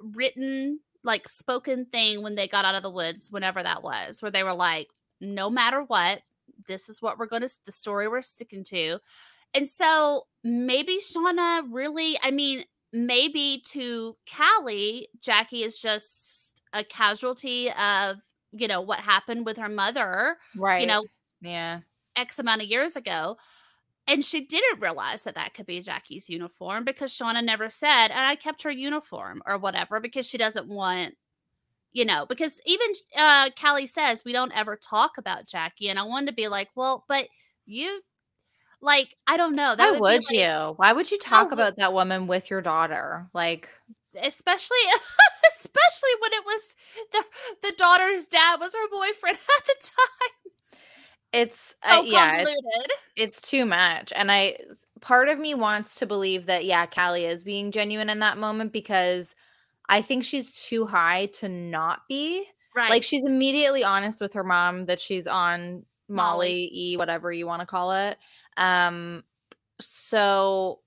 written 0.00 0.80
like 1.04 1.28
spoken 1.28 1.86
thing 1.86 2.22
when 2.22 2.34
they 2.34 2.48
got 2.48 2.64
out 2.64 2.74
of 2.74 2.82
the 2.82 2.90
woods 2.90 3.30
whenever 3.30 3.62
that 3.62 3.82
was 3.82 4.20
where 4.22 4.30
they 4.30 4.42
were 4.42 4.54
like 4.54 4.88
no 5.20 5.48
matter 5.50 5.82
what 5.82 6.22
this 6.66 6.88
is 6.88 7.00
what 7.00 7.18
we're 7.18 7.26
going 7.26 7.42
to 7.42 7.58
the 7.64 7.72
story 7.72 8.08
we're 8.08 8.22
sticking 8.22 8.64
to 8.64 8.98
and 9.54 9.66
so 9.68 10.22
maybe 10.44 10.98
shauna 11.00 11.62
really 11.70 12.16
i 12.22 12.30
mean 12.30 12.64
maybe 12.92 13.62
to 13.66 14.16
callie 14.30 15.08
jackie 15.22 15.62
is 15.62 15.80
just 15.80 16.62
a 16.72 16.84
casualty 16.84 17.70
of 17.72 18.16
you 18.52 18.68
know 18.68 18.80
what 18.80 19.00
happened 19.00 19.44
with 19.46 19.56
her 19.56 19.68
mother 19.68 20.36
Right. 20.56 20.80
you 20.80 20.86
know 20.86 21.04
Yeah. 21.40 21.80
X 22.16 22.38
amount 22.38 22.62
of 22.62 22.68
years 22.68 22.96
ago. 22.96 23.36
And 24.08 24.24
she 24.24 24.40
didn't 24.44 24.80
realize 24.80 25.22
that 25.22 25.36
that 25.36 25.54
could 25.54 25.66
be 25.66 25.80
Jackie's 25.80 26.28
uniform 26.28 26.84
because 26.84 27.12
Shauna 27.12 27.44
never 27.44 27.68
said, 27.68 28.08
and 28.08 28.18
I 28.18 28.34
kept 28.34 28.62
her 28.64 28.70
uniform 28.70 29.40
or 29.46 29.56
whatever 29.58 30.00
because 30.00 30.26
she 30.28 30.36
doesn't 30.36 30.66
want, 30.66 31.14
you 31.92 32.04
know, 32.04 32.26
because 32.28 32.60
even 32.66 32.88
uh, 33.16 33.50
Callie 33.60 33.86
says 33.86 34.24
we 34.24 34.32
don't 34.32 34.56
ever 34.56 34.74
talk 34.76 35.12
about 35.18 35.46
Jackie. 35.46 35.88
And 35.90 35.98
I 35.98 36.02
wanted 36.02 36.26
to 36.26 36.32
be 36.32 36.48
like, 36.48 36.70
well, 36.74 37.04
but 37.08 37.28
you, 37.66 38.00
like, 38.80 39.14
I 39.28 39.36
don't 39.36 39.54
know. 39.54 39.68
Why 39.70 39.76
That 39.76 39.90
would, 39.92 40.00
would, 40.00 40.24
like- 40.24 40.30
you? 40.32 40.72
Why 40.76 40.92
would 40.92 41.10
you 41.10 41.18
talk 41.18 41.50
would- 41.50 41.54
about 41.54 41.76
that 41.76 41.92
woman 41.92 42.26
with 42.26 42.50
your 42.50 42.62
daughter? 42.62 43.28
Like 43.32 43.68
especially 44.20 44.78
especially 45.56 46.10
when 46.20 46.32
it 46.32 46.44
was 46.44 46.76
the 47.12 47.24
the 47.68 47.74
daughter's 47.76 48.26
dad 48.26 48.60
was 48.60 48.74
her 48.74 48.88
boyfriend 48.90 49.36
at 49.58 49.64
the 49.66 49.74
time. 49.80 50.52
it's 51.32 51.74
So 51.86 52.00
uh, 52.00 52.02
yeah, 52.02 52.44
it's, 52.46 52.56
it's 53.16 53.40
too 53.42 53.64
much. 53.64 54.12
And 54.14 54.30
I 54.30 54.58
part 55.00 55.28
of 55.28 55.38
me 55.38 55.54
wants 55.54 55.96
to 55.96 56.06
believe 56.06 56.46
that 56.46 56.64
yeah, 56.64 56.86
Callie 56.86 57.26
is 57.26 57.44
being 57.44 57.70
genuine 57.70 58.10
in 58.10 58.20
that 58.20 58.38
moment 58.38 58.72
because 58.72 59.34
I 59.88 60.02
think 60.02 60.24
she's 60.24 60.62
too 60.62 60.86
high 60.86 61.26
to 61.34 61.48
not 61.48 62.02
be. 62.08 62.44
right. 62.76 62.90
Like 62.90 63.02
she's 63.02 63.26
immediately 63.26 63.84
honest 63.84 64.20
with 64.20 64.32
her 64.34 64.44
mom 64.44 64.86
that 64.86 65.00
she's 65.00 65.26
on 65.26 65.84
Molly 66.08 66.34
Molly. 66.34 66.70
E, 66.72 66.96
whatever 66.96 67.32
you 67.32 67.46
want 67.46 67.60
to 67.60 67.66
call 67.66 67.92
it. 67.92 68.18
Um, 68.56 69.24
so 69.80 70.80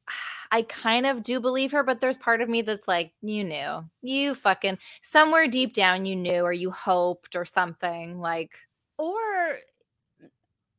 I 0.54 0.62
kind 0.62 1.08
of 1.08 1.24
do 1.24 1.40
believe 1.40 1.72
her, 1.72 1.84
but 1.84 2.00
there's 2.00 2.18
part 2.18 2.40
of 2.40 2.48
me 2.48 2.62
that's 2.62 2.88
like, 2.88 3.12
you 3.24 3.44
knew, 3.44 3.84
you 4.04 4.36
fucking 4.36 4.78
somewhere 5.02 5.48
deep 5.48 5.74
down, 5.74 6.06
you 6.06 6.16
knew, 6.16 6.42
or 6.42 6.54
you 6.54 6.70
hoped, 6.70 7.36
or 7.36 7.44
something. 7.44 8.20
Like, 8.20 8.60
or 9.00 9.18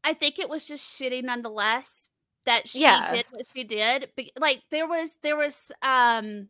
I 0.05 0.15
think 0.15 0.39
it 0.39 0.49
was 0.49 0.69
just 0.69 1.01
shitty 1.01 1.25
nonetheless 1.25 2.09
that 2.47 2.69
she 2.69 2.83
did 3.11 3.27
what 3.33 3.47
she 3.53 3.65
did. 3.65 4.11
Be- 4.15 4.33
Like 4.39 4.63
there 4.71 4.87
was 4.87 5.19
there 5.23 5.37
was 5.37 5.73
um 5.83 6.49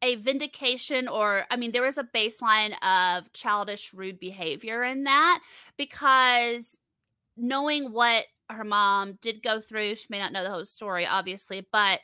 a 0.00 0.16
vindication 0.16 1.08
or 1.08 1.44
I 1.50 1.56
mean 1.56 1.72
there 1.72 1.82
was 1.82 1.98
a 1.98 2.04
baseline 2.04 2.72
of 2.82 3.30
childish 3.34 3.92
rude 3.92 4.18
behavior 4.18 4.82
in 4.82 5.04
that 5.04 5.40
because 5.76 6.80
knowing 7.36 7.92
what 7.92 8.24
her 8.50 8.64
mom 8.64 9.18
did 9.22 9.42
go 9.42 9.60
through, 9.60 9.96
she 9.96 10.06
may 10.10 10.18
not 10.18 10.32
know 10.32 10.44
the 10.44 10.50
whole 10.50 10.64
story 10.64 11.06
obviously, 11.06 11.66
but 11.72 12.00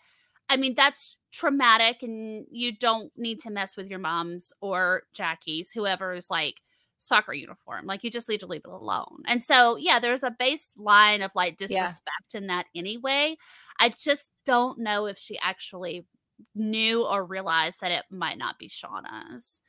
I 0.48 0.56
mean 0.56 0.74
that's 0.74 1.18
traumatic 1.32 2.02
and 2.02 2.46
you 2.50 2.76
don't 2.76 3.12
need 3.16 3.38
to 3.40 3.50
mess 3.50 3.76
with 3.76 3.88
your 3.88 3.98
mom's 4.00 4.52
or 4.60 5.02
Jackie's 5.14 5.70
whoever's 5.70 6.30
like 6.30 6.60
soccer 6.98 7.32
uniform. 7.32 7.86
Like 7.86 8.04
you 8.04 8.10
just 8.10 8.28
need 8.28 8.40
to 8.40 8.46
leave 8.46 8.62
it 8.64 8.70
alone. 8.70 9.22
And 9.26 9.42
so, 9.42 9.76
yeah, 9.76 9.98
there's 10.00 10.22
a 10.22 10.30
baseline 10.30 11.24
of 11.24 11.32
like 11.34 11.56
Yeah. 11.68 11.94
disrespect 11.96 12.34
in 12.34 12.46
that 12.48 12.66
anyway. 12.74 13.36
I 13.78 13.90
just 13.90 14.32
don't 14.44 14.78
know 14.80 15.06
if 15.06 15.18
she 15.18 15.38
actually 15.40 16.06
knew 16.54 17.04
or 17.04 17.24
realized 17.24 17.80
that 17.80 17.90
it 17.92 18.04
might 18.10 18.38
not 18.38 18.58
be 18.58 18.68
Shauna's. 18.68 19.62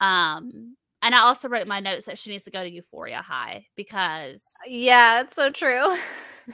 Um, 0.00 0.76
and 1.02 1.14
I 1.14 1.18
also 1.18 1.48
wrote 1.48 1.62
in 1.62 1.68
my 1.68 1.80
notes 1.80 2.06
that 2.06 2.16
she 2.18 2.30
needs 2.30 2.44
to 2.44 2.50
go 2.50 2.62
to 2.62 2.70
Euphoria 2.70 3.20
High 3.22 3.66
because 3.76 4.54
Yeah, 4.68 5.22
it's 5.22 5.34
so 5.34 5.50
true. 5.50 5.96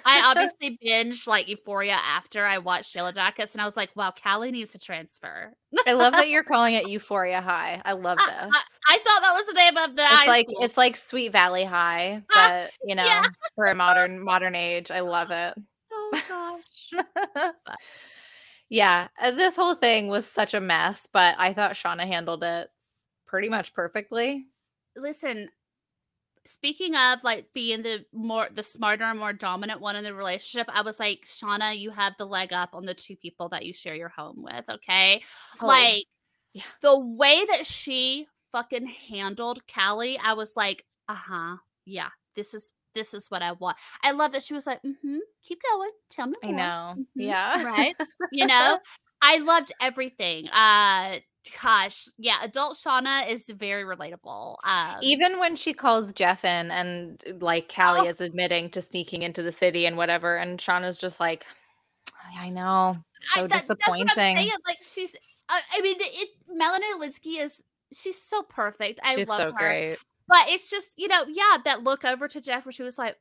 I 0.05 0.23
obviously 0.25 0.79
binged 0.85 1.27
like 1.27 1.49
Euphoria 1.49 1.97
after 2.03 2.45
I 2.45 2.59
watched 2.59 2.95
Yellow 2.95 3.13
Jackets, 3.13 3.55
and 3.55 3.61
I 3.61 3.65
was 3.65 3.77
like, 3.77 3.95
"Wow, 3.95 4.13
Callie 4.23 4.51
needs 4.51 4.73
to 4.73 4.79
transfer." 4.79 5.53
I 5.87 5.93
love 5.93 6.15
that 6.15 6.29
you're 6.29 6.45
calling 6.45 6.75
it 6.75 6.89
Euphoria 6.89 7.41
High. 7.41 7.81
I 7.85 7.93
love 7.93 8.19
I, 8.21 8.27
this. 8.27 8.53
I, 8.55 8.95
I 8.95 8.99
thought 8.99 9.23
that 9.23 9.33
was 9.35 9.47
the 9.47 9.53
name 9.55 9.77
of 9.77 9.97
the 9.97 10.03
it's 10.03 10.29
like 10.29 10.49
school. 10.49 10.65
it's 10.65 10.77
like 10.77 10.97
Sweet 10.97 11.33
Valley 11.33 11.65
High, 11.65 12.23
but 12.35 12.71
you 12.85 12.95
know, 12.95 13.05
yeah. 13.05 13.25
for 13.55 13.67
a 13.67 13.75
modern 13.75 14.23
modern 14.23 14.55
age. 14.55 14.91
I 14.91 15.01
love 15.01 15.31
it. 15.31 15.55
oh 15.93 16.23
gosh. 16.29 17.53
yeah, 18.69 19.09
uh, 19.21 19.31
this 19.31 19.57
whole 19.57 19.75
thing 19.75 20.09
was 20.09 20.27
such 20.27 20.55
a 20.55 20.61
mess, 20.61 21.07
but 21.13 21.35
I 21.39 21.53
thought 21.53 21.73
Shauna 21.73 22.07
handled 22.07 22.45
it 22.45 22.69
pretty 23.29 23.49
much 23.49 23.73
perfectly. 23.75 24.47
Listen, 24.97 25.49
speaking 26.45 26.95
of 26.97 27.23
like 27.23 27.47
being 27.53 27.83
the 27.83 28.05
more 28.13 28.49
the 28.53 28.63
smarter 28.63 29.13
more 29.15 29.33
dominant 29.33 29.81
one 29.81 29.97
in 29.97 30.05
the 30.05 30.15
relationship, 30.15 30.69
I 30.75 30.83
was 30.83 30.99
like, 30.99 31.21
Shauna, 31.27 31.79
you 31.79 31.91
have 31.91 32.15
the 32.19 32.25
leg 32.27 32.53
up 32.53 32.75
on 32.75 32.87
the 32.87 32.95
two 32.95 33.17
people 33.17 33.49
that 33.51 33.65
you 33.67 33.75
share 33.75 33.95
your 33.95 34.09
home 34.09 34.43
with. 34.43 34.69
Okay, 34.69 35.23
Oh, 35.61 35.67
like 35.67 36.05
yeah. 36.55 36.63
the 36.83 36.99
way 36.99 37.45
that 37.47 37.67
she 37.67 38.27
fucking 38.53 38.87
handled 38.87 39.61
Callie, 39.73 40.19
I 40.19 40.33
was 40.33 40.57
like, 40.57 40.85
uh 41.09 41.15
huh, 41.15 41.57
yeah, 41.85 42.09
this 42.35 42.55
is 42.55 42.73
this 42.95 43.15
is 43.15 43.31
what 43.31 43.43
I 43.43 43.53
want. 43.53 43.77
I 44.03 44.13
love 44.13 44.33
that 44.33 44.43
she 44.43 44.55
was 44.55 44.67
like, 44.67 44.83
mm-hmm, 44.83 45.19
keep 45.45 45.61
going, 45.71 45.91
tell 46.11 46.27
me. 46.27 46.35
More. 46.43 46.51
i 46.51 46.53
more." 46.53 46.57
know. 46.57 46.95
Mhm, 46.97 47.05
Yeah. 47.17 47.65
right. 47.65 47.95
You 48.33 48.47
know, 48.49 48.79
I 49.21 49.39
loved 49.39 49.73
everything. 49.81 50.49
Uh, 50.49 51.17
gosh, 51.63 52.09
yeah, 52.19 52.39
adult 52.43 52.77
Shauna 52.77 53.29
is 53.31 53.49
very 53.49 53.85
relatable. 53.85 54.57
Um, 54.65 54.97
Even 55.03 55.39
when 55.39 55.57
she 55.57 55.73
calls 55.73 56.13
Jeff 56.13 56.45
in 56.45 56.71
and 56.71 57.23
like 57.41 57.73
Callie 57.75 58.07
Oh. 58.07 58.11
is 58.11 58.21
admitting 58.21 58.71
to 58.71 58.83
sneaking 58.83 59.23
into 59.23 59.43
the 59.43 59.53
city 59.53 59.87
and 59.87 59.97
whatever, 59.97 60.37
and 60.37 60.59
Shauna's 60.59 60.99
just 60.99 61.21
like, 61.21 61.47
I 62.39 62.51
know. 62.51 62.97
I- 63.35 63.41
So 63.41 63.47
that- 63.47 63.67
That's 63.69 63.89
what 63.89 64.01
I'm 64.01 64.07
disappointing. 64.07 64.51
Like 64.67 64.79
she's, 64.83 65.15
uh, 65.49 65.61
I 65.73 65.81
mean, 65.81 65.97
it. 66.01 66.29
Melanie 66.49 66.87
Lynskey 66.99 67.43
is. 67.43 67.63
She's 67.93 68.21
so 68.21 68.43
perfect. 68.43 69.01
I 69.03 69.17
She's 69.17 69.29
love 69.31 69.41
so 69.41 69.53
her. 69.53 69.59
great. 69.59 69.97
But 70.27 70.49
it's 70.49 70.69
just, 70.71 70.93
you 70.99 71.09
know, 71.09 71.25
yeah, 71.27 71.57
that 71.65 71.83
look 71.85 72.05
over 72.05 72.29
to 72.29 72.39
Jeff 72.41 72.67
where 72.67 72.73
she 72.73 72.83
was 72.83 72.99
like, 72.99 73.17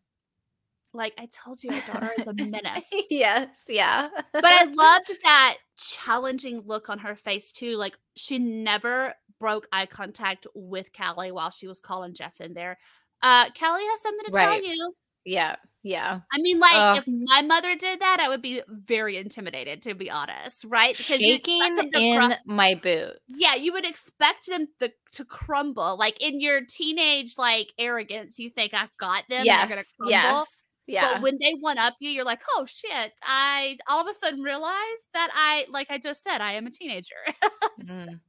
like 0.98 1.14
I 1.18 1.28
told 1.28 1.64
you, 1.64 1.72
my 1.72 1.80
daughter 1.82 2.10
is 2.18 2.28
a 2.28 2.34
menace. 2.34 2.90
yes, 3.10 3.48
yeah. 3.70 4.10
But 4.34 4.44
I 4.46 4.64
loved 4.74 5.12
that 5.24 5.58
challenging 5.78 6.64
look 6.66 6.90
on 6.90 7.00
her 7.00 7.16
face 7.16 7.52
too. 7.52 7.76
Like 7.78 7.98
she 8.16 8.40
never 8.40 9.14
broke 9.40 9.68
eye 9.72 9.86
contact 9.86 10.48
with 10.56 10.90
Callie 10.94 11.32
while 11.32 11.52
she 11.52 11.68
was 11.68 11.80
calling 11.80 12.14
Jeff 12.14 12.42
in 12.42 12.54
there. 12.54 12.78
Uh, 13.22 13.46
Callie 13.60 13.84
has 13.86 14.02
something 14.02 14.26
to 14.26 14.32
Right. 14.34 14.64
tell 14.64 14.76
you. 14.76 14.94
yeah, 15.26 15.56
yeah. 15.84 16.20
I 16.34 16.40
mean, 16.40 16.60
like 16.60 16.72
Ugh. 16.74 16.98
if 16.98 17.06
my 17.08 17.42
mother 17.44 17.76
did 17.76 18.00
that, 18.00 18.20
I 18.20 18.30
would 18.30 18.42
be 18.42 18.62
very 18.68 19.18
intimidated, 19.18 19.82
to 19.84 19.94
be 19.96 20.10
honest, 20.10 20.66
right? 20.68 20.96
Because 20.98 21.22
you 21.22 21.34
Shaking 21.36 21.78
in 21.94 22.18
crum- 22.18 22.34
my 22.46 22.76
boots. 22.76 23.20
yeah, 23.28 23.56
you 23.56 23.74
would 23.74 23.86
expect 23.88 24.48
them 24.48 24.68
to, 24.80 24.92
to 25.14 25.26
crumble. 25.26 25.98
Like 25.98 26.22
in 26.24 26.40
your 26.42 26.62
teenage 26.68 27.38
like 27.38 27.74
arrogance, 27.80 28.38
you 28.40 28.50
think 28.50 28.74
I've 28.74 28.96
got 28.98 29.24
them. 29.30 29.46
yes, 29.46 29.60
they're 29.60 29.76
gonna 29.78 29.88
crumble. 29.98 30.12
yes, 30.12 30.48
yeah. 30.88 31.14
But 31.14 31.22
when 31.22 31.38
they 31.40 31.54
one 31.60 31.78
up 31.78 31.96
you, 32.00 32.10
you're 32.10 32.26
like, 32.26 32.42
oh 32.52 32.66
shit! 32.66 33.14
I 33.24 33.78
all 33.88 34.02
of 34.02 34.08
a 34.08 34.14
sudden 34.14 34.42
realize 34.42 35.10
that 35.14 35.30
I, 35.34 35.66
like 35.70 35.88
I 35.90 35.98
just 35.98 36.24
said, 36.24 36.40
I 36.40 36.54
am 36.54 36.68
a 36.68 36.72
teenager. 36.72 37.16
Mm. 37.88 38.20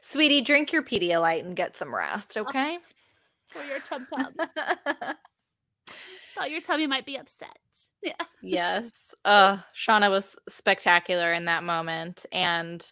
Sweetie, 0.00 0.40
drink 0.40 0.72
your 0.72 0.82
Pedialyte 0.82 1.44
and 1.44 1.54
get 1.54 1.76
some 1.76 1.94
rest, 1.94 2.38
okay? 2.38 2.78
For 3.48 3.62
your 3.64 3.78
tum 3.80 4.06
tum. 4.16 4.34
Thought 6.34 6.50
your 6.50 6.62
tummy 6.62 6.86
might 6.86 7.04
be 7.04 7.16
upset. 7.16 7.58
Yeah. 8.02 8.12
yes. 8.42 9.14
Uh, 9.24 9.58
Shauna 9.76 10.08
was 10.08 10.36
spectacular 10.48 11.34
in 11.34 11.44
that 11.44 11.64
moment. 11.64 12.24
And 12.32 12.90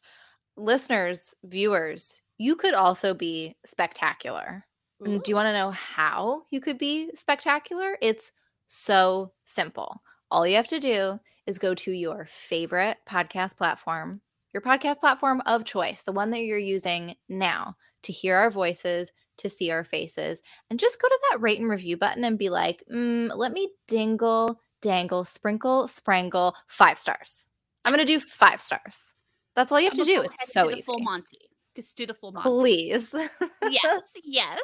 listeners, 0.57 1.35
viewers, 1.45 2.21
you 2.39 2.57
could 2.57 2.75
also 2.75 3.15
be 3.15 3.57
spectacular. 3.65 4.65
And 5.05 5.21
do 5.23 5.31
you 5.31 5.35
want 5.35 5.47
to 5.47 5.53
know 5.53 5.71
how 5.73 6.43
you 6.51 6.61
could 6.61 6.79
be 6.79 7.11
spectacular? 7.15 7.99
It's 8.01 8.31
so 8.67 9.33
simple. 9.45 10.03
All 10.31 10.47
you 10.47 10.57
have 10.57 10.69
to 10.69 10.81
do 10.81 11.21
is 11.47 11.59
go 11.59 11.75
to 11.75 11.93
your 11.93 12.27
favorite 12.27 12.99
podcast 13.09 13.57
platform, 13.57 14.21
your 14.53 14.61
podcast 14.61 15.01
platform 15.01 15.43
of 15.47 15.65
choice, 15.65 16.03
the 16.03 16.13
one 16.13 16.31
that 16.31 16.43
you're 16.43 16.59
using 16.59 17.15
now 17.29 17.77
to 18.03 18.13
hear 18.13 18.37
our 18.37 18.51
voices, 18.51 19.13
to 19.39 19.49
see 19.49 19.71
our 19.71 19.85
faces, 19.85 20.41
and 20.71 20.79
just 20.79 21.01
go 21.01 21.09
to 21.09 21.19
that 21.31 21.41
rate 21.41 21.61
and 21.61 21.69
review 21.69 21.97
button 21.97 22.25
and 22.25 22.39
be 22.39 22.51
like, 22.51 22.85
mm, 22.93 23.35
let 23.37 23.53
me 23.53 23.71
dingle, 23.89 24.61
dangle, 24.81 25.25
sprinkle, 25.25 25.89
sprangle, 25.89 26.55
five 26.67 26.99
stars. 26.99 27.47
I'm 27.85 27.93
going 27.93 28.07
to 28.07 28.13
do 28.13 28.21
five 28.21 28.61
stars. 28.61 29.15
That's 29.55 29.73
all 29.73 29.81
you 29.81 29.91
have 29.91 29.99
I'm 29.99 30.05
to 30.05 30.13
do. 30.13 30.23
It's 30.23 30.53
so 30.53 30.71
easy. 30.71 30.83
Full 30.83 31.01
Monty. 31.01 31.39
Just 31.75 31.97
do 31.97 32.07
the 32.07 32.15
full 32.15 32.33
Monty. 32.33 32.49
Please. 32.49 33.15
Yes, 33.71 34.15
yes. 34.25 34.61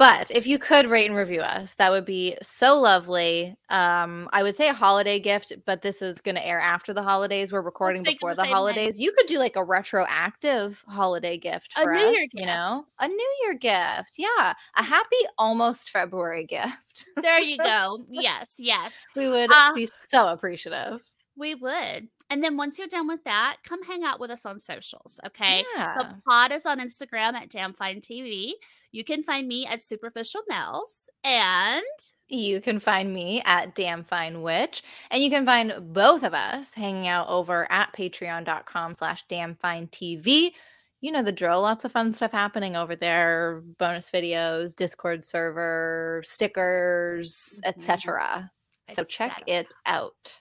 But 0.00 0.30
if 0.30 0.46
you 0.46 0.58
could 0.58 0.86
rate 0.86 1.08
and 1.08 1.14
review 1.14 1.42
us, 1.42 1.74
that 1.74 1.90
would 1.92 2.06
be 2.06 2.34
so 2.40 2.78
lovely. 2.78 3.54
Um, 3.68 4.30
I 4.32 4.42
would 4.42 4.56
say 4.56 4.70
a 4.70 4.72
holiday 4.72 5.20
gift, 5.20 5.52
but 5.66 5.82
this 5.82 6.00
is 6.00 6.22
going 6.22 6.36
to 6.36 6.46
air 6.46 6.58
after 6.58 6.94
the 6.94 7.02
holidays. 7.02 7.52
We're 7.52 7.60
recording 7.60 8.02
before 8.02 8.34
the 8.34 8.42
the 8.42 8.48
holidays. 8.48 8.98
You 8.98 9.12
could 9.12 9.26
do 9.26 9.38
like 9.38 9.56
a 9.56 9.62
retroactive 9.62 10.82
holiday 10.88 11.36
gift 11.36 11.74
A 11.76 11.82
for 11.82 11.92
New 11.92 11.98
us, 12.00 12.12
Year 12.14 12.22
you 12.22 12.28
gift. 12.32 12.46
know, 12.46 12.86
a 12.98 13.08
New 13.08 13.30
Year 13.42 13.54
gift. 13.54 14.14
Yeah, 14.16 14.54
a 14.76 14.82
happy 14.82 15.18
almost 15.36 15.90
February 15.90 16.46
gift. 16.46 17.06
There 17.22 17.40
you 17.42 17.58
go. 17.62 18.06
Yes, 18.08 18.54
yes. 18.58 19.04
we 19.14 19.28
would 19.28 19.50
Uh, 19.52 19.74
be 19.74 19.90
so 20.08 20.28
appreciative. 20.28 21.02
We 21.36 21.56
would. 21.56 22.08
And 22.30 22.44
then 22.44 22.56
once 22.56 22.78
you're 22.78 22.86
done 22.86 23.08
with 23.08 23.24
that, 23.24 23.56
come 23.64 23.82
hang 23.82 24.04
out 24.04 24.20
with 24.20 24.30
us 24.30 24.46
on 24.46 24.60
socials, 24.60 25.18
okay? 25.26 25.64
Yeah. 25.76 25.94
The 25.98 26.22
pod 26.28 26.52
is 26.52 26.64
on 26.64 26.78
Instagram 26.78 27.34
at 27.34 27.50
Damn 27.50 27.72
Fine 27.72 28.00
TV. 28.00 28.52
You 28.92 29.02
can 29.02 29.24
find 29.24 29.48
me 29.48 29.66
at 29.66 29.82
Superficial 29.82 30.42
Mel's. 30.48 31.10
And 31.24 31.82
You 32.28 32.60
can 32.60 32.78
find 32.78 33.12
me 33.12 33.42
at 33.44 33.74
Damn 33.74 34.04
Fine 34.04 34.42
Witch, 34.42 34.84
and 35.10 35.20
you 35.20 35.28
can 35.28 35.44
find 35.44 35.74
both 35.92 36.22
of 36.22 36.32
us 36.32 36.72
hanging 36.72 37.08
out 37.08 37.28
over 37.28 37.70
at 37.72 37.92
patreon.com 37.92 38.94
slash 38.94 39.24
damn 39.28 39.56
TV. 39.56 40.52
You 41.00 41.10
know 41.10 41.22
the 41.22 41.32
drill, 41.32 41.62
lots 41.62 41.84
of 41.84 41.90
fun 41.90 42.14
stuff 42.14 42.30
happening 42.30 42.76
over 42.76 42.94
there, 42.94 43.62
bonus 43.78 44.10
videos, 44.10 44.76
Discord 44.76 45.24
server, 45.24 46.22
stickers, 46.24 47.60
etc. 47.64 48.52
Mm-hmm. 48.88 48.94
So 48.94 49.04
check 49.04 49.42
it 49.48 49.74
out. 49.86 50.40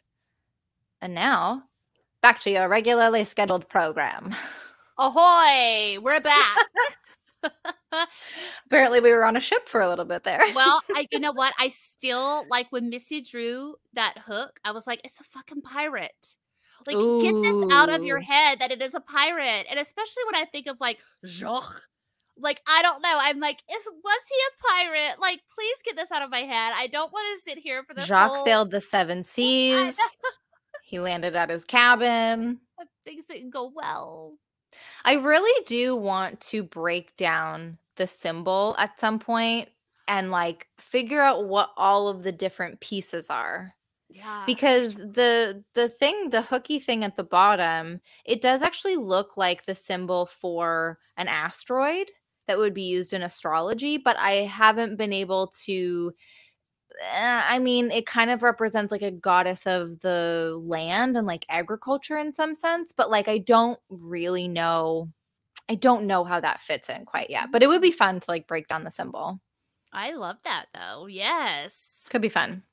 And 1.02 1.16
now, 1.16 1.64
back 2.22 2.40
to 2.42 2.52
your 2.52 2.68
regularly 2.68 3.24
scheduled 3.24 3.68
program. 3.70 4.36
ahoy, 4.98 6.00
we're 6.02 6.22
back. 6.22 6.58
Apparently, 8.66 9.00
we 9.00 9.12
were 9.12 9.24
on 9.24 9.38
a 9.38 9.40
ship 9.40 9.68
for 9.68 9.82
a 9.82 9.90
little 9.90 10.06
bit 10.06 10.24
there. 10.24 10.42
well, 10.54 10.82
I, 10.96 11.08
you 11.12 11.20
know 11.20 11.32
what? 11.32 11.54
I 11.60 11.70
still 11.70 12.46
like 12.50 12.68
when 12.72 12.90
Misty 12.90 13.22
drew 13.22 13.76
that 13.94 14.16
hook, 14.26 14.60
I 14.64 14.72
was 14.72 14.86
like, 14.88 15.02
it's 15.04 15.20
a 15.20 15.24
fucking 15.24 15.62
pirate. 15.62 16.36
Like, 16.88 16.96
get 16.96 17.34
this 17.44 17.74
out 17.74 17.90
of 17.90 18.06
your 18.06 18.20
head 18.20 18.60
that 18.60 18.72
it 18.72 18.82
is 18.82 18.96
a 18.96 19.02
pirate. 19.02 19.66
And 19.70 19.78
especially 19.80 20.24
when 20.32 20.42
I 20.42 20.46
think 20.46 20.68
of 20.68 20.80
like 20.80 21.00
Jacques. 21.26 21.82
Like, 22.42 22.62
I 22.66 22.82
don't 22.82 23.02
know. 23.02 23.18
I'm 23.20 23.42
like, 23.42 23.62
is 23.70 23.86
was 23.86 24.22
he 24.30 24.36
a 24.48 24.86
pirate? 24.88 25.20
Like, 25.20 25.42
please 25.54 25.78
get 25.84 25.98
this 25.98 26.10
out 26.10 26.22
of 26.22 26.30
my 26.30 26.40
head. 26.40 26.72
I 26.74 26.88
don't 26.88 27.12
want 27.12 27.28
to 27.38 27.44
sit 27.44 27.58
here 27.58 27.84
for 27.84 27.94
this. 27.94 28.06
Jacques 28.06 28.32
whole- 28.32 28.46
sailed 28.46 28.72
the 28.72 28.80
seven 28.80 29.24
seas. 29.24 29.98
He 30.90 31.00
landed 31.00 31.36
at 31.36 31.52
his 31.52 31.64
cabin. 31.64 32.60
Things 33.04 33.26
didn't 33.26 33.52
go 33.52 33.72
well. 33.76 34.40
I 35.06 35.14
really 35.18 35.64
do 35.68 35.96
want 35.96 36.42
to 36.42 36.64
break 36.64 37.16
down 37.16 37.78
the 37.98 38.08
symbol 38.08 38.76
at 38.80 39.00
some 39.00 39.20
point 39.20 39.70
and 40.08 40.32
like 40.32 40.68
figure 40.80 41.22
out 41.22 41.46
what 41.46 41.70
all 41.78 42.08
of 42.08 42.24
the 42.24 42.32
different 42.32 42.80
pieces 42.80 43.30
are. 43.30 43.76
Yeah. 44.10 44.44
Because 44.48 44.96
the 44.96 45.64
the 45.76 45.90
thing, 45.90 46.32
the 46.32 46.42
hooky 46.42 46.80
thing 46.80 47.04
at 47.04 47.16
the 47.16 47.24
bottom, 47.24 48.02
it 48.26 48.42
does 48.42 48.64
actually 48.64 48.96
look 48.96 49.38
like 49.38 49.66
the 49.66 49.76
symbol 49.76 50.26
for 50.26 50.98
an 51.18 51.28
asteroid 51.28 52.08
that 52.48 52.58
would 52.58 52.74
be 52.74 52.82
used 52.82 53.14
in 53.14 53.22
astrology, 53.22 54.00
but 54.00 54.18
I 54.18 54.38
haven't 54.38 54.96
been 54.96 55.14
able 55.14 55.54
to 55.66 56.14
I 57.12 57.60
mean, 57.60 57.92
it 57.92 58.06
kind 58.06 58.30
of 58.30 58.44
represents 58.44 58.92
like 58.92 59.02
a 59.02 59.12
goddess 59.12 59.66
of 59.66 60.00
the 60.00 60.60
land 60.64 61.16
and 61.16 61.28
like 61.28 61.46
agriculture 61.50 62.18
in 62.18 62.32
some 62.32 62.56
sense, 62.56 62.94
but 62.96 63.10
like 63.10 63.28
I 63.28 63.38
don't 63.38 63.80
really 63.90 64.48
know. 64.48 65.10
I 65.70 65.76
don't 65.76 66.08
know 66.08 66.24
how 66.24 66.40
that 66.40 66.60
fits 66.60 66.90
in 66.90 67.06
quite 67.06 67.30
yet, 67.30 67.52
but 67.52 67.62
it 67.62 67.68
would 67.68 67.82
be 67.82 67.92
fun 67.92 68.20
to 68.20 68.32
like 68.32 68.48
break 68.48 68.68
down 68.68 68.84
the 68.84 68.92
symbol. 68.92 69.40
I 69.94 70.14
love 70.14 70.38
that 70.44 70.66
though. 70.74 71.08
Yes. 71.08 72.08
Could 72.10 72.22
be 72.22 72.30
fun. 72.30 72.64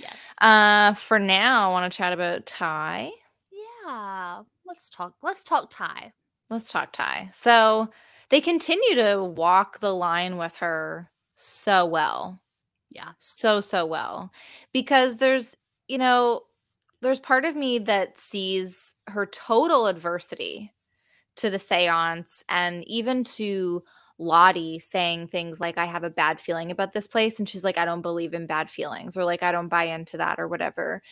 Yes. 0.00 0.16
Uh, 0.40 0.94
for 0.94 1.18
now, 1.18 1.68
I 1.68 1.72
want 1.72 1.90
to 1.90 1.96
chat 1.96 2.12
about 2.12 2.46
Ty. 2.46 3.10
yeah. 3.52 4.42
let's 4.66 4.90
talk. 4.90 5.14
Let's 5.22 5.44
talk 5.44 5.70
Tai. 5.70 6.12
Let's 6.50 6.72
talk 6.72 6.92
Tai. 6.92 7.30
So 7.32 7.90
they 8.30 8.40
continue 8.40 8.94
to 8.96 9.22
walk 9.22 9.80
the 9.80 9.94
line 9.94 10.36
with 10.36 10.56
her 10.56 11.10
so 11.34 11.86
well. 11.86 12.40
Yeah. 12.90 13.10
So, 13.18 13.60
so 13.60 13.86
well. 13.86 14.30
Because 14.72 15.18
there's, 15.18 15.56
you 15.88 15.98
know, 15.98 16.42
there's 17.02 17.20
part 17.20 17.44
of 17.44 17.56
me 17.56 17.78
that 17.80 18.18
sees 18.18 18.94
her 19.06 19.26
total 19.26 19.86
adversity 19.86 20.72
to 21.36 21.50
the 21.50 21.58
seance 21.58 22.42
and 22.48 22.86
even 22.88 23.24
to 23.24 23.82
Lottie 24.18 24.78
saying 24.80 25.28
things 25.28 25.60
like, 25.60 25.78
I 25.78 25.86
have 25.86 26.04
a 26.04 26.10
bad 26.10 26.40
feeling 26.40 26.70
about 26.72 26.92
this 26.92 27.06
place. 27.06 27.38
And 27.38 27.48
she's 27.48 27.64
like, 27.64 27.78
I 27.78 27.84
don't 27.84 28.02
believe 28.02 28.34
in 28.34 28.46
bad 28.46 28.68
feelings, 28.70 29.16
or 29.16 29.24
like, 29.24 29.42
I 29.44 29.52
don't 29.52 29.68
buy 29.68 29.84
into 29.84 30.16
that, 30.18 30.40
or 30.40 30.48
whatever. 30.48 31.02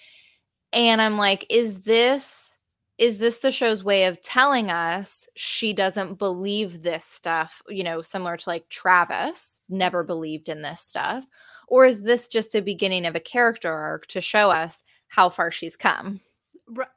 And 0.73 1.01
I'm 1.01 1.17
like, 1.19 1.47
is 1.51 1.83
this 1.83 2.57
is 2.99 3.19
this 3.19 3.39
the 3.41 3.53
show's 3.53 3.85
way 3.85 4.05
of 4.07 4.23
telling 4.23 4.71
us 4.71 5.27
she 5.37 5.73
doesn't 5.75 6.19
believe 6.19 6.83
this 6.83 7.05
stuff, 7.05 7.63
you 7.69 7.85
know, 7.85 8.03
similar 8.03 8.37
to 8.39 8.49
like 8.49 8.69
Travis 8.71 9.61
never 9.69 10.03
believed 10.05 10.49
in 10.49 10.63
this 10.63 10.81
stuff? 10.83 11.27
Or 11.67 11.85
is 11.85 12.03
this 12.03 12.29
just 12.29 12.53
the 12.53 12.61
beginning 12.61 13.07
of 13.07 13.17
a 13.17 13.21
character 13.21 13.73
arc 13.73 14.07
to 14.09 14.21
show 14.21 14.51
us 14.51 14.83
how 15.09 15.29
far 15.29 15.51
she's 15.51 15.77
come? 15.77 16.21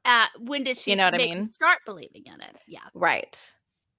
Uh, 0.05 0.25
when 0.39 0.63
did 0.63 0.77
she 0.77 0.91
you 0.91 0.97
know 0.97 1.05
what 1.05 1.15
I 1.15 1.17
mean? 1.17 1.45
start 1.45 1.79
believing 1.85 2.23
in 2.25 2.41
it? 2.41 2.57
Yeah. 2.67 2.79
Right. 2.93 3.53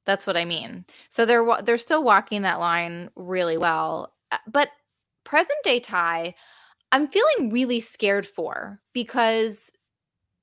That's 0.07 0.27
what 0.27 0.37
I 0.37 0.45
mean. 0.45 0.85
So 1.09 1.27
they're 1.27 1.47
they're 1.63 1.79
still 1.79 2.03
walking 2.03 2.43
that 2.43 2.59
line 2.59 3.11
really 3.15 3.59
well. 3.59 4.13
Uh, 4.33 4.39
but 4.49 4.71
present 5.25 5.59
day 5.63 5.81
Tai, 5.81 6.35
I'm 6.93 7.07
feeling 7.07 7.51
really 7.53 7.81
scared 7.81 8.27
for 8.27 8.81
because 8.93 9.71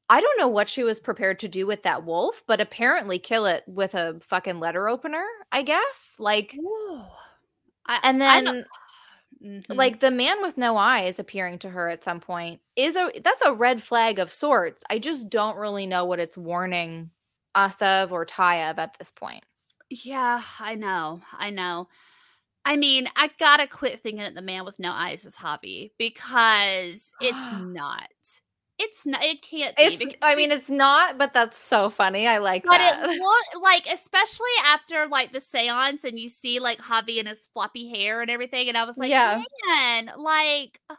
I 0.09 0.21
don't 0.21 0.39
know 0.39 0.47
what 0.47 0.69
she 0.69 0.83
was 0.83 0.99
prepared 0.99 1.39
to 1.39 1.49
do 1.49 1.67
with 1.67 1.83
that 1.83 2.05
wolf, 2.05 2.41
but 2.47 2.61
apparently 2.61 3.19
kill 3.19 3.45
it 3.45 3.63
with 3.67 3.93
a 3.93 4.17
fucking 4.21 4.59
letter 4.59 4.87
opener, 4.87 5.25
I 5.51 5.63
guess. 5.63 6.13
Like 6.17 6.57
I, 7.87 7.99
and 8.03 8.21
then 8.21 8.65
Mhm. 9.43 9.63
like 9.77 9.99
the 9.99 10.11
man 10.11 10.41
with 10.41 10.57
no 10.57 10.77
eyes 10.77 11.19
appearing 11.19 11.59
to 11.59 11.69
her 11.69 11.89
at 11.89 12.03
some 12.03 12.19
point 12.19 12.61
is 12.75 12.95
a 12.95 13.11
that's 13.23 13.41
a 13.43 13.53
red 13.53 13.81
flag 13.83 14.19
of 14.19 14.31
sorts. 14.31 14.83
I 14.89 14.99
just 14.99 15.29
don't 15.29 15.57
really 15.57 15.87
know 15.87 16.05
what 16.05 16.19
it's 16.19 16.37
warning 16.37 17.11
us 17.55 17.81
of 17.81 18.11
or 18.13 18.25
Tai 18.25 18.69
of 18.71 18.79
at 18.79 18.97
this 18.99 19.11
point. 19.11 19.43
yeah, 19.89 20.41
I 20.59 20.75
know, 20.75 21.21
I 21.33 21.49
know. 21.49 21.87
I 22.65 22.77
mean, 22.77 23.07
I 23.15 23.29
gotta 23.39 23.67
quit 23.67 24.01
thinking 24.03 24.23
that 24.23 24.35
the 24.35 24.41
man 24.41 24.65
with 24.65 24.79
no 24.79 24.91
eyes 24.91 25.25
is 25.25 25.37
Javi 25.37 25.91
because 25.99 27.13
it's 27.19 27.51
not. 27.53 28.09
It's 28.79 29.05
not. 29.07 29.23
It 29.23 29.41
can't 29.41 29.75
be. 29.75 29.83
It's 29.83 30.15
I 30.21 30.35
mean 30.35 30.51
it's 30.51 30.69
not, 30.69 31.17
but 31.17 31.33
that's 31.33 31.57
so 31.57 31.89
funny. 31.89 32.27
I 32.27 32.37
like 32.37 32.63
But 32.63 32.77
that. 32.77 33.09
it 33.09 33.19
look 33.19 33.63
like, 33.63 33.87
especially 33.91 34.45
after 34.65 35.07
like 35.07 35.31
the 35.33 35.39
seance, 35.39 36.03
and 36.03 36.19
you 36.19 36.29
see 36.29 36.59
like 36.59 36.77
Javi 36.79 37.17
and 37.19 37.27
his 37.27 37.47
floppy 37.53 37.89
hair 37.89 38.21
and 38.21 38.29
everything, 38.29 38.67
and 38.67 38.77
I 38.77 38.85
was 38.85 38.97
like, 38.97 39.09
Yeah. 39.09 39.41
man, 39.67 40.11
like, 40.17 40.79
uh, 40.89 40.95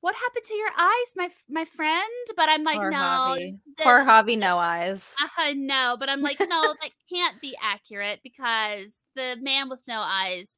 what 0.00 0.14
happened 0.14 0.44
to 0.46 0.54
your 0.54 0.70
eyes, 0.78 1.12
my 1.16 1.28
my 1.50 1.64
friend? 1.66 2.26
But 2.34 2.48
I'm 2.48 2.64
like, 2.64 2.78
Poor 2.78 2.90
no, 2.90 2.96
Javi. 2.98 3.50
the- 3.76 3.82
Poor 3.84 4.00
Javi 4.00 4.38
no 4.38 4.56
eyes. 4.56 5.14
I 5.36 5.52
know, 5.52 5.96
but 6.00 6.08
I'm 6.08 6.22
like, 6.22 6.40
no, 6.40 6.74
that 6.80 6.90
can't 7.12 7.38
be 7.42 7.54
accurate 7.62 8.20
because 8.22 9.02
the 9.14 9.36
man 9.42 9.68
with 9.68 9.82
no 9.86 10.00
eyes 10.00 10.56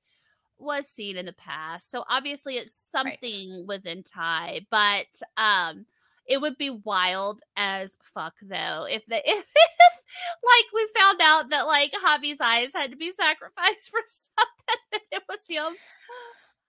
was 0.59 0.87
seen 0.89 1.17
in 1.17 1.27
the 1.27 1.33
past. 1.33 1.91
So 1.91 2.05
obviously 2.09 2.55
it's 2.59 2.73
something 2.75 3.65
within 3.67 4.05
Tai, 4.05 4.61
but 4.71 5.07
um 5.37 5.87
it 6.27 6.41
would 6.41 6.57
be 6.59 6.71
wild 6.71 7.43
as 7.57 7.97
fuck 8.03 8.35
though 8.43 8.87
if 8.89 9.05
the 9.07 9.17
if, 9.17 9.47
if 9.57 10.05
like 10.45 10.73
we 10.75 10.89
found 10.97 11.21
out 11.23 11.51
that 11.51 11.67
like 11.67 11.93
Javi's 11.93 12.41
eyes 12.41 12.73
had 12.75 12.91
to 12.91 12.97
be 12.97 13.13
sacrificed 13.13 13.91
for 13.91 14.01
something 14.07 15.07
it 15.11 15.23
was 15.29 15.41
him. 15.49 15.75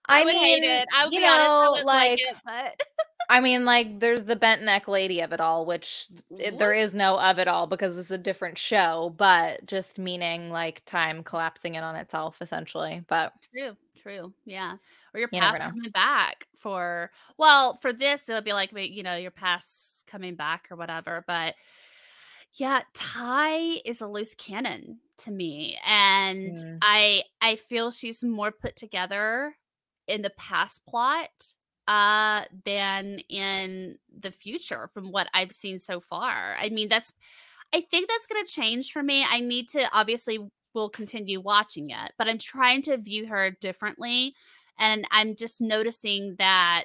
I, 0.06 0.22
I 0.22 0.24
would 0.24 0.34
hate 0.34 0.60
mean, 0.60 0.70
it. 0.70 0.88
I 0.94 1.04
would 1.04 1.12
you 1.12 1.20
be 1.20 1.26
honest, 1.26 1.50
I 1.50 1.68
like, 1.68 1.84
like- 1.84 2.20
it, 2.20 2.36
but 2.44 2.80
I 3.30 3.40
mean, 3.40 3.64
like, 3.64 4.00
there's 4.00 4.24
the 4.24 4.36
bent 4.36 4.62
neck 4.62 4.86
lady 4.86 5.20
of 5.22 5.32
it 5.32 5.40
all, 5.40 5.64
which 5.64 6.08
it, 6.38 6.58
there 6.58 6.68
What? 6.74 6.78
is 6.78 6.92
no 6.92 7.18
of 7.18 7.38
it 7.38 7.48
all 7.48 7.66
because 7.66 7.96
it's 7.96 8.10
a 8.10 8.18
different 8.18 8.58
show, 8.58 9.14
but 9.16 9.64
just 9.64 9.98
meaning 9.98 10.50
like 10.50 10.84
time 10.84 11.22
collapsing 11.22 11.74
in 11.74 11.82
on 11.82 11.96
itself, 11.96 12.36
essentially. 12.42 13.02
But 13.08 13.32
True, 13.50 13.76
true. 13.96 14.34
Yeah. 14.44 14.74
Or 15.14 15.20
your 15.20 15.30
You 15.32 15.40
past 15.40 15.62
know. 15.62 15.70
coming 15.70 15.90
back 15.90 16.48
for 16.58 17.10
well, 17.38 17.76
for 17.76 17.94
this 17.94 18.28
it'll 18.28 18.42
be 18.42 18.52
like 18.52 18.72
you 18.74 19.02
know, 19.02 19.16
your 19.16 19.30
past 19.30 20.06
coming 20.06 20.34
back 20.34 20.68
or 20.70 20.76
whatever. 20.76 21.24
But 21.26 21.54
yeah, 22.52 22.82
Tai 22.92 23.80
is 23.86 24.02
a 24.02 24.06
loose 24.06 24.34
cannon 24.34 24.98
to 25.18 25.30
me. 25.30 25.78
And 25.86 26.58
Mm. 26.58 26.78
I 26.82 27.22
I 27.40 27.56
feel 27.56 27.90
she's 27.90 28.22
more 28.22 28.52
put 28.52 28.76
together 28.76 29.56
in 30.06 30.22
the 30.22 30.32
past 30.36 30.84
plot 30.86 31.30
uh 31.86 32.42
than 32.64 33.18
in 33.28 33.98
the 34.18 34.30
future 34.30 34.88
from 34.94 35.12
what 35.12 35.28
I've 35.34 35.52
seen 35.52 35.78
so 35.78 36.00
far. 36.00 36.56
I 36.58 36.70
mean, 36.70 36.88
that's 36.88 37.12
I 37.74 37.80
think 37.80 38.08
that's 38.08 38.26
going 38.26 38.44
to 38.44 38.50
change 38.50 38.92
for 38.92 39.02
me. 39.02 39.24
I 39.28 39.40
need 39.40 39.68
to 39.70 39.88
obviously 39.92 40.38
will 40.74 40.88
continue 40.88 41.40
watching 41.40 41.90
it, 41.90 42.12
but 42.18 42.28
I'm 42.28 42.38
trying 42.38 42.82
to 42.82 42.96
view 42.96 43.26
her 43.26 43.50
differently 43.50 44.34
and 44.78 45.06
I'm 45.10 45.36
just 45.36 45.60
noticing 45.60 46.36
that 46.38 46.84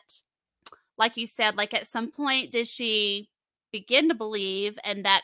like 0.97 1.17
you 1.17 1.25
said 1.25 1.57
like 1.57 1.73
at 1.73 1.87
some 1.87 2.11
point 2.11 2.51
did 2.51 2.67
she 2.67 3.29
begin 3.71 4.09
to 4.09 4.15
believe 4.15 4.77
and 4.83 5.05
that 5.05 5.23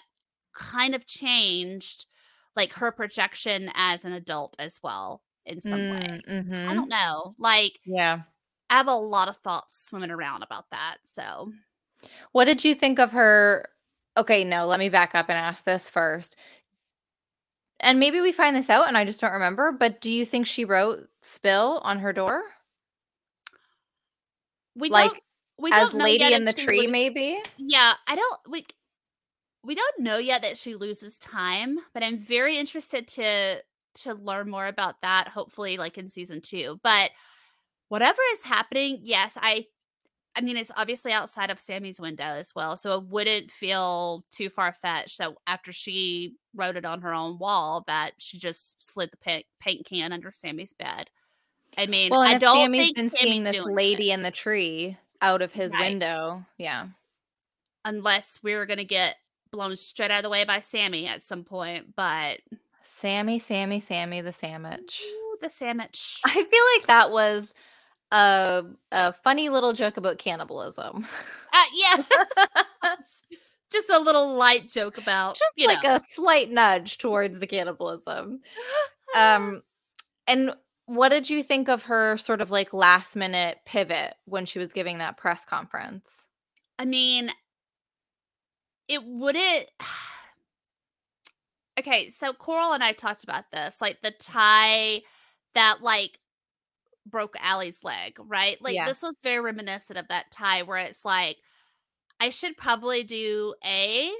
kind 0.54 0.96
of 0.96 1.06
changed 1.06 2.06
like 2.56 2.74
her 2.74 2.91
projection 2.91 3.70
as 3.76 4.06
an 4.06 4.14
adult 4.14 4.56
as 4.58 4.80
well 4.82 5.22
in 5.46 5.60
some 5.60 5.89
way. 5.89 6.22
Mm, 6.28 6.68
I 6.68 6.74
don't 6.74 6.89
know. 6.89 7.36
Like 7.38 7.80
Yeah. 7.86 8.22
I 8.70 8.78
have 8.78 8.88
a 8.88 8.96
lot 8.96 9.28
of 9.28 9.38
thoughts 9.38 9.86
swimming 9.88 10.12
around 10.12 10.43
about 10.43 10.70
that. 10.72 10.98
So 11.04 11.52
What 12.32 12.46
did 12.46 12.64
you 12.64 12.76
think 12.76 13.00
of 13.00 13.12
her? 13.12 13.68
Okay, 14.18 14.43
no, 14.43 14.66
let 14.66 14.80
me 14.80 14.89
back 14.89 15.14
up 15.16 15.30
and 15.30 15.38
ask 15.38 15.64
this 15.64 15.89
first. 15.89 16.36
And 17.80 18.00
maybe 18.00 18.22
we 18.22 18.32
find 18.32 18.56
this 18.56 18.70
out 18.70 18.88
and 18.88 18.98
I 18.98 19.06
just 19.06 19.20
don't 19.20 19.34
remember, 19.34 19.72
but 19.72 20.02
do 20.02 20.10
you 20.10 20.26
think 20.26 20.48
she 20.48 20.66
wrote 20.66 21.08
spill 21.22 21.82
on 21.84 22.00
her 22.00 22.14
door? 22.14 22.43
we 24.76 24.89
Like 24.89 25.12
don't 25.12 25.22
we 25.58 25.72
as 25.72 25.89
don't 25.89 25.96
know 26.00 26.04
lady 26.06 26.20
yet 26.20 26.34
in 26.34 26.46
the 26.46 26.54
tree, 26.54 26.86
lo- 26.88 26.91
maybe? 26.91 27.41
Yeah, 27.58 27.93
I 28.08 28.16
don't 28.16 28.39
we 28.50 28.66
we 29.64 29.76
don't 29.76 30.00
know 30.00 30.18
yet 30.18 30.41
that 30.43 30.58
she 30.58 30.76
loses 30.76 31.18
time, 31.18 31.80
but 31.93 32.04
I'm 32.04 32.18
very 32.18 32.58
interested 32.58 33.08
to 33.10 33.62
to 34.04 34.14
learn 34.14 34.50
more 34.50 34.68
about 34.68 35.02
that 35.02 35.28
hopefully 35.30 35.78
like 35.78 35.98
in 35.98 36.10
season 36.10 36.41
2. 36.41 36.80
But 36.84 37.12
whatever 37.89 38.20
is 38.34 38.43
happening, 38.43 39.00
yes, 39.02 39.38
I 39.41 39.66
I 40.36 40.41
mean 40.41 40.58
it's 40.58 40.72
obviously 40.76 41.12
outside 41.14 41.50
of 41.50 41.60
Sammy's 41.60 42.00
window 42.00 42.24
as 42.26 42.54
well, 42.56 42.76
so 42.76 42.98
it 42.98 43.06
wouldn't 43.06 43.52
feel 43.52 44.26
too 44.32 44.50
far 44.50 44.74
fetched 44.74 45.18
that 45.20 45.32
after 45.48 45.72
she 45.72 46.36
wrote 46.54 46.76
it 46.76 46.86
on 46.86 47.02
her 47.02 47.14
own 47.14 47.38
wall 47.39 47.84
that 47.88 48.12
she 48.18 48.38
just 48.38 48.82
slid 48.84 49.12
the 49.12 49.18
paint, 49.18 49.46
paint 49.62 49.86
can 49.86 50.12
under 50.12 50.32
Sammy's 50.34 50.74
bed. 50.74 51.10
I 51.78 51.86
mean, 51.88 52.10
Well, 52.10 52.22
and 52.22 52.36
I 52.36 52.38
don't 52.38 52.58
Sammy's 52.58 52.86
think 52.88 52.96
been 52.98 53.08
seeing 53.10 53.43
this 53.43 53.56
doing 53.58 53.70
it. 53.72 53.74
lady 53.76 54.12
in 54.12 54.24
the 54.24 54.32
tree 54.32 54.98
out 55.22 55.41
of 55.41 55.52
his 55.54 55.72
Right. 55.74 55.89
window. 55.91 56.46
Yeah. 56.58 56.88
unless 57.86 58.39
we 58.41 58.56
were 58.56 58.66
going 58.66 58.78
to 58.80 58.84
get 58.86 59.16
blown 59.52 59.76
straight 59.76 60.10
out 60.12 60.18
of 60.18 60.24
the 60.24 60.30
way 60.30 60.43
by 60.43 60.60
Sammy 60.60 61.06
at 61.08 61.22
some 61.24 61.43
point. 61.43 61.96
But 61.96 62.39
Sammy, 62.86 63.39
Sammy, 63.39 63.79
Sammy 63.79 64.21
the 64.21 64.31
sandwich. 64.31 65.01
Ooh, 65.05 65.38
the 65.41 65.49
sandwich. 65.49 66.21
I 66.25 66.33
feel 66.33 66.63
like 66.77 66.88
that 66.88 67.11
was 67.11 67.53
a 68.11 68.63
a 68.91 69.13
funny 69.13 69.49
little 69.49 69.73
joke 69.73 69.97
about 69.97 70.19
cannibalism. 70.19 71.07
Uh, 71.51 71.65
yeah, 71.73 72.03
just 73.71 73.89
a 73.89 73.99
little 73.99 74.36
light 74.36 74.69
joke 74.69 74.97
about 74.97 75.38
Just 75.38 75.53
like 75.57 75.83
know. 75.83 75.95
a 75.95 75.99
slight 75.99 76.51
nudge 76.51 76.97
towards 76.97 77.39
the 77.39 77.47
cannibalism. 77.47 78.41
Um 79.15 79.61
and 80.27 80.53
what 80.88 81.09
did 81.09 81.29
you 81.29 81.41
think 81.41 81.69
of 81.69 81.83
her 81.83 82.17
sort 82.17 82.41
of 82.41 82.51
like 82.51 82.73
last 82.73 83.15
minute 83.15 83.59
pivot 83.65 84.15
when 84.25 84.45
she 84.45 84.59
was 84.59 84.73
giving 84.73 84.97
that 84.97 85.15
press 85.15 85.45
conference? 85.45 86.25
I 86.77 86.83
mean, 86.86 87.29
it 88.88 89.03
wouldn't. 89.05 89.67
okay, 91.80 92.09
so 92.09 92.34
Coral 92.34 92.73
and 92.73 92.84
I 92.84 92.93
talked 92.93 93.23
about 93.23 93.51
this, 93.51 93.82
like 93.82 94.01
the 94.01 94.11
Tai 94.11 95.01
that 95.55 95.82
like 95.82 96.19
broke 97.07 97.36
Allie's 97.41 97.84
leg, 97.84 98.17
right? 98.19 98.61
Like 98.61 98.76
Yeah. 98.76 98.86
this 98.86 99.01
was 99.01 99.15
very 99.23 99.41
reminiscent 99.41 99.99
of 99.99 100.07
that 100.09 100.32
Tai 100.32 100.63
where 100.63 100.78
it's 100.78 101.05
like 101.05 101.38
I 102.19 102.30
should 102.30 102.57
probably 102.57 103.03
do 103.03 103.55
A, 103.65 104.11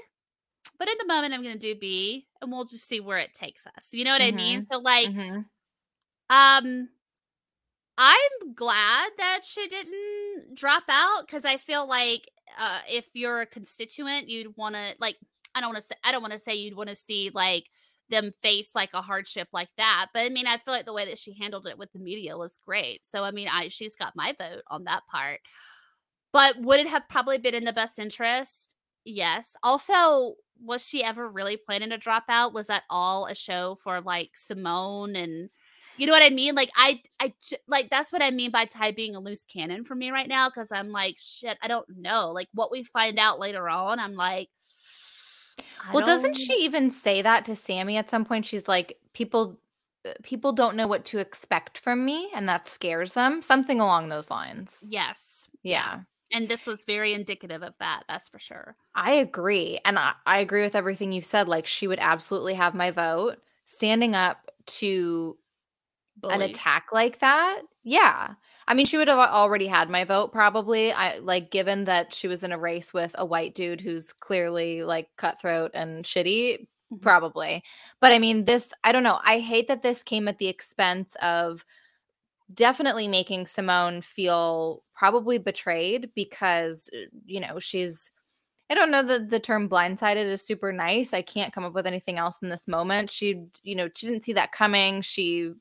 but 0.78 0.88
in 0.88 0.96
the 0.98 1.06
moment 1.06 1.34
I'm 1.34 1.42
going 1.42 1.58
to 1.58 1.74
do 1.74 1.78
B, 1.78 2.28
and 2.42 2.52
we'll 2.52 2.64
just 2.64 2.86
see 2.86 3.00
where 3.00 3.18
it 3.18 3.34
takes 3.34 3.66
us. 3.66 3.90
You 3.92 4.04
know 4.04 4.12
what 4.12 4.22
I 4.22 4.32
mean? 4.32 4.62
So 4.62 4.78
like, 4.78 5.10
Mhm. 5.10 5.48
um, 6.30 6.88
I'm 7.98 8.54
glad 8.54 9.10
that 9.18 9.40
she 9.44 9.68
didn't 9.68 10.54
drop 10.54 10.84
out 10.88 11.26
because 11.26 11.44
I 11.44 11.56
feel 11.56 11.86
like 11.86 12.30
uh, 12.58 12.80
if 12.88 13.06
you're 13.14 13.40
a 13.40 13.46
constituent, 13.46 14.28
you'd 14.28 14.56
want 14.56 14.74
to 14.74 14.94
like. 15.00 15.16
I 15.56 15.60
don't 15.60 15.70
want 15.70 15.78
to 15.78 15.86
say 15.86 15.94
I 16.04 16.12
don't 16.12 16.20
want 16.20 16.32
to 16.34 16.38
say 16.38 16.54
you'd 16.54 16.76
want 16.76 16.90
to 16.90 16.94
see 16.94 17.30
like 17.34 17.70
them 18.10 18.30
face 18.42 18.74
like 18.74 18.90
a 18.94 19.02
hardship 19.02 19.48
like 19.52 19.70
that. 19.78 20.08
But 20.12 20.24
I 20.24 20.28
mean, 20.28 20.46
I 20.46 20.58
feel 20.58 20.74
like 20.74 20.84
the 20.84 20.92
way 20.92 21.06
that 21.06 21.18
she 21.18 21.32
handled 21.32 21.66
it 21.66 21.78
with 21.78 21.92
the 21.92 21.98
media 21.98 22.36
was 22.36 22.58
great. 22.64 23.04
So 23.06 23.24
I 23.24 23.30
mean, 23.30 23.48
I 23.48 23.68
she's 23.68 23.96
got 23.96 24.14
my 24.14 24.34
vote 24.38 24.62
on 24.68 24.84
that 24.84 25.02
part. 25.10 25.40
But 26.32 26.60
would 26.60 26.80
it 26.80 26.88
have 26.88 27.08
probably 27.08 27.38
been 27.38 27.54
in 27.54 27.64
the 27.64 27.72
best 27.72 27.98
interest? 27.98 28.76
Yes. 29.04 29.56
Also, 29.62 30.34
was 30.62 30.86
she 30.86 31.02
ever 31.02 31.28
really 31.28 31.56
planning 31.56 31.90
to 31.90 31.98
drop 31.98 32.24
out? 32.28 32.52
Was 32.52 32.66
that 32.66 32.84
all 32.90 33.26
a 33.26 33.34
show 33.34 33.76
for 33.82 34.00
like 34.00 34.30
Simone 34.34 35.16
and 35.16 35.48
you 35.96 36.06
know 36.06 36.12
what 36.12 36.22
I 36.22 36.30
mean? 36.30 36.54
Like 36.54 36.70
I 36.76 37.00
I 37.20 37.32
like 37.66 37.88
that's 37.88 38.12
what 38.12 38.22
I 38.22 38.30
mean 38.30 38.50
by 38.50 38.66
Tai 38.66 38.92
being 38.92 39.16
a 39.16 39.20
loose 39.20 39.44
cannon 39.44 39.84
for 39.84 39.94
me 39.94 40.10
right 40.10 40.28
now 40.28 40.50
cuz 40.50 40.70
I'm 40.70 40.90
like 40.90 41.16
shit, 41.18 41.56
I 41.62 41.68
don't 41.68 41.88
know. 41.96 42.32
Like 42.32 42.48
what 42.52 42.70
we 42.70 42.82
find 42.82 43.18
out 43.18 43.38
later 43.40 43.68
on, 43.68 43.98
I'm 43.98 44.14
like 44.14 44.50
I 45.58 45.92
well, 45.92 46.04
doesn't 46.04 46.34
she 46.34 46.52
even 46.64 46.90
say 46.90 47.22
that 47.22 47.44
to 47.46 47.56
Sammy 47.56 47.96
at 47.96 48.10
some 48.10 48.24
point? 48.24 48.46
She's 48.46 48.68
like, 48.68 48.98
people 49.12 49.58
uh, 50.06 50.12
people 50.22 50.52
don't 50.52 50.76
know 50.76 50.86
what 50.86 51.04
to 51.06 51.18
expect 51.18 51.78
from 51.78 52.04
me 52.04 52.30
and 52.34 52.48
that 52.48 52.66
scares 52.66 53.12
them. 53.12 53.42
Something 53.42 53.80
along 53.80 54.08
those 54.08 54.30
lines. 54.30 54.78
Yes. 54.86 55.48
Yeah. 55.62 56.00
And 56.32 56.48
this 56.48 56.66
was 56.66 56.84
very 56.84 57.14
indicative 57.14 57.62
of 57.62 57.74
that, 57.78 58.04
that's 58.08 58.28
for 58.28 58.38
sure. 58.38 58.76
I 58.94 59.12
agree. 59.12 59.78
And 59.84 59.98
I, 59.98 60.12
I 60.26 60.38
agree 60.38 60.62
with 60.62 60.74
everything 60.74 61.12
you 61.12 61.22
said. 61.22 61.48
Like 61.48 61.66
she 61.66 61.86
would 61.86 62.00
absolutely 62.00 62.54
have 62.54 62.74
my 62.74 62.90
vote. 62.90 63.38
Standing 63.64 64.14
up 64.14 64.50
to 64.66 65.36
Bullies. 66.18 66.34
an 66.36 66.42
attack 66.42 66.88
like 66.92 67.18
that. 67.20 67.62
Yeah. 67.84 68.34
I 68.68 68.74
mean, 68.74 68.86
she 68.86 68.96
would 68.96 69.08
have 69.08 69.18
already 69.18 69.66
had 69.66 69.90
my 69.90 70.04
vote 70.04 70.32
probably. 70.32 70.92
I 70.92 71.18
like 71.18 71.50
given 71.50 71.84
that 71.84 72.12
she 72.12 72.26
was 72.26 72.42
in 72.42 72.52
a 72.52 72.58
race 72.58 72.92
with 72.92 73.14
a 73.16 73.26
white 73.26 73.54
dude 73.54 73.80
who's 73.80 74.12
clearly 74.12 74.82
like 74.82 75.08
cutthroat 75.16 75.70
and 75.74 76.04
shitty, 76.04 76.60
mm-hmm. 76.60 76.96
probably. 76.98 77.62
But 78.00 78.12
I 78.12 78.18
mean, 78.18 78.44
this 78.44 78.72
I 78.82 78.92
don't 78.92 79.02
know. 79.02 79.20
I 79.24 79.40
hate 79.40 79.68
that 79.68 79.82
this 79.82 80.02
came 80.02 80.26
at 80.26 80.38
the 80.38 80.48
expense 80.48 81.16
of 81.22 81.64
definitely 82.54 83.08
making 83.08 83.46
Simone 83.46 84.00
feel 84.00 84.82
probably 84.94 85.38
betrayed 85.38 86.10
because 86.14 86.90
uh, 86.94 87.06
you 87.24 87.40
know, 87.40 87.58
she's 87.58 88.10
I 88.68 88.74
don't 88.74 88.90
know 88.90 89.02
that 89.02 89.30
the 89.30 89.38
term 89.38 89.68
blindsided 89.68 90.24
is 90.24 90.42
super 90.42 90.72
nice. 90.72 91.12
I 91.12 91.22
can't 91.22 91.52
come 91.52 91.64
up 91.64 91.74
with 91.74 91.86
anything 91.86 92.18
else 92.18 92.38
in 92.42 92.48
this 92.48 92.66
moment. 92.66 93.10
She, 93.10 93.44
you 93.62 93.76
know, 93.76 93.88
she 93.94 94.08
didn't 94.08 94.24
see 94.24 94.32
that 94.32 94.50
coming. 94.50 95.02
She 95.02 95.52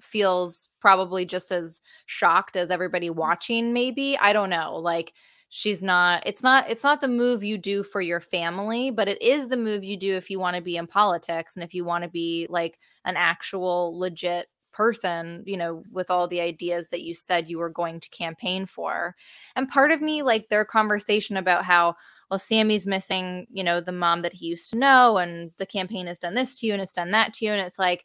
feels 0.00 0.68
probably 0.80 1.24
just 1.24 1.50
as 1.50 1.80
shocked 2.06 2.56
as 2.56 2.70
everybody 2.70 3.08
mm-hmm. 3.08 3.18
watching 3.18 3.72
maybe 3.72 4.16
i 4.20 4.32
don't 4.32 4.50
know 4.50 4.76
like 4.76 5.12
she's 5.50 5.82
not 5.82 6.22
it's 6.26 6.42
not 6.42 6.68
it's 6.70 6.82
not 6.82 7.00
the 7.00 7.08
move 7.08 7.42
you 7.42 7.56
do 7.56 7.82
for 7.82 8.00
your 8.00 8.20
family 8.20 8.90
but 8.90 9.08
it 9.08 9.20
is 9.22 9.48
the 9.48 9.56
move 9.56 9.82
you 9.82 9.96
do 9.96 10.14
if 10.14 10.28
you 10.28 10.38
want 10.38 10.54
to 10.54 10.62
be 10.62 10.76
in 10.76 10.86
politics 10.86 11.56
and 11.56 11.64
if 11.64 11.72
you 11.72 11.84
want 11.84 12.04
to 12.04 12.10
be 12.10 12.46
like 12.50 12.78
an 13.04 13.16
actual 13.16 13.98
legit 13.98 14.48
person 14.72 15.42
you 15.46 15.56
know 15.56 15.82
with 15.90 16.10
all 16.10 16.28
the 16.28 16.40
ideas 16.40 16.88
that 16.90 17.00
you 17.00 17.14
said 17.14 17.48
you 17.48 17.58
were 17.58 17.70
going 17.70 17.98
to 17.98 18.08
campaign 18.10 18.64
for 18.66 19.16
and 19.56 19.68
part 19.68 19.90
of 19.90 20.00
me 20.00 20.22
like 20.22 20.48
their 20.48 20.64
conversation 20.64 21.36
about 21.36 21.64
how 21.64 21.94
well 22.30 22.38
sammy's 22.38 22.86
missing 22.86 23.46
you 23.50 23.64
know 23.64 23.80
the 23.80 23.90
mom 23.90 24.22
that 24.22 24.34
he 24.34 24.46
used 24.46 24.70
to 24.70 24.76
know 24.76 25.16
and 25.16 25.50
the 25.58 25.66
campaign 25.66 26.06
has 26.06 26.18
done 26.18 26.34
this 26.34 26.54
to 26.54 26.66
you 26.66 26.74
and 26.74 26.82
it's 26.82 26.92
done 26.92 27.10
that 27.10 27.32
to 27.32 27.44
you 27.44 27.50
and 27.50 27.60
it's 27.60 27.78
like 27.78 28.04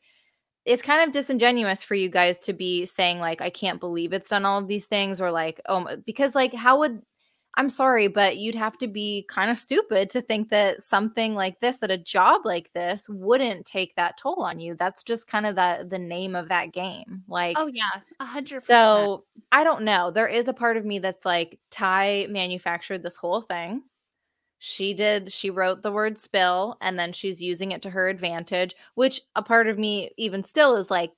it's 0.65 0.81
kind 0.81 1.05
of 1.05 1.13
disingenuous 1.13 1.83
for 1.83 1.95
you 1.95 2.09
guys 2.09 2.39
to 2.39 2.53
be 2.53 2.85
saying 2.85 3.19
like 3.19 3.41
i 3.41 3.49
can't 3.49 3.79
believe 3.79 4.13
it's 4.13 4.29
done 4.29 4.45
all 4.45 4.59
of 4.59 4.67
these 4.67 4.85
things 4.85 5.19
or 5.19 5.31
like 5.31 5.61
oh 5.67 5.97
because 6.05 6.35
like 6.35 6.53
how 6.53 6.79
would 6.79 7.01
i'm 7.55 7.69
sorry 7.69 8.07
but 8.07 8.37
you'd 8.37 8.55
have 8.55 8.77
to 8.77 8.87
be 8.87 9.25
kind 9.29 9.51
of 9.51 9.57
stupid 9.57 10.09
to 10.09 10.21
think 10.21 10.49
that 10.49 10.81
something 10.81 11.35
like 11.35 11.59
this 11.59 11.77
that 11.77 11.91
a 11.91 11.97
job 11.97 12.41
like 12.45 12.71
this 12.73 13.07
wouldn't 13.09 13.65
take 13.65 13.95
that 13.95 14.17
toll 14.17 14.41
on 14.41 14.59
you. 14.59 14.75
That's 14.75 15.03
just 15.03 15.27
kind 15.27 15.45
of 15.45 15.55
the 15.55 15.85
the 15.89 15.99
name 15.99 16.35
of 16.35 16.49
that 16.49 16.71
game 16.71 17.23
like 17.27 17.55
oh 17.59 17.67
yeah 17.67 18.01
a 18.19 18.25
hundred 18.25 18.63
so 18.63 19.25
i 19.51 19.63
don't 19.63 19.83
know. 19.83 20.09
There 20.11 20.27
is 20.27 20.47
a 20.47 20.53
part 20.53 20.77
of 20.77 20.85
me 20.85 20.99
that's 20.99 21.25
like 21.25 21.59
tai 21.69 22.27
manufactured 22.29 23.03
this 23.03 23.15
whole 23.15 23.41
thing 23.41 23.83
she 24.65 24.93
did 24.93 25.29
she 25.29 25.49
wrote 25.49 25.81
the 25.81 25.91
word 25.91 26.17
spill 26.17 26.77
and 26.79 26.97
then 26.97 27.11
she's 27.11 27.41
using 27.41 27.73
it 27.73 27.81
to 27.81 27.89
her 27.89 28.07
advantage 28.07 28.73
which 28.95 29.19
a 29.35 29.43
part 29.43 29.67
of 29.67 29.77
me 29.77 30.09
even 30.17 30.41
still 30.41 30.77
is 30.77 30.89
like 30.89 31.11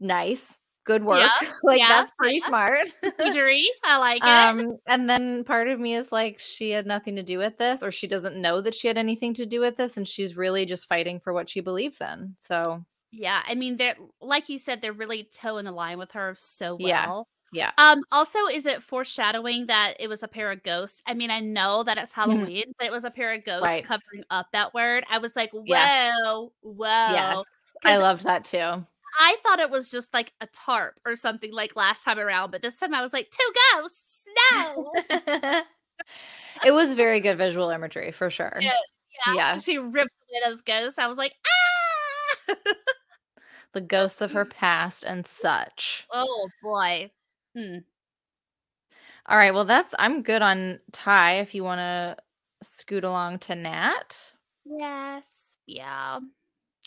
nice 0.00 0.58
good 0.84 1.04
work. 1.04 1.20
Yeah, 1.20 1.50
like 1.62 1.78
yeah, 1.78 1.86
that's 1.88 2.10
pretty 2.18 2.40
yeah. 2.40 2.46
smart. 2.48 2.82
I 3.84 3.98
like 3.98 4.16
it. 4.16 4.26
Um 4.26 4.78
and 4.88 5.08
then 5.08 5.44
part 5.44 5.68
of 5.68 5.78
me 5.78 5.94
is 5.94 6.10
like 6.10 6.40
she 6.40 6.72
had 6.72 6.84
nothing 6.84 7.14
to 7.14 7.22
do 7.22 7.38
with 7.38 7.56
this 7.56 7.84
or 7.84 7.92
she 7.92 8.08
doesn't 8.08 8.36
know 8.36 8.60
that 8.60 8.74
she 8.74 8.88
had 8.88 8.98
anything 8.98 9.32
to 9.34 9.46
do 9.46 9.60
with 9.60 9.76
this 9.76 9.96
and 9.96 10.08
she's 10.08 10.36
really 10.36 10.66
just 10.66 10.88
fighting 10.88 11.20
for 11.20 11.32
what 11.32 11.48
she 11.48 11.60
believes 11.60 12.00
in 12.00 12.34
so 12.36 12.84
yeah 13.12 13.42
i 13.46 13.54
mean 13.54 13.76
they're 13.76 13.94
like 14.20 14.48
you 14.48 14.58
said 14.58 14.82
they're 14.82 14.92
really 14.92 15.28
toeing 15.32 15.66
the 15.66 15.70
line 15.70 15.98
with 15.98 16.10
her 16.10 16.34
so 16.36 16.76
well 16.80 17.28
yeah. 17.52 17.70
Um, 17.78 18.02
also, 18.10 18.38
is 18.46 18.66
it 18.66 18.82
foreshadowing 18.82 19.66
that 19.66 19.94
it 20.00 20.08
was 20.08 20.22
a 20.22 20.28
pair 20.28 20.50
of 20.50 20.62
ghosts? 20.62 21.02
I 21.06 21.14
mean, 21.14 21.30
I 21.30 21.40
know 21.40 21.82
that 21.84 21.98
it's 21.98 22.12
mm-hmm. 22.12 22.30
Halloween, 22.30 22.64
mm. 22.68 22.72
but 22.78 22.86
it 22.86 22.92
was 22.92 23.04
a 23.04 23.10
pair 23.10 23.32
of 23.32 23.44
ghosts 23.44 23.66
right. 23.66 23.84
covering 23.84 24.24
up 24.30 24.46
that 24.52 24.72
word. 24.72 25.04
I 25.10 25.18
was 25.18 25.36
like, 25.36 25.50
whoa, 25.52 25.62
yes. 25.66 26.14
whoa. 26.62 26.78
Yes. 26.78 27.44
I 27.84 27.98
loved 27.98 28.24
that 28.24 28.44
too. 28.44 28.86
I 29.20 29.36
thought 29.42 29.60
it 29.60 29.70
was 29.70 29.90
just 29.90 30.14
like 30.14 30.32
a 30.40 30.46
tarp 30.46 30.98
or 31.04 31.16
something 31.16 31.52
like 31.52 31.76
last 31.76 32.04
time 32.04 32.18
around, 32.18 32.50
but 32.50 32.62
this 32.62 32.76
time 32.76 32.94
I 32.94 33.02
was 33.02 33.12
like, 33.12 33.30
two 33.30 33.52
ghosts. 33.74 34.24
No. 34.52 34.92
it 36.64 36.72
was 36.72 36.94
very 36.94 37.20
good 37.20 37.36
visual 37.36 37.68
imagery 37.68 38.10
for 38.12 38.30
sure. 38.30 38.56
Yeah. 38.60 38.72
Yeah. 39.26 39.34
yeah. 39.34 39.58
She 39.58 39.76
ripped 39.78 39.94
away 39.96 40.40
those 40.46 40.62
ghosts. 40.62 40.98
I 40.98 41.06
was 41.06 41.18
like, 41.18 41.34
ah. 41.46 42.54
the 43.74 43.82
ghosts 43.82 44.20
of 44.22 44.32
her 44.32 44.44
past 44.60 45.04
and 45.04 45.26
such. 45.26 46.06
Oh 46.10 46.48
boy. 46.62 47.10
Hmm. 47.56 47.78
All 49.26 49.36
right. 49.36 49.54
Well, 49.54 49.64
that's 49.64 49.94
I'm 49.98 50.22
good 50.22 50.42
on 50.42 50.80
Tai. 50.92 51.40
If 51.40 51.54
you 51.54 51.64
want 51.64 51.78
to 51.78 52.16
scoot 52.62 53.04
along 53.04 53.40
to 53.40 53.54
Nat. 53.54 54.32
Yes. 54.64 55.56
Yeah. 55.66 56.20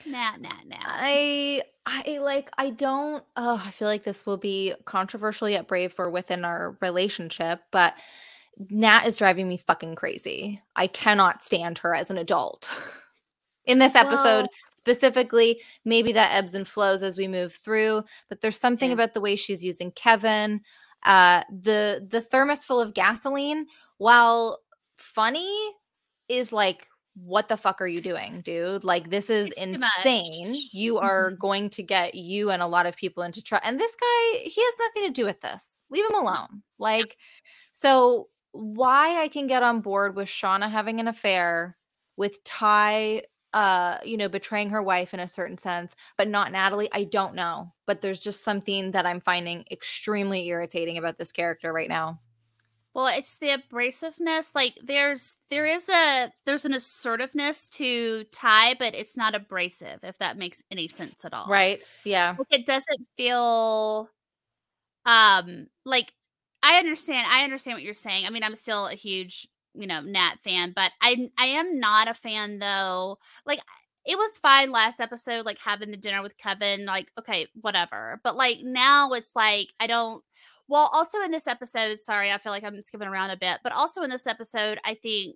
Nat, 0.06 0.42
Nat, 0.42 0.68
Nat. 0.68 0.86
I 0.86 1.62
I 1.86 2.18
like 2.20 2.52
I 2.58 2.72
don't 2.72 3.24
oh 3.38 3.62
I 3.66 3.72
feel 3.72 3.88
like 3.88 4.04
this 4.04 4.26
will 4.26 4.38
be 4.38 4.74
controversial 4.86 5.48
yet 5.48 5.68
brave 5.68 5.94
for 5.94 6.10
within 6.10 6.44
our 6.44 6.78
relationship, 6.82 7.62
but 7.72 7.96
Nat 8.70 9.06
is 9.06 9.18
driving 9.18 9.48
me 9.48 9.58
fucking 9.58 9.96
crazy. 9.96 10.62
I 10.76 10.88
cannot 10.88 11.44
stand 11.44 11.78
her 11.80 11.94
as 11.94 12.10
an 12.10 12.18
adult. 12.18 12.74
In 13.66 13.80
this 13.80 13.96
episode, 13.96 14.42
well, 14.44 14.48
specifically 14.86 15.60
maybe 15.84 16.12
that 16.12 16.36
ebbs 16.36 16.54
and 16.54 16.68
flows 16.68 17.02
as 17.02 17.18
we 17.18 17.28
move 17.28 17.54
through 17.54 18.04
but 18.30 18.40
there's 18.42 18.60
something 18.60 18.90
yeah. 18.90 18.94
about 18.94 19.16
the 19.16 19.22
way 19.22 19.36
she's 19.36 19.66
using 19.66 19.92
kevin 19.92 20.62
uh 21.04 21.42
the 21.50 22.06
the 22.12 22.22
thermos 22.22 22.64
full 22.64 22.80
of 22.80 22.94
gasoline 22.94 23.66
while 23.98 24.60
funny 24.96 25.50
is 26.30 26.54
like 26.54 26.88
what 27.16 27.48
the 27.48 27.56
fuck 27.56 27.80
are 27.80 27.88
you 27.88 28.02
doing 28.02 28.42
dude? 28.42 28.84
Like 28.84 29.10
this 29.10 29.30
is 29.30 29.48
it's 29.52 29.62
insane. 29.62 30.54
You 30.74 30.98
are 30.98 31.30
mm-hmm. 31.30 31.40
going 31.40 31.70
to 31.70 31.82
get 31.82 32.14
you 32.14 32.50
and 32.50 32.62
a 32.62 32.68
lot 32.68 32.88
of 32.88 32.98
people 32.98 33.24
into 33.24 33.42
trouble 33.42 33.66
and 33.66 33.80
this 33.80 33.96
guy 33.96 34.40
he 34.40 34.62
has 34.62 34.74
nothing 34.80 35.04
to 35.08 35.14
do 35.14 35.26
with 35.26 35.40
this. 35.40 35.66
Leave 35.90 36.04
him 36.04 36.16
alone. 36.16 36.62
Like 36.78 37.16
so 37.72 38.28
why 38.56 39.22
i 39.22 39.28
can 39.28 39.48
get 39.48 39.64
on 39.64 39.82
board 39.82 40.16
with 40.16 40.30
shauna 40.30 40.72
having 40.72 41.02
an 41.02 41.10
affair 41.10 41.76
with 42.16 42.42
tai 42.46 43.22
uh, 43.56 44.00
you 44.04 44.18
know, 44.18 44.28
betraying 44.28 44.70
her 44.70 44.84
wife 44.84 45.14
in 45.14 45.22
a 45.22 45.28
certain 45.30 45.58
sense, 45.58 45.96
but 46.18 46.28
not 46.28 46.52
Natalie. 46.52 46.90
I 46.92 47.06
don't 47.06 47.36
know. 47.36 47.72
But 47.86 48.02
there's 48.02 48.20
just 48.20 48.44
something 48.44 48.92
that 48.92 49.06
I'm 49.06 49.22
finding 49.22 49.64
extremely 49.72 50.46
irritating 50.48 50.98
about 50.98 51.18
this 51.18 51.32
character 51.32 51.72
right 51.72 51.88
now. 51.88 52.20
Well, 52.94 53.08
it's 53.08 53.38
the 53.38 53.58
abrasiveness. 53.58 54.54
Like 54.54 54.78
there's 54.84 55.38
there 55.50 55.66
is 55.66 55.88
a 55.88 56.34
there's 56.46 56.66
an 56.66 56.74
assertiveness 56.74 57.70
to 57.70 58.26
Tai, 58.26 58.76
but 58.78 58.94
it's 58.94 59.16
not 59.16 59.36
abrasive, 59.36 60.00
if 60.04 60.18
that 60.18 60.38
makes 60.38 60.62
any 60.70 60.90
sense 60.90 61.24
at 61.24 61.34
all. 61.34 61.48
Right. 61.48 61.82
Yeah. 62.04 62.36
Like 62.38 62.60
it 62.60 62.66
doesn't 62.66 63.08
feel 63.16 64.10
um 65.06 65.68
like 65.86 66.12
I 66.62 66.78
understand 66.80 67.26
I 67.30 67.46
understand 67.46 67.78
what 67.78 67.84
you're 67.84 67.94
saying. 67.94 68.26
I 68.26 68.30
mean, 68.32 68.44
I'm 68.44 68.56
still 68.56 68.88
a 68.88 68.96
huge 68.96 69.48
you 69.76 69.88
know 69.88 70.02
Nat 70.02 70.36
fan, 70.44 70.74
but 70.76 70.92
I 71.02 71.30
I 71.38 71.48
am 71.48 71.80
not 71.80 72.10
a 72.10 72.14
fan 72.14 72.60
though. 72.60 73.18
Like 73.46 73.60
it 74.06 74.18
was 74.18 74.38
fine 74.38 74.72
last 74.72 75.00
episode, 75.00 75.46
like 75.46 75.58
having 75.60 75.90
the 75.90 75.98
dinner 75.98 76.22
with 76.22 76.38
Kevin, 76.38 76.86
like 76.86 77.12
okay, 77.20 77.48
whatever. 77.62 78.22
But 78.24 78.36
like 78.36 78.60
now 78.62 79.12
it's 79.12 79.36
like 79.36 79.74
I 79.80 79.88
don't. 79.88 80.24
Well, 80.68 80.90
also 80.94 81.22
in 81.22 81.32
this 81.32 81.48
episode, 81.48 82.00
sorry, 82.00 82.32
I 82.32 82.38
feel 82.38 82.52
like 82.52 82.64
I'm 82.64 82.82
skipping 82.82 83.08
around 83.08 83.30
a 83.30 83.38
bit, 83.38 83.60
but 83.64 83.72
also 83.72 84.02
in 84.02 84.10
this 84.10 84.26
episode, 84.28 84.80
I 84.84 84.96
think 84.96 85.36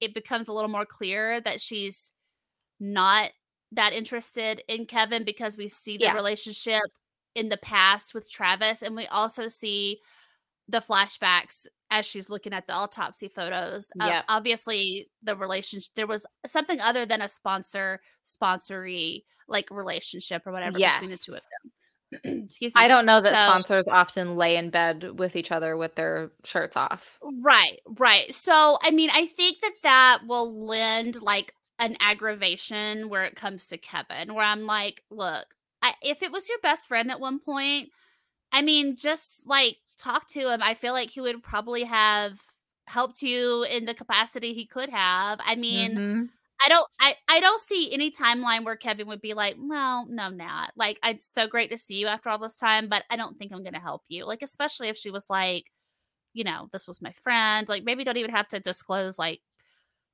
it 0.00 0.14
becomes 0.14 0.48
a 0.48 0.52
little 0.52 0.70
more 0.70 0.86
clear 0.86 1.40
that 1.40 1.60
she's 1.60 2.12
not 2.80 3.30
that 3.72 3.92
interested 3.92 4.62
in 4.68 4.86
Kevin 4.86 5.24
because 5.24 5.56
we 5.56 5.68
see 5.68 5.96
the 5.96 6.04
yeah. 6.06 6.14
relationship 6.14 6.82
in 7.34 7.48
the 7.48 7.56
past 7.56 8.14
with 8.14 8.30
Travis, 8.30 8.82
and 8.82 8.94
we 8.94 9.06
also 9.06 9.48
see 9.48 10.00
the 10.68 10.80
flashbacks 10.80 11.66
as 11.92 12.06
she's 12.06 12.30
looking 12.30 12.54
at 12.54 12.66
the 12.66 12.72
autopsy 12.72 13.28
photos. 13.28 13.92
Uh, 14.00 14.22
obviously, 14.28 15.10
the 15.22 15.36
relationship 15.36 15.92
there 15.94 16.06
was 16.06 16.26
something 16.46 16.80
other 16.80 17.04
than 17.04 17.20
a 17.20 17.28
sponsor 17.28 18.00
sponsory 18.24 19.24
like 19.46 19.70
relationship 19.70 20.46
or 20.46 20.52
whatever 20.52 20.78
between 20.78 21.10
the 21.10 21.18
two 21.18 21.34
of 21.34 21.42
them. 21.42 22.44
Excuse 22.46 22.74
me. 22.74 22.80
I 22.80 22.88
don't 22.88 23.04
know 23.04 23.20
that 23.20 23.32
So- 23.32 23.50
sponsors 23.50 23.88
often 23.88 24.36
lay 24.36 24.56
in 24.56 24.70
bed 24.70 25.18
with 25.18 25.36
each 25.36 25.52
other 25.52 25.76
with 25.76 25.94
their 25.94 26.32
shirts 26.44 26.76
off. 26.76 27.18
Right, 27.22 27.80
right. 27.98 28.32
So, 28.32 28.78
I 28.82 28.90
mean, 28.90 29.10
I 29.12 29.26
think 29.26 29.60
that 29.60 29.74
that 29.82 30.18
will 30.26 30.66
lend 30.66 31.20
like 31.20 31.54
an 31.78 31.96
aggravation 32.00 33.10
where 33.10 33.24
it 33.24 33.36
comes 33.36 33.68
to 33.68 33.76
Kevin, 33.76 34.34
where 34.34 34.44
I'm 34.44 34.64
like, 34.66 35.02
look, 35.10 35.46
I, 35.82 35.94
if 36.00 36.22
it 36.22 36.32
was 36.32 36.48
your 36.48 36.58
best 36.62 36.88
friend 36.88 37.10
at 37.10 37.20
one 37.20 37.38
point, 37.38 37.90
I 38.52 38.62
mean, 38.62 38.96
just 38.96 39.46
like 39.46 39.76
talk 39.98 40.28
to 40.30 40.52
him. 40.52 40.62
I 40.62 40.74
feel 40.74 40.92
like 40.92 41.10
he 41.10 41.20
would 41.20 41.42
probably 41.42 41.84
have 41.84 42.40
helped 42.88 43.22
you 43.22 43.64
in 43.64 43.84
the 43.86 43.94
capacity 43.94 44.54
he 44.54 44.66
could 44.66 44.88
have. 44.90 45.38
I 45.42 45.56
mean, 45.56 46.00
Mhm. 46.00 46.32
I 46.64 46.68
don't 46.70 46.88
I, 47.00 47.16
I 47.28 47.40
don't 47.40 47.60
see 47.60 47.92
any 47.94 48.10
timeline 48.10 48.64
where 48.64 48.76
Kevin 48.76 49.08
would 49.08 49.20
be 49.22 49.34
like, 49.34 49.56
well, 49.58 50.06
no, 50.08 50.30
not 50.30 50.72
Like, 50.76 50.98
it's 51.04 51.26
so 51.26 51.48
great 51.48 51.70
to 51.72 51.78
see 51.78 51.96
you 51.96 52.06
after 52.08 52.28
all 52.30 52.38
this 52.38 52.58
time, 52.58 52.88
but 52.88 53.04
I 53.10 53.16
don't 53.16 53.38
think 53.38 53.52
I'm 53.52 53.64
gonna 53.64 53.80
help 53.80 54.02
you. 54.08 54.26
Like, 54.26 54.42
especially 54.42 54.88
if 54.88 54.98
she 54.98 55.10
was 55.10 55.30
like, 55.30 55.72
you 56.34 56.44
know, 56.44 56.68
this 56.72 56.86
was 56.86 57.02
my 57.02 57.12
friend. 57.12 57.68
Like, 57.68 57.84
maybe 57.84 58.04
don't 58.04 58.16
even 58.16 58.30
have 58.32 58.48
to 58.48 58.60
disclose 58.60 59.18
like 59.18 59.42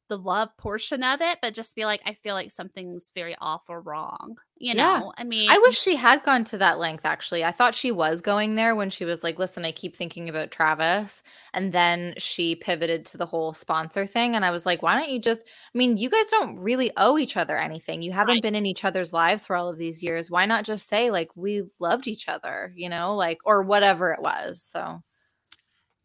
the 0.08 0.18
love 0.18 0.56
portion 0.56 1.02
of 1.04 1.20
it, 1.20 1.38
but 1.42 1.54
just 1.54 1.76
be 1.76 1.84
like, 1.84 2.02
I 2.06 2.14
feel 2.14 2.34
like 2.34 2.50
something's 2.52 3.10
very 3.14 3.36
off 3.40 3.64
or 3.68 3.80
wrong. 3.80 4.38
You 4.56 4.74
Yeah. 4.74 5.02
know, 5.02 5.12
I 5.16 5.24
mean, 5.24 5.50
I 5.50 5.58
wish 5.58 5.78
she 5.78 5.96
had 5.96 6.22
gone 6.24 6.44
to 6.44 6.58
that 6.58 6.78
length 6.78 7.06
actually. 7.06 7.42
I 7.42 7.52
thought 7.52 7.74
she 7.74 7.90
was 7.90 8.20
going 8.20 8.54
there 8.54 8.76
when 8.76 8.90
she 8.90 9.06
was 9.06 9.22
like, 9.24 9.38
listen, 9.38 9.64
I 9.64 9.72
keep 9.72 9.96
thinking 9.96 10.28
about 10.28 10.50
Travis. 10.50 11.22
And 11.54 11.72
then 11.72 12.12
she 12.18 12.54
pivoted 12.54 13.06
to 13.06 13.16
the 13.16 13.24
whole 13.24 13.54
sponsor 13.54 14.06
thing. 14.06 14.36
And 14.36 14.44
I 14.44 14.50
was 14.50 14.66
like, 14.66 14.82
why 14.82 14.94
don't 15.00 15.08
you 15.10 15.20
just, 15.20 15.44
I 15.74 15.78
mean, 15.78 15.96
you 15.96 16.10
guys 16.10 16.26
don't 16.26 16.58
really 16.58 16.92
owe 16.98 17.16
each 17.16 17.38
other 17.38 17.56
anything. 17.56 18.02
You 18.02 18.12
haven't 18.12 18.42
Right. 18.42 18.42
been 18.42 18.54
in 18.54 18.66
each 18.66 18.84
other's 18.84 19.14
lives 19.14 19.46
for 19.46 19.56
all 19.56 19.70
of 19.70 19.78
these 19.78 20.02
years. 20.02 20.30
Why 20.30 20.44
not 20.44 20.64
just 20.66 20.86
say, 20.86 21.10
like, 21.10 21.30
we 21.34 21.62
loved 21.78 22.06
each 22.06 22.28
other, 22.28 22.70
you 22.76 22.90
know, 22.90 23.16
like, 23.16 23.38
or 23.46 23.62
whatever 23.62 24.12
it 24.12 24.20
was. 24.20 24.62
So, 24.62 25.02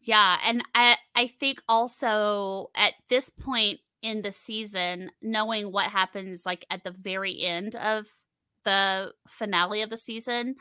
Yeah, 0.00 0.38
and 0.44 0.62
I 0.74 0.96
I 1.14 1.28
think 1.28 1.62
also 1.68 2.70
at 2.74 2.94
this 3.08 3.30
point 3.30 3.80
in 4.04 4.22
the 4.22 4.32
season, 4.32 5.10
knowing 5.22 5.72
what 5.72 5.86
happens 5.90 6.46
like 6.46 6.66
at 6.70 6.84
the 6.84 6.92
very 6.92 7.42
end 7.42 7.76
of 7.76 8.06
the 8.64 9.12
finale 9.28 9.82
of 9.82 9.90
the 9.90 9.98
season, 9.98 10.56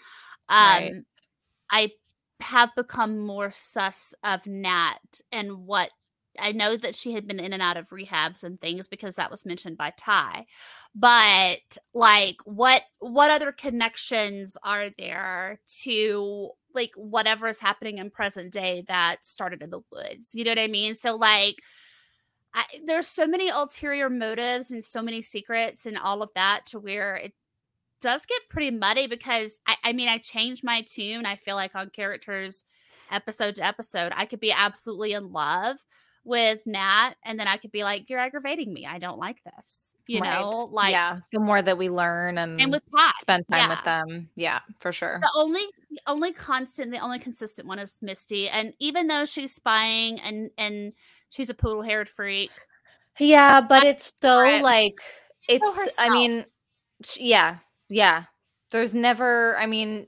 um 0.50 0.90
Right. 0.90 0.96
I 1.72 1.92
have 2.42 2.72
become 2.76 3.20
more 3.20 3.52
sus 3.52 4.14
of 4.24 4.46
Nat 4.48 5.22
and 5.32 5.66
what 5.66 5.92
I 6.40 6.52
know 6.52 6.78
that 6.78 6.96
she 6.96 7.14
had 7.14 7.28
been 7.28 7.40
in 7.40 7.54
and 7.54 7.62
out 7.62 7.78
of 7.78 7.90
rehabs 7.90 8.44
and 8.44 8.60
things 8.60 8.88
because 8.88 9.16
that 9.18 9.32
was 9.32 9.46
mentioned 9.46 9.78
by 9.78 9.94
Tai. 9.98 10.46
But 10.96 11.78
like 11.94 12.38
what 12.46 12.84
what 13.00 13.32
other 13.32 13.52
connections 13.52 14.58
are 14.64 14.90
there 14.98 15.60
to 15.84 16.50
like 16.74 16.92
whatever 16.96 17.48
is 17.48 17.60
happening 17.60 18.00
in 18.00 18.10
present 18.10 18.52
day 18.54 18.84
that 18.88 19.26
started 19.26 19.62
in 19.62 19.70
the 19.70 19.82
woods? 19.92 20.32
You 20.34 20.44
know 20.44 20.52
what 20.52 20.60
I 20.60 20.68
mean? 20.68 20.96
So 20.96 21.16
like 21.16 21.58
I, 22.54 22.64
there's 22.86 23.08
so 23.08 23.26
many 23.26 23.50
ulterior 23.50 24.10
motives 24.10 24.72
and 24.72 24.84
so 24.84 25.02
many 25.02 25.22
secrets 25.22 25.86
and 25.86 25.98
all 25.98 26.22
of 26.22 26.30
that 26.36 26.66
to 26.68 26.80
where 26.80 27.16
it 27.16 27.34
does 28.00 28.26
get 28.26 28.42
pretty 28.50 28.70
muddy 28.70 29.08
because 29.08 29.60
I, 29.66 29.76
I 29.84 29.94
mean 29.94 30.10
I 30.10 30.18
change 30.18 30.64
my 30.64 30.82
tune. 30.82 31.26
I 31.26 31.36
feel 31.36 31.56
like 31.56 31.76
on 31.76 31.90
characters 31.90 32.66
episode 33.10 33.56
to 33.56 33.66
episode, 33.66 34.12
I 34.16 34.26
could 34.26 34.40
be 34.40 34.52
absolutely 34.52 35.14
in 35.14 35.32
love 35.32 35.78
with 36.26 36.66
Nat, 36.66 37.12
and 37.26 37.38
then 37.38 37.48
I 37.48 37.58
could 37.58 37.72
be 37.72 37.84
like, 37.84 38.10
"You're 38.10 38.20
aggravating 38.20 38.74
me. 38.74 38.86
I 38.86 38.98
don't 38.98 39.20
like 39.20 39.44
this." 39.44 39.96
You 40.08 40.22
right. 40.22 40.40
know, 40.40 40.70
like 40.72 40.92
yeah, 40.92 41.20
the 41.32 41.40
more 41.40 41.62
that 41.62 41.78
we 41.78 41.90
learn 41.90 42.38
and 42.38 42.60
same 42.60 42.72
with 42.72 42.84
Tai. 42.92 43.12
spend 43.20 43.46
time 43.52 43.70
with 43.70 43.84
them. 43.84 44.30
Yeah, 44.36 44.60
for 44.80 44.92
sure. 44.92 45.20
The 45.22 45.32
only 45.36 45.64
the 45.92 46.00
only 46.08 46.32
constant, 46.32 46.92
the 46.92 47.00
only 47.00 47.20
consistent 47.20 47.68
one 47.68 47.80
is 47.80 48.00
Misty, 48.02 48.48
and 48.50 48.74
even 48.80 49.08
though 49.08 49.26
she's 49.26 49.54
spying 49.54 50.20
and 50.22 50.50
and 50.58 50.94
she's 51.34 51.50
a 51.50 51.54
poodle 51.54 51.82
haired 51.82 52.08
freak, 52.10 52.52
Yeah, 53.20 53.60
but 53.62 53.84
it's 53.84 54.14
so 54.22 54.38
like 54.62 54.96
She's 55.50 55.60
it's 55.62 56.00
I 56.00 56.10
mean 56.10 56.46
sh- 57.04 57.18
yeah. 57.20 57.58
Yeah. 57.90 58.24
There's 58.72 58.94
never 58.94 59.58
I 59.58 59.66
mean 59.66 60.08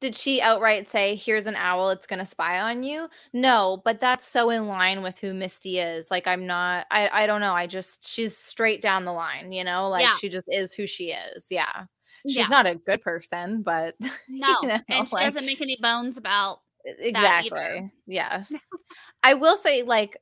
did 0.00 0.14
she 0.14 0.40
outright 0.40 0.90
say 0.90 1.14
here's 1.14 1.46
an 1.46 1.56
owl 1.56 1.90
it's 1.90 2.06
going 2.06 2.18
to 2.18 2.24
spy 2.24 2.58
on 2.58 2.82
you? 2.82 3.06
No, 3.34 3.82
but 3.84 4.00
that's 4.00 4.26
so 4.26 4.48
in 4.50 4.66
line 4.66 5.02
with 5.02 5.18
who 5.18 5.34
Misty 5.34 5.78
is. 5.78 6.10
Like 6.10 6.26
I'm 6.26 6.46
not 6.46 6.86
I 6.90 7.08
I 7.12 7.26
don't 7.26 7.40
know. 7.40 7.54
I 7.54 7.66
just 7.66 8.06
she's 8.06 8.36
straight 8.36 8.82
down 8.82 9.04
the 9.04 9.12
line, 9.12 9.52
you 9.52 9.64
know? 9.64 9.88
Like 9.88 10.02
Yeah. 10.02 10.16
she 10.20 10.28
just 10.28 10.48
is 10.50 10.72
who 10.72 10.86
she 10.86 11.12
is. 11.12 11.46
Yeah. 11.50 11.84
She's 12.26 12.36
yeah, 12.36 12.46
not 12.48 12.66
a 12.66 12.74
good 12.76 13.02
person, 13.02 13.62
but 13.62 13.94
no, 14.28 14.56
you 14.62 14.68
know, 14.68 14.78
and 14.88 15.08
she 15.08 15.14
like- 15.14 15.26
doesn't 15.26 15.44
make 15.46 15.60
any 15.60 15.76
bones 15.80 16.16
about 16.18 16.58
exactly 16.98 17.90
yes 18.06 18.52
i 19.22 19.32
will 19.32 19.56
say 19.56 19.82
like 19.82 20.18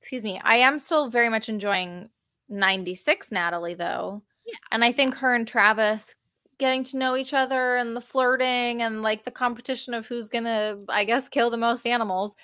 excuse 0.00 0.24
me 0.24 0.40
i 0.44 0.56
am 0.56 0.78
still 0.78 1.08
very 1.08 1.28
much 1.28 1.48
enjoying 1.48 2.08
96 2.48 3.30
natalie 3.32 3.74
though 3.74 4.22
Yeah, 4.46 4.56
and 4.72 4.84
i 4.84 4.92
think 4.92 5.14
her 5.14 5.34
and 5.34 5.46
travis 5.46 6.14
getting 6.58 6.84
to 6.84 6.98
know 6.98 7.16
each 7.16 7.32
other 7.32 7.76
and 7.76 7.96
the 7.96 8.00
flirting 8.00 8.82
and 8.82 9.02
like 9.02 9.24
the 9.24 9.30
competition 9.30 9.94
of 9.94 10.06
who's 10.06 10.28
gonna 10.28 10.78
i 10.88 11.04
guess 11.04 11.28
kill 11.28 11.50
the 11.50 11.56
most 11.56 11.86
animals 11.86 12.34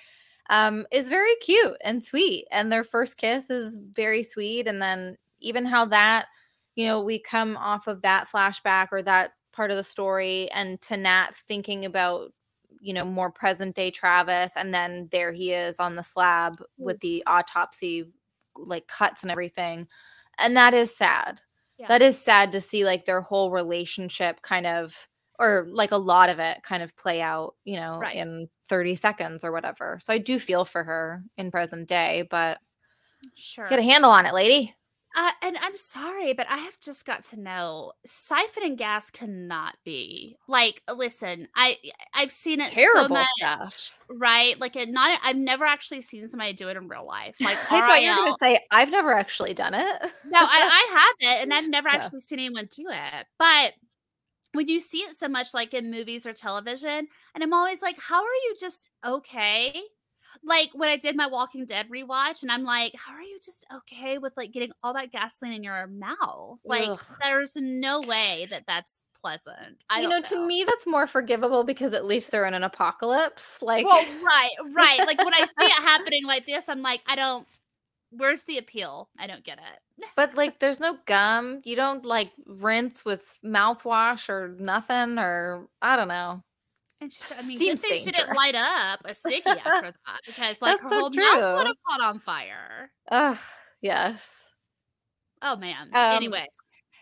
um 0.49 0.85
is 0.91 1.09
very 1.09 1.35
cute 1.41 1.77
and 1.83 2.03
sweet 2.03 2.45
and 2.51 2.71
their 2.71 2.83
first 2.83 3.17
kiss 3.17 3.49
is 3.49 3.77
very 3.93 4.23
sweet 4.23 4.67
and 4.67 4.81
then 4.81 5.17
even 5.39 5.65
how 5.65 5.85
that 5.85 6.25
you 6.75 6.85
know 6.85 7.03
we 7.03 7.19
come 7.19 7.57
off 7.57 7.87
of 7.87 8.01
that 8.01 8.27
flashback 8.27 8.87
or 8.91 9.01
that 9.01 9.31
part 9.53 9.71
of 9.71 9.77
the 9.77 9.83
story 9.83 10.49
and 10.51 10.79
to 10.81 10.97
nat 10.97 11.31
thinking 11.47 11.85
about 11.85 12.31
you 12.79 12.93
know 12.93 13.05
more 13.05 13.31
present 13.31 13.75
day 13.75 13.91
travis 13.91 14.51
and 14.55 14.73
then 14.73 15.07
there 15.11 15.31
he 15.31 15.53
is 15.53 15.79
on 15.79 15.95
the 15.95 16.03
slab 16.03 16.57
hmm. 16.57 16.83
with 16.85 16.99
the 16.99 17.23
autopsy 17.27 18.05
like 18.55 18.87
cuts 18.87 19.21
and 19.21 19.31
everything 19.31 19.87
and 20.39 20.55
that 20.57 20.73
is 20.73 20.95
sad 20.95 21.39
Yeah. 21.77 21.87
that 21.87 22.01
is 22.01 22.17
sad 22.17 22.51
to 22.51 22.61
see 22.61 22.85
like 22.85 23.05
their 23.05 23.21
whole 23.21 23.51
relationship 23.51 24.41
kind 24.41 24.65
of 24.65 25.07
or 25.39 25.67
like 25.69 25.91
a 25.91 25.97
lot 25.97 26.29
of 26.29 26.39
it 26.39 26.63
kind 26.63 26.81
of 26.81 26.95
play 26.95 27.21
out 27.21 27.55
you 27.63 27.75
know 27.75 27.99
Right. 27.99 28.15
in 28.15 28.49
30 28.69 28.95
seconds 28.95 29.43
or 29.43 29.51
whatever 29.51 29.99
so 30.01 30.11
i 30.13 30.17
do 30.17 30.39
feel 30.39 30.65
for 30.65 30.83
her 30.83 31.23
in 31.37 31.51
present 31.51 31.87
day 31.87 32.27
but 32.29 32.59
sure. 33.35 33.67
get 33.67 33.79
a 33.79 33.83
handle 33.83 34.11
on 34.11 34.25
it 34.25 34.33
lady 34.33 34.73
Uh, 35.19 35.31
and 35.41 35.57
I'm 35.59 35.75
sorry, 35.75 36.33
but 36.33 36.45
I 36.47 36.57
have 36.57 36.79
just 36.79 37.03
got 37.03 37.23
to 37.25 37.39
know 37.39 37.91
siphon 38.05 38.63
and 38.63 38.77
gas 38.77 39.09
cannot 39.09 39.75
be 39.83 40.37
like. 40.47 40.83
Listen, 40.95 41.47
I 41.55 41.75
I've 42.13 42.31
seen 42.31 42.61
it 42.61 42.75
so 42.75 43.07
much, 43.07 43.27
stuff. 43.37 43.97
right? 44.11 44.59
Like 44.61 44.75
it 44.75 44.89
not. 44.89 45.19
I've 45.23 45.35
never 45.35 45.65
actually 45.65 46.01
seen 46.01 46.27
somebody 46.27 46.53
do 46.53 46.69
it 46.69 46.77
in 46.77 46.87
real 46.87 47.05
life. 47.05 47.35
Like 47.41 47.57
i 47.71 47.79
thought 47.81 48.03
you 48.03 48.09
were 48.11 48.15
going 48.15 48.31
to 48.31 48.37
say 48.39 48.59
i've 48.71 48.91
never 48.91 49.11
actually 49.11 49.53
done 49.55 49.73
it 49.73 50.01
no, 50.25 50.37
I, 50.39 50.85
I 50.91 50.97
have 50.99 51.15
it, 51.39 51.43
and 51.43 51.53
I've 51.53 51.69
never 51.69 51.89
Yeah. 51.89 51.95
actually 51.95 52.19
seen 52.19 52.39
anyone 52.39 52.67
do 52.75 52.85
it. 52.89 53.25
But 53.39 53.73
when 54.53 54.67
you 54.67 54.79
see 54.79 54.99
it 54.99 55.15
so 55.15 55.27
much, 55.27 55.53
like 55.53 55.73
in 55.73 55.89
movies 55.91 56.25
or 56.25 56.33
television, 56.33 57.07
and 57.33 57.43
I'm 57.43 57.53
always 57.53 57.81
like, 57.81 57.97
how 57.99 58.21
are 58.21 58.39
you 58.45 58.55
just 58.59 58.89
okay? 59.05 59.81
Like 60.43 60.69
when 60.73 60.89
I 60.89 60.97
did 60.97 61.15
my 61.15 61.27
Walking 61.27 61.65
Dead 61.65 61.87
rewatch, 61.89 62.41
and 62.41 62.51
I'm 62.51 62.63
like, 62.63 62.93
how 62.95 63.13
are 63.13 63.21
you 63.21 63.37
just 63.43 63.65
okay 63.73 64.17
with 64.17 64.35
like 64.37 64.51
getting 64.51 64.71
all 64.83 64.93
that 64.93 65.11
gasoline 65.11 65.53
in 65.53 65.63
your 65.63 65.87
mouth? 65.87 66.59
Like, 66.65 66.89
Ugh. 66.89 66.99
there's 67.21 67.55
no 67.55 68.01
way 68.01 68.47
that 68.49 68.63
that's 68.67 69.07
pleasant. 69.21 69.83
I 69.89 70.01
you 70.01 70.07
know, 70.07 70.21
don't 70.21 70.25
to 70.25 70.47
me 70.47 70.65
that's 70.67 70.87
more 70.87 71.07
forgivable 71.07 71.63
because 71.63 71.93
at 71.93 72.05
least 72.05 72.31
they're 72.31 72.45
in 72.45 72.53
an 72.53 72.63
apocalypse 72.63 73.61
like 73.61 73.85
well, 73.85 74.05
right, 74.23 74.49
right. 74.73 74.99
Like 74.99 75.17
when 75.17 75.33
I 75.33 75.39
see 75.39 75.65
it 75.65 75.71
happening 75.83 76.25
like 76.25 76.45
this, 76.45 76.69
I'm 76.69 76.81
like, 76.81 77.01
I 77.07 77.15
don't. 77.15 77.47
Where's 78.11 78.43
the 78.43 78.57
appeal? 78.57 79.09
I 79.19 79.27
don't 79.27 79.43
get 79.43 79.57
it. 79.57 80.05
But 80.15 80.35
like, 80.35 80.59
there's 80.59 80.79
no 80.79 80.97
gum. 81.05 81.61
You 81.65 81.75
don't 81.75 82.05
like 82.05 82.31
rinse 82.45 83.03
with 83.03 83.33
mouthwash 83.43 84.29
or 84.29 84.55
nothing, 84.59 85.17
or 85.17 85.67
I 85.81 85.95
don't 85.95 86.07
know. 86.07 86.43
And 87.01 87.11
she, 87.11 87.21
I 87.33 87.41
mean, 87.43 87.57
Seems 87.57 87.81
good 87.81 87.89
thing 87.89 87.99
she 88.05 88.11
didn't 88.11 88.35
light 88.35 88.55
up 88.55 89.01
a 89.05 89.11
ciggy 89.11 89.45
after 89.45 89.93
that 90.05 90.21
because, 90.25 90.61
like, 90.61 90.79
That's 90.81 90.83
her 90.83 90.89
so 90.89 90.99
whole 90.99 91.09
mouth 91.11 91.57
would 91.57 91.67
have 91.67 91.75
caught 91.87 92.01
on 92.01 92.19
fire. 92.19 92.91
Ugh, 93.11 93.37
yes. 93.81 94.33
Oh 95.41 95.55
man. 95.55 95.89
Um, 95.93 96.15
anyway, 96.17 96.47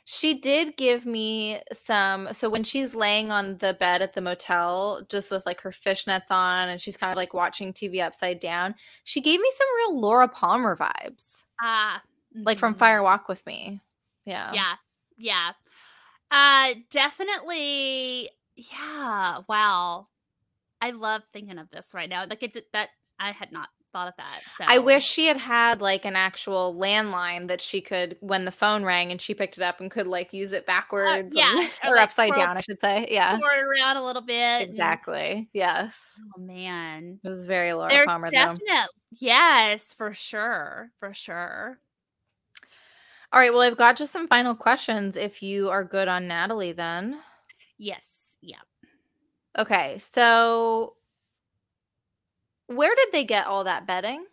She 0.04 0.40
did 0.40 0.76
give 0.78 1.06
me 1.06 1.62
some. 1.72 2.30
So 2.34 2.50
when 2.50 2.64
she's 2.64 2.94
laying 2.94 3.32
on 3.32 3.58
the 3.58 3.74
bed 3.74 4.02
at 4.02 4.14
the 4.14 4.22
motel, 4.22 5.02
just 5.10 5.32
with 5.32 5.46
like 5.46 5.62
her 5.62 5.72
fishnets 5.72 6.30
on, 6.30 6.70
and 6.70 6.80
she's 6.82 6.98
kind 6.98 7.12
of 7.12 7.16
like 7.16 7.34
watching 7.34 7.72
TV 7.74 8.02
upside 8.04 8.40
down, 8.40 8.76
she 9.06 9.22
gave 9.22 9.40
me 9.40 9.50
some 9.58 9.68
real 9.78 10.00
Laura 10.02 10.28
Palmer 10.28 10.76
vibes, 10.76 11.44
ah, 11.62 12.02
like 12.36 12.60
from. 12.60 12.76
Fire 12.76 13.02
Walk 13.02 13.30
with 13.30 13.46
Me. 13.46 13.82
Yeah. 14.26 14.52
Yeah, 14.54 14.74
yeah. 15.18 15.52
Uh, 16.30 16.74
definitely. 16.92 18.30
Yeah. 18.56 19.40
Wow. 19.48 20.08
I 20.82 20.92
love 20.92 21.24
thinking 21.34 21.58
of 21.58 21.70
this 21.72 21.92
right 21.94 22.10
now. 22.10 22.26
Like 22.30 22.44
it 22.44 22.58
that. 22.74 22.90
I 23.18 23.32
had 23.32 23.54
not 23.54 23.70
thought 23.94 24.10
of 24.10 24.14
that. 24.18 24.42
So 24.58 24.66
I 24.68 24.80
wish 24.80 25.06
she 25.06 25.28
had 25.28 25.38
had 25.38 25.80
like 25.80 26.04
an 26.04 26.18
actual 26.18 26.76
landline 26.78 27.48
that 27.48 27.62
she 27.62 27.80
could, 27.80 28.18
when 28.20 28.44
the 28.44 28.52
phone 28.52 28.84
rang 28.84 29.10
and 29.10 29.22
she 29.22 29.34
picked 29.34 29.56
it 29.58 29.64
up 29.64 29.80
and 29.80 29.90
could 29.90 30.06
like 30.06 30.34
use 30.34 30.52
it 30.52 30.66
backwards, 30.66 31.10
Uh, 31.12 31.30
yeah, 31.32 31.50
and- 31.60 31.70
or, 31.86 31.92
or, 31.92 31.96
like, 31.96 32.04
upside 32.04 32.34
twirl- 32.34 32.46
down, 32.46 32.58
I 32.58 32.60
should 32.62 32.82
say. 32.82 33.08
Yeah, 33.10 33.38
it 33.38 33.42
around 33.42 33.96
a 33.96 34.04
little 34.04 34.22
bit. 34.22 34.34
and- 34.34 34.70
exactly. 34.70 35.48
Yes, 35.54 36.12
oh 36.38 36.42
man. 36.42 37.22
it 37.24 37.30
was 37.30 37.46
very 37.46 37.72
Laura 37.72 37.90
There's 37.90 38.06
Palmer 38.06 38.28
though. 38.28 38.32
definite 38.32 38.90
yes, 39.18 39.94
for 39.94 40.12
sure. 40.12 40.90
For 41.00 41.14
sure. 41.14 41.80
All 43.32 43.40
right, 43.40 43.54
well, 43.54 43.62
I've 43.62 43.78
got 43.78 43.96
just 43.96 44.12
some 44.12 44.28
final 44.28 44.56
questions. 44.56 45.16
If 45.16 45.42
you 45.42 45.70
are 45.70 45.86
good 45.86 46.10
on 46.10 46.28
Natalie, 46.28 46.74
then 46.74 47.20
Yes. 47.78 48.24
Yeah. 48.46 48.58
okay. 49.58 49.98
So, 49.98 50.96
where 52.68 52.94
did 52.96 53.10
they 53.12 53.24
get 53.24 53.48
all 53.48 53.64
that 53.64 53.88
bedding? 53.88 54.26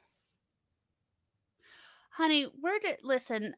Honey, 2.11 2.47
where 2.61 2.79
did 2.79 2.99
listen, 3.03 3.55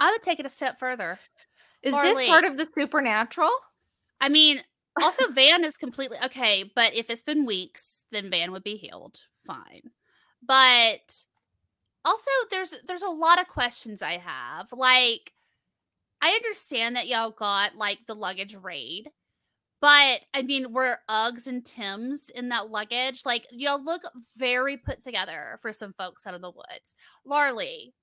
I 0.00 0.10
would 0.10 0.22
take 0.22 0.40
it 0.40 0.46
a 0.46 0.50
step 0.50 0.78
further. 0.78 1.18
Is 1.82 1.92
Marley. 1.92 2.14
this 2.14 2.28
part 2.28 2.44
of 2.44 2.56
the 2.56 2.64
supernatural? 2.64 3.50
I 4.20 4.28
mean, 4.28 4.62
also 5.02 5.30
Van 5.30 5.64
is 5.64 5.76
completely 5.76 6.16
okay, 6.24 6.70
but 6.74 6.94
if 6.94 7.10
it's 7.10 7.22
been 7.22 7.44
weeks, 7.44 8.04
then 8.10 8.30
Van 8.30 8.52
would 8.52 8.64
be 8.64 8.76
healed. 8.76 9.20
Fine. 9.46 9.90
But 10.42 11.24
also 12.04 12.30
there's 12.50 12.74
there's 12.86 13.02
a 13.02 13.10
lot 13.10 13.40
of 13.40 13.48
questions 13.48 14.00
I 14.00 14.18
have. 14.18 14.72
Like 14.72 15.32
I 16.22 16.30
understand 16.30 16.96
that 16.96 17.08
y'all 17.08 17.30
got 17.30 17.76
like 17.76 17.98
the 18.06 18.14
luggage 18.14 18.54
raid. 18.54 19.10
But 19.86 20.22
I 20.34 20.42
mean, 20.42 20.72
were 20.72 20.98
Uggs 21.08 21.46
and 21.46 21.64
Tim's 21.64 22.28
in 22.28 22.48
that 22.48 22.70
luggage? 22.70 23.22
Like, 23.24 23.46
y'all 23.52 23.80
look 23.80 24.02
very 24.36 24.76
put 24.76 24.98
together 24.98 25.60
for 25.62 25.72
some 25.72 25.92
folks 25.96 26.26
out 26.26 26.34
of 26.34 26.40
the 26.40 26.50
woods. 26.50 26.96
Laura 27.24 27.52
Lee, 27.52 27.94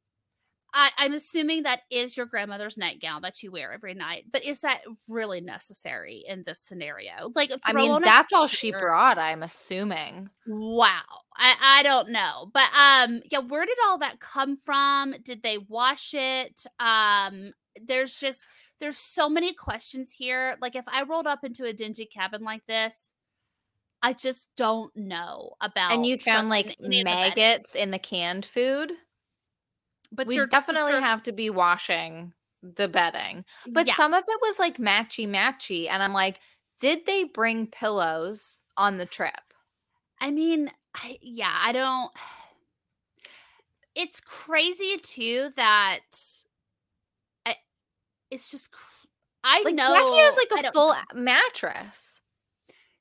I, 0.74 0.92
I'm 0.98 1.12
assuming 1.12 1.64
that 1.64 1.82
is 1.92 2.16
your 2.16 2.26
grandmother's 2.26 2.78
nightgown 2.78 3.22
that 3.24 3.44
you 3.44 3.52
wear 3.52 3.74
every 3.74 3.96
night, 3.96 4.28
but 4.32 4.46
is 4.46 4.62
that 4.62 4.84
really 5.10 5.42
necessary 5.42 6.24
in 6.26 6.44
this 6.46 6.62
scenario? 6.62 7.32
Like, 7.36 7.52
I 7.66 7.74
mean, 7.74 8.02
that's 8.02 8.32
all 8.32 8.48
she 8.48 8.72
brought. 8.72 9.18
I'm 9.18 9.44
assuming. 9.44 10.30
Wow. 10.48 11.02
I, 11.36 11.56
I 11.62 11.84
don't 11.84 12.12
know. 12.12 12.50
But 12.54 12.70
um 12.80 13.24
yeah, 13.30 13.40
where 13.40 13.66
did 13.66 13.78
all 13.86 13.98
that 13.98 14.22
come 14.22 14.56
from? 14.56 15.16
Did 15.22 15.44
they 15.44 15.58
wash 15.58 16.14
it? 16.14 16.64
Um 16.80 17.52
there's 17.82 18.18
just 18.18 18.48
there's 18.84 18.98
so 18.98 19.30
many 19.30 19.54
questions 19.54 20.12
here. 20.12 20.58
Like 20.60 20.76
if 20.76 20.84
I 20.90 21.04
rolled 21.04 21.26
up 21.26 21.46
into 21.46 21.64
a 21.64 21.72
dingy 21.72 22.06
cabin 22.06 22.44
like 22.44 22.66
this, 22.66 23.14
I 24.02 24.12
just 24.12 24.50
don't 24.58 24.94
know 24.94 25.54
about 25.62 25.94
and 25.94 26.06
you 26.06 26.18
found 26.18 26.50
like 26.50 26.66
any 26.66 26.74
of 26.74 26.78
the 26.80 27.04
bedding. 27.06 27.06
maggots 27.06 27.76
in 27.76 27.92
the 27.92 27.98
canned 27.98 28.46
food. 28.46 28.92
But 30.12 30.28
we 30.28 30.38
but 30.38 30.50
definitely 30.50 31.00
have 31.00 31.24
to 31.24 31.32
be 31.32 31.50
washing 31.50 32.34
the 32.62 32.90
bedding. 32.90 33.46
But 33.70 33.88
yeah. 33.88 33.96
some 33.96 34.14
of 34.14 34.26
it 34.28 34.40
was 34.42 34.60
like 34.60 34.80
matchy 34.80 35.30
matchy. 35.30 35.90
And 35.90 36.04
I'm 36.04 36.12
like, 36.12 36.42
did 36.82 37.06
they 37.06 37.24
bring 37.24 37.68
pillows 37.68 38.64
on 38.76 38.98
the 38.98 39.06
trip? 39.06 39.32
I 40.20 40.30
mean, 40.30 40.70
I, 40.94 41.18
yeah, 41.22 41.56
I 41.58 41.72
don't. 41.72 42.12
It's 43.96 44.22
crazy 44.22 44.98
too 45.04 45.52
that 45.56 46.00
it's 48.34 48.52
just. 48.52 48.72
cr- 48.72 48.90
I 49.46 49.62
Like 49.64 49.76
know 49.76 49.94
Jackie 49.94 50.18
has 50.24 50.36
like 50.38 50.66
a 50.66 50.72
full 50.72 50.90
know. 50.94 51.22
mattress. 51.22 52.02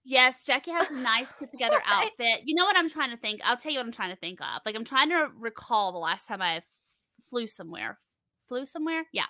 Yes, 0.05 0.43
Jackie 0.43 0.72
has 0.72 0.91
a 0.91 0.97
nice 0.99 1.33
put 1.33 1.49
together 1.53 1.80
outfit. 1.87 2.41
You 2.45 2.55
know 2.57 2.64
what 2.64 2.76
I'm 2.76 2.91
trying 2.91 3.11
to 3.12 3.16
think? 3.16 3.41
I'll 3.45 3.57
tell 3.57 3.70
you 3.72 3.78
what 3.78 3.87
I'm 3.87 3.93
trying 3.93 4.11
to 4.11 4.16
think 4.16 4.41
of. 4.41 4.61
Like 4.66 4.74
I'm 4.74 4.85
trying 4.85 5.11
to 5.11 5.28
recall 5.39 5.93
the 5.93 5.99
last 5.99 6.26
time 6.26 6.43
I 6.43 6.57
f- 6.57 6.64
flew 7.30 7.47
somewhere. 7.47 7.99
Flew 8.49 8.64
somewhere? 8.64 9.05
Yeah. 9.12 9.26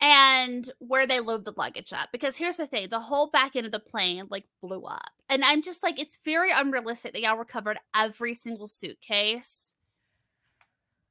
And 0.00 0.68
where 0.80 1.06
they 1.06 1.20
load 1.20 1.44
the 1.44 1.54
luggage 1.56 1.92
up. 1.92 2.08
Because 2.12 2.36
here's 2.36 2.56
the 2.56 2.66
thing, 2.66 2.88
the 2.90 2.98
whole 3.00 3.30
back 3.30 3.54
end 3.54 3.64
of 3.66 3.72
the 3.72 3.78
plane 3.78 4.26
like 4.28 4.44
blew 4.60 4.82
up. 4.82 5.08
And 5.30 5.44
I'm 5.44 5.62
just 5.62 5.82
like, 5.84 6.00
it's 6.00 6.18
very 6.24 6.50
unrealistic 6.52 7.12
that 7.12 7.22
y'all 7.22 7.36
recovered 7.38 7.78
every 7.96 8.34
single 8.34 8.66
suitcase. 8.66 9.74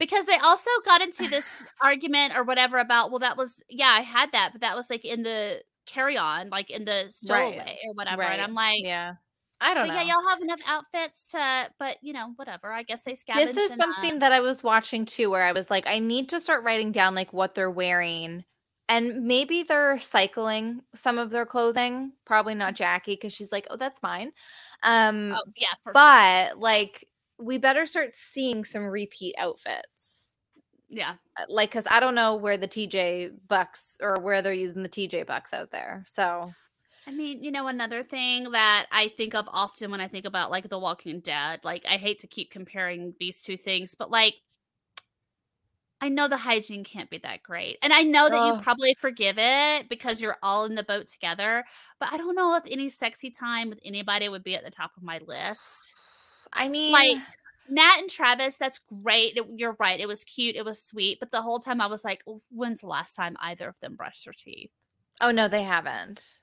Because 0.04 0.26
they 0.26 0.38
also 0.44 0.70
got 0.86 1.02
into 1.02 1.30
this 1.30 1.66
argument 1.82 2.34
or 2.36 2.44
whatever 2.44 2.78
about, 2.80 3.10
well, 3.10 3.20
that 3.20 3.38
was 3.38 3.64
yeah, 3.70 3.88
I 3.88 4.02
had 4.02 4.32
that, 4.34 4.50
but 4.52 4.62
that 4.62 4.76
was 4.76 4.90
like 4.90 5.06
in 5.06 5.24
the 5.24 5.62
carry-on, 5.86 6.50
like 6.50 6.70
in 6.70 6.86
the 6.86 7.06
stowaway 7.10 7.80
or 7.88 7.94
whatever. 7.94 8.24
And 8.24 8.42
I'm 8.42 8.54
like, 8.54 8.84
yeah. 8.84 9.14
I 9.62 9.74
don't 9.74 9.88
but 9.88 9.94
know. 9.94 10.02
yeah, 10.02 10.08
y'all 10.14 10.28
have 10.28 10.42
enough 10.42 10.60
outfits 10.68 11.30
to, 11.30 11.70
but 11.80 11.98
you 12.02 12.12
know, 12.12 12.34
whatever. 12.36 12.72
I 12.74 12.84
guess 12.84 13.04
they 13.04 13.16
scavenged. 13.16 13.56
this 13.56 13.72
is 13.72 13.72
uh, 13.72 13.76
something 13.78 14.20
that 14.20 14.34
I 14.34 14.42
was 14.42 14.62
watching 14.62 15.06
too, 15.06 15.30
where 15.30 15.44
I 15.44 15.54
was 15.54 15.72
like, 15.72 15.88
I 15.88 16.00
need 16.00 16.28
to 16.30 16.42
start 16.42 16.66
writing 16.66 16.92
down 16.92 17.16
like 17.16 17.32
what 17.32 17.56
they're 17.56 17.72
wearing. 17.72 18.44
And 18.90 19.24
maybe 19.24 19.64
they're 19.64 20.00
cycling 20.02 20.82
some 20.94 21.18
of 21.18 21.32
their 21.32 21.46
clothing. 21.46 22.12
Probably 22.26 22.56
not 22.56 22.76
Jackie 22.76 23.14
because 23.14 23.32
she's 23.32 23.54
like, 23.54 23.66
oh, 23.70 23.78
that's 23.78 24.04
mine. 24.04 24.34
Um, 24.84 25.34
oh 25.34 25.52
yeah, 25.56 25.68
for 25.84 25.90
sure. 25.90 25.94
but 25.94 26.60
like, 26.60 27.08
we 27.40 27.58
better 27.58 27.86
start 27.86 28.10
seeing 28.14 28.66
some 28.66 28.84
repeat 28.84 29.36
outfits. 29.38 29.88
Yeah, 30.94 31.16
Uh, 31.38 31.46
Like, 31.50 31.70
because 31.70 31.86
I 31.90 32.00
don't 32.00 32.16
know 32.16 32.36
where 32.36 32.58
the 32.58 32.68
TJ 32.68 33.32
Bucks 33.48 33.98
or 34.00 34.20
where 34.22 34.42
they're 34.42 34.54
using 34.54 34.84
the 34.84 34.90
TJ 34.90 35.26
Bucks 35.26 35.54
out 35.54 35.72
there. 35.72 36.04
So, 36.06 36.54
I 37.08 37.12
mean, 37.12 37.44
you 37.44 37.52
know, 37.52 37.68
another 37.68 38.04
thing 38.04 38.52
that 38.52 38.86
I 38.92 39.10
think 39.10 39.36
of 39.36 39.50
often 39.52 39.92
when 39.92 40.00
I 40.00 40.08
think 40.08 40.26
about 40.26 40.52
like 40.52 40.70
The 40.70 40.80
Walking 40.80 41.20
Dead, 41.20 41.60
like 41.64 41.86
I 41.90 41.98
hate 41.98 42.20
to 42.20 42.28
keep 42.28 42.52
comparing 42.52 43.14
these 43.20 43.42
two 43.42 43.58
things, 43.58 43.96
but 43.96 44.12
like 44.12 44.36
I 46.00 46.10
know 46.10 46.28
the 46.28 46.38
hygiene 46.38 46.84
can't 46.84 47.10
be 47.10 47.18
that 47.20 47.44
great. 47.44 47.78
And 47.82 47.94
I 47.94 48.04
know 48.04 48.28
that 48.28 48.46
you 48.46 48.62
probably 48.62 48.94
forgive 49.00 49.38
it 49.38 49.88
because 49.88 50.22
you're 50.22 50.38
all 50.44 50.66
in 50.66 50.76
the 50.76 50.84
boat 50.84 51.08
together, 51.08 51.64
but 51.98 52.12
I 52.12 52.18
don't 52.18 52.36
know 52.36 52.56
if 52.56 52.64
any 52.70 52.90
sexy 52.90 53.32
time 53.32 53.70
with 53.70 53.80
anybody 53.86 54.28
would 54.28 54.44
be 54.44 54.56
at 54.56 54.66
the 54.66 54.70
top 54.70 54.92
of 54.98 55.04
my 55.04 55.20
list. 55.26 55.96
I 56.52 56.68
mean, 56.68 56.92
Like, 56.92 57.18
Nat 57.74 58.00
and 58.00 58.10
Travis, 58.10 58.58
that's 58.58 58.80
great. 58.80 59.38
It- 59.38 59.48
you're 59.58 59.78
right. 59.80 60.00
It 60.00 60.08
was 60.08 60.24
cute. 60.24 60.56
It 60.56 60.66
was 60.66 60.84
sweet. 60.84 61.20
But 61.20 61.32
the 61.32 61.42
whole 61.42 61.60
time 61.60 61.82
I 61.82 61.88
was 61.88 62.04
like, 62.06 62.24
when's 62.52 62.82
the 62.82 62.88
last 62.88 63.16
time 63.16 63.38
either 63.42 63.68
of 63.70 63.80
them 63.80 63.96
brushed 63.96 64.26
their 64.26 64.34
teeth? 64.34 64.72
Oh 65.22 65.32
no, 65.32 65.48
they 65.48 65.64
haven't. 65.64 66.40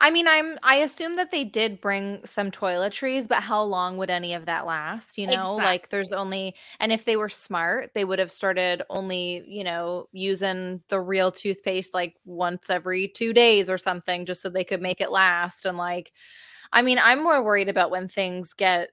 I 0.00 0.10
mean, 0.10 0.28
I'm 0.28 0.58
I 0.62 0.76
assume 0.76 1.16
that 1.16 1.30
they 1.32 1.44
did 1.44 1.80
bring 1.80 2.26
some 2.26 2.50
toiletries, 2.50 3.28
but 3.28 3.42
how 3.42 3.62
long 3.62 3.98
would 3.98 4.10
any 4.10 4.34
of 4.34 4.46
that 4.46 4.66
last? 4.66 5.18
You 5.18 5.26
know, 5.28 5.56
like 5.56 5.90
there's 5.90 6.12
only 6.12 6.56
and 6.80 6.92
if 6.92 7.04
they 7.06 7.16
were 7.16 7.28
smart, 7.30 7.92
they 7.94 8.04
would 8.04 8.18
have 8.20 8.30
started 8.32 8.82
only, 8.90 9.44
you 9.48 9.64
know, 9.64 10.08
using 10.12 10.82
the 10.88 11.00
real 11.00 11.32
toothpaste 11.32 11.94
like 11.94 12.16
once 12.26 12.70
every 12.70 13.08
2 13.08 13.32
days 13.34 13.70
or 13.70 13.78
something 13.78 14.26
just 14.26 14.42
so 14.42 14.50
they 14.50 14.64
could 14.64 14.82
make 14.82 15.00
it 15.00 15.12
last 15.12 15.66
and 15.66 15.78
like 15.78 16.12
I 16.72 16.82
mean, 16.82 16.98
I'm 16.98 17.22
more 17.22 17.42
worried 17.42 17.68
about 17.68 17.90
when 17.90 18.08
things 18.08 18.54
get 18.54 18.90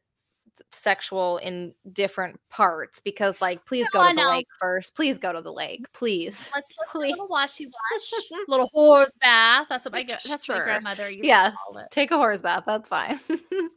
sexual 0.71 1.37
in 1.37 1.73
different 1.93 2.39
parts 2.49 2.99
because 2.99 3.41
like 3.41 3.65
please 3.65 3.87
No, 3.93 3.99
go 3.99 4.05
I 4.05 4.09
to 4.11 4.15
the 4.15 4.21
know. 4.23 4.29
lake 4.29 4.47
first. 4.59 4.95
Please 4.95 5.17
go 5.17 5.31
to 5.33 5.41
the 5.41 5.53
lake. 5.53 5.91
Please. 5.93 6.49
Let's 6.55 6.71
let's 6.79 6.91
do 6.93 6.99
a 6.99 7.01
Please. 7.01 7.11
little 7.11 7.27
washy 7.27 7.65
wash, 7.67 8.39
little 8.47 8.67
horse 8.73 9.13
bath. 9.21 9.67
That's 9.69 9.85
what 9.85 9.93
my 9.93 10.03
that's 10.03 10.27
what 10.29 10.41
Sure. 10.43 10.57
my 10.57 10.63
grandmother 10.63 11.09
used 11.09 11.25
Yes, 11.25 11.53
to 11.53 11.57
call 11.57 11.77
it. 11.85 11.91
take 11.91 12.11
a 12.11 12.17
horse 12.17 12.41
bath. 12.41 12.63
That's 12.65 12.89
fine. 12.89 13.19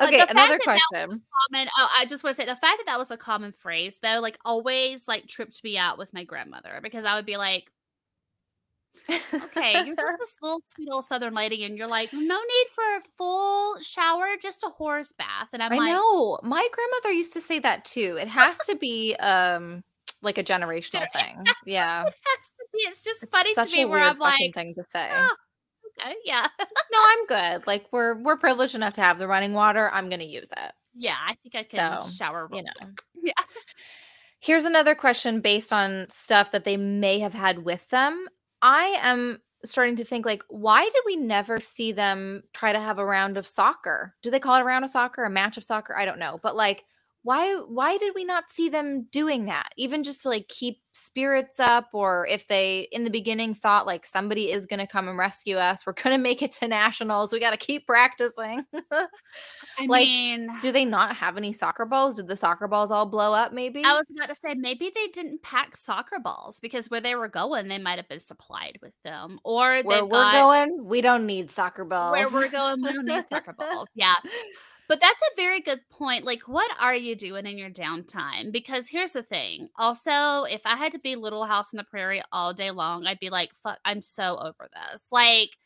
Uh, 0.00 0.04
okay, 0.06 0.18
the 0.18 0.30
another 0.30 0.58
question. 0.60 1.08
Common. 1.50 1.68
Oh, 1.76 1.88
I 1.98 2.04
just 2.06 2.22
want 2.22 2.36
to 2.36 2.40
say 2.42 2.46
the 2.46 2.54
fact 2.54 2.78
that 2.78 2.84
that 2.86 3.00
was 3.00 3.10
a 3.10 3.16
common 3.16 3.50
phrase 3.50 3.98
though, 4.00 4.20
like 4.20 4.38
always, 4.44 5.08
like 5.08 5.26
tripped 5.26 5.64
me 5.64 5.76
out 5.76 5.98
with 5.98 6.14
my 6.14 6.22
grandmother 6.22 6.78
because 6.80 7.04
I 7.04 7.16
would 7.16 7.26
be 7.26 7.36
like, 7.36 7.72
"Okay, 9.08 9.84
you're 9.84 9.96
just 9.96 10.14
this 10.18 10.36
little 10.42 10.60
sweet 10.64 10.88
little 10.88 11.02
Southern 11.02 11.34
lady, 11.34 11.64
and 11.64 11.76
you're 11.76 11.86
like, 11.88 12.12
no 12.12 12.20
need 12.20 12.66
for 12.74 12.96
a 12.96 13.00
full 13.16 13.80
shower, 13.80 14.28
just 14.40 14.62
a 14.64 14.68
horse 14.68 15.12
bath." 15.12 15.48
And 15.52 15.62
I'm 15.62 15.72
I 15.72 15.76
like, 15.76 15.92
know. 15.92 16.38
My 16.42 16.66
grandmother 16.72 17.12
used 17.14 17.32
to 17.34 17.40
say 17.40 17.58
that 17.60 17.84
too. 17.84 18.16
It 18.20 18.28
has 18.40 18.56
to 18.66 18.76
be 18.76 19.14
um 19.16 19.82
like 20.22 20.38
a 20.38 20.44
generational 20.44 21.06
thing. 21.12 21.44
Yeah. 21.64 22.02
it 22.02 22.14
has 22.26 22.48
to 22.48 22.64
be. 22.72 22.78
It's 22.80 23.04
just 23.04 23.22
It's 23.22 23.30
funny 23.32 23.54
to 23.54 23.66
me 23.70 23.84
where 23.84 24.02
I'm 24.02 24.18
like, 24.18 24.54
thing 24.54 24.74
to 24.74 24.84
say. 24.84 25.08
"Oh, 25.12 25.34
okay, 26.00 26.14
yeah, 26.24 26.46
No, 26.92 26.98
I'm 27.00 27.26
good. 27.26 27.66
Like 27.66 27.86
we're 27.92 28.20
we're 28.22 28.36
privileged 28.36 28.74
enough 28.74 28.94
to 28.94 29.00
have 29.00 29.18
the 29.18 29.28
running 29.28 29.52
water. 29.52 29.90
I'm 29.92 30.08
gonna 30.08 30.24
use 30.24 30.50
it. 30.50 30.72
yeah. 30.94 31.16
I 31.26 31.34
think 31.34 31.54
I 31.54 31.62
can 31.62 32.00
So, 32.02 32.08
shower. 32.10 32.48
You 32.52 32.62
know. 32.62 32.72
quick. 32.80 33.02
Yeah. 33.22 33.32
Here's 34.40 34.64
another 34.64 34.94
question 34.94 35.40
based 35.40 35.72
on 35.72 36.06
stuff 36.08 36.52
that 36.52 36.64
they 36.64 36.76
may 36.76 37.18
have 37.18 37.34
had 37.34 37.64
with 37.64 37.86
them. 37.90 38.28
I 38.62 38.98
am 39.02 39.40
starting 39.64 39.96
to 39.96 40.04
think 40.04 40.24
like 40.24 40.42
why 40.48 40.84
did 40.84 41.02
we 41.04 41.16
never 41.16 41.60
see 41.60 41.92
them 41.92 42.42
try 42.52 42.72
to 42.72 42.80
have 42.80 42.98
a 42.98 43.06
round 43.06 43.36
of 43.36 43.46
soccer? 43.46 44.14
Do 44.22 44.30
they 44.30 44.40
call 44.40 44.56
it 44.56 44.60
a 44.60 44.64
round 44.64 44.84
of 44.84 44.90
soccer, 44.90 45.24
a 45.24 45.30
match 45.30 45.56
of 45.56 45.64
soccer? 45.64 45.96
I 45.96 46.04
don't 46.04 46.18
know. 46.18 46.38
But 46.42 46.56
like 46.56 46.84
why 47.28 47.54
why 47.68 47.98
did 47.98 48.14
we 48.14 48.24
not 48.24 48.50
see 48.50 48.70
them 48.70 49.06
doing 49.12 49.44
that 49.44 49.68
even 49.76 50.02
just 50.02 50.22
to 50.22 50.30
like 50.30 50.48
keep 50.48 50.78
spirits 50.92 51.60
up 51.60 51.88
or 51.92 52.26
if 52.26 52.48
they 52.48 52.88
in 52.90 53.04
the 53.04 53.10
beginning 53.10 53.54
thought 53.54 53.86
like 53.86 54.06
somebody 54.06 54.50
is 54.50 54.64
going 54.64 54.80
to 54.80 54.86
come 54.86 55.08
and 55.08 55.18
rescue 55.18 55.56
us 55.56 55.84
we're 55.86 55.92
going 55.92 56.16
to 56.16 56.22
make 56.22 56.40
it 56.40 56.52
to 56.52 56.66
nationals 56.66 57.30
we 57.30 57.38
got 57.38 57.50
to 57.50 57.58
keep 57.58 57.86
practicing 57.86 58.64
I 58.92 59.86
like, 59.86 60.06
mean, 60.06 60.48
do 60.62 60.72
they 60.72 60.86
not 60.86 61.14
have 61.16 61.36
any 61.36 61.52
soccer 61.52 61.84
balls 61.84 62.16
did 62.16 62.28
the 62.28 62.36
soccer 62.36 62.66
balls 62.66 62.90
all 62.90 63.04
blow 63.04 63.34
up 63.34 63.52
maybe 63.52 63.84
I 63.84 63.92
was 63.92 64.06
about 64.10 64.30
to 64.30 64.34
say 64.34 64.54
maybe 64.54 64.90
they 64.94 65.08
didn't 65.08 65.42
pack 65.42 65.76
soccer 65.76 66.20
balls 66.24 66.60
because 66.60 66.88
where 66.88 67.00
they 67.00 67.14
were 67.14 67.28
going, 67.28 67.68
they 67.68 67.78
might 67.78 67.98
have 67.98 68.08
been 68.08 68.20
supplied 68.20 68.78
with 68.80 68.94
them, 69.04 69.38
or 69.44 69.82
where 69.82 70.04
we're 70.04 70.10
got 70.10 70.32
going 70.32 70.84
we 70.84 71.00
don't 71.00 71.26
need 71.26 71.50
soccer 71.50 71.84
balls 71.84 72.12
where 72.12 72.30
we're 72.30 72.48
going. 72.48 72.82
We 72.82 72.92
don't 72.92 73.06
need 73.06 73.28
soccer 73.28 73.52
balls. 73.58 73.88
Yeah, 73.94 74.14
but 74.88 75.00
that's 75.00 75.22
a 75.22 75.36
very 75.36 75.60
good 75.60 75.80
point. 75.90 76.24
Like, 76.24 76.48
what 76.48 76.70
are 76.80 76.96
you 76.96 77.14
doing 77.14 77.46
in 77.46 77.58
your 77.58 77.70
downtime? 77.70 78.50
Because 78.50 78.88
here's 78.88 79.12
the 79.12 79.22
thing. 79.22 79.68
Also, 79.76 80.44
if 80.44 80.62
I 80.64 80.76
had 80.76 80.92
to 80.92 80.98
be 80.98 81.14
Little 81.14 81.44
House 81.44 81.74
on 81.74 81.76
the 81.78 81.84
Prairie 81.84 82.22
all 82.32 82.54
day 82.54 82.70
long, 82.70 83.06
I'd 83.06 83.20
be 83.20 83.28
like, 83.28 83.54
fuck, 83.54 83.78
I'm 83.84 84.00
so 84.00 84.38
over 84.38 84.68
this. 84.90 85.12
Like, 85.12 85.58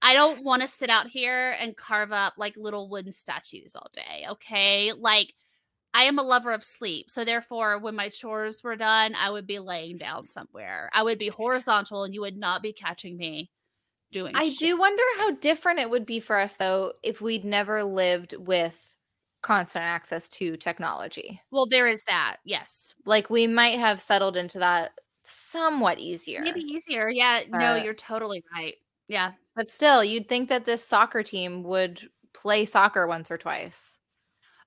I 0.00 0.14
don't 0.14 0.42
want 0.42 0.62
to 0.62 0.68
sit 0.68 0.90
out 0.90 1.06
here 1.08 1.54
and 1.60 1.76
carve 1.76 2.10
up 2.10 2.34
like 2.38 2.56
little 2.56 2.88
wooden 2.88 3.12
statues 3.12 3.76
all 3.76 3.90
day. 3.92 4.26
Okay. 4.30 4.92
Like, 4.92 5.34
I 5.94 6.04
am 6.04 6.18
a 6.18 6.22
lover 6.22 6.52
of 6.52 6.64
sleep. 6.64 7.10
So, 7.10 7.24
therefore, 7.24 7.78
when 7.78 7.94
my 7.94 8.08
chores 8.08 8.62
were 8.64 8.76
done, 8.76 9.14
I 9.14 9.30
would 9.30 9.46
be 9.46 9.58
laying 9.58 9.98
down 9.98 10.26
somewhere. 10.26 10.90
I 10.94 11.02
would 11.02 11.18
be 11.18 11.28
horizontal 11.28 12.04
and 12.04 12.14
you 12.14 12.22
would 12.22 12.36
not 12.38 12.62
be 12.62 12.72
catching 12.72 13.18
me 13.18 13.50
doing 14.12 14.32
I 14.36 14.48
shit. 14.50 14.58
do 14.58 14.78
wonder 14.78 15.02
how 15.18 15.32
different 15.32 15.80
it 15.80 15.90
would 15.90 16.06
be 16.06 16.20
for 16.20 16.38
us 16.38 16.56
though 16.56 16.92
if 17.02 17.20
we'd 17.20 17.44
never 17.44 17.82
lived 17.82 18.34
with 18.38 18.94
constant 19.42 19.84
access 19.84 20.28
to 20.28 20.56
technology. 20.56 21.40
Well, 21.50 21.66
there 21.66 21.86
is 21.88 22.04
that. 22.04 22.36
Yes. 22.44 22.94
Like 23.04 23.28
we 23.28 23.46
might 23.48 23.78
have 23.78 24.00
settled 24.00 24.36
into 24.36 24.58
that 24.60 24.92
somewhat 25.24 25.98
easier. 25.98 26.42
Maybe 26.42 26.60
easier. 26.60 27.08
Yeah. 27.10 27.40
no, 27.48 27.72
Uh, 27.72 27.76
you're 27.82 27.94
totally 27.94 28.44
right. 28.56 28.76
Yeah. 29.08 29.32
But 29.56 29.70
still, 29.70 30.04
you'd 30.04 30.28
think 30.28 30.48
that 30.48 30.64
this 30.64 30.84
soccer 30.84 31.22
team 31.22 31.62
would 31.64 32.08
play 32.32 32.64
soccer 32.64 33.06
once 33.06 33.30
or 33.30 33.38
twice. 33.38 33.98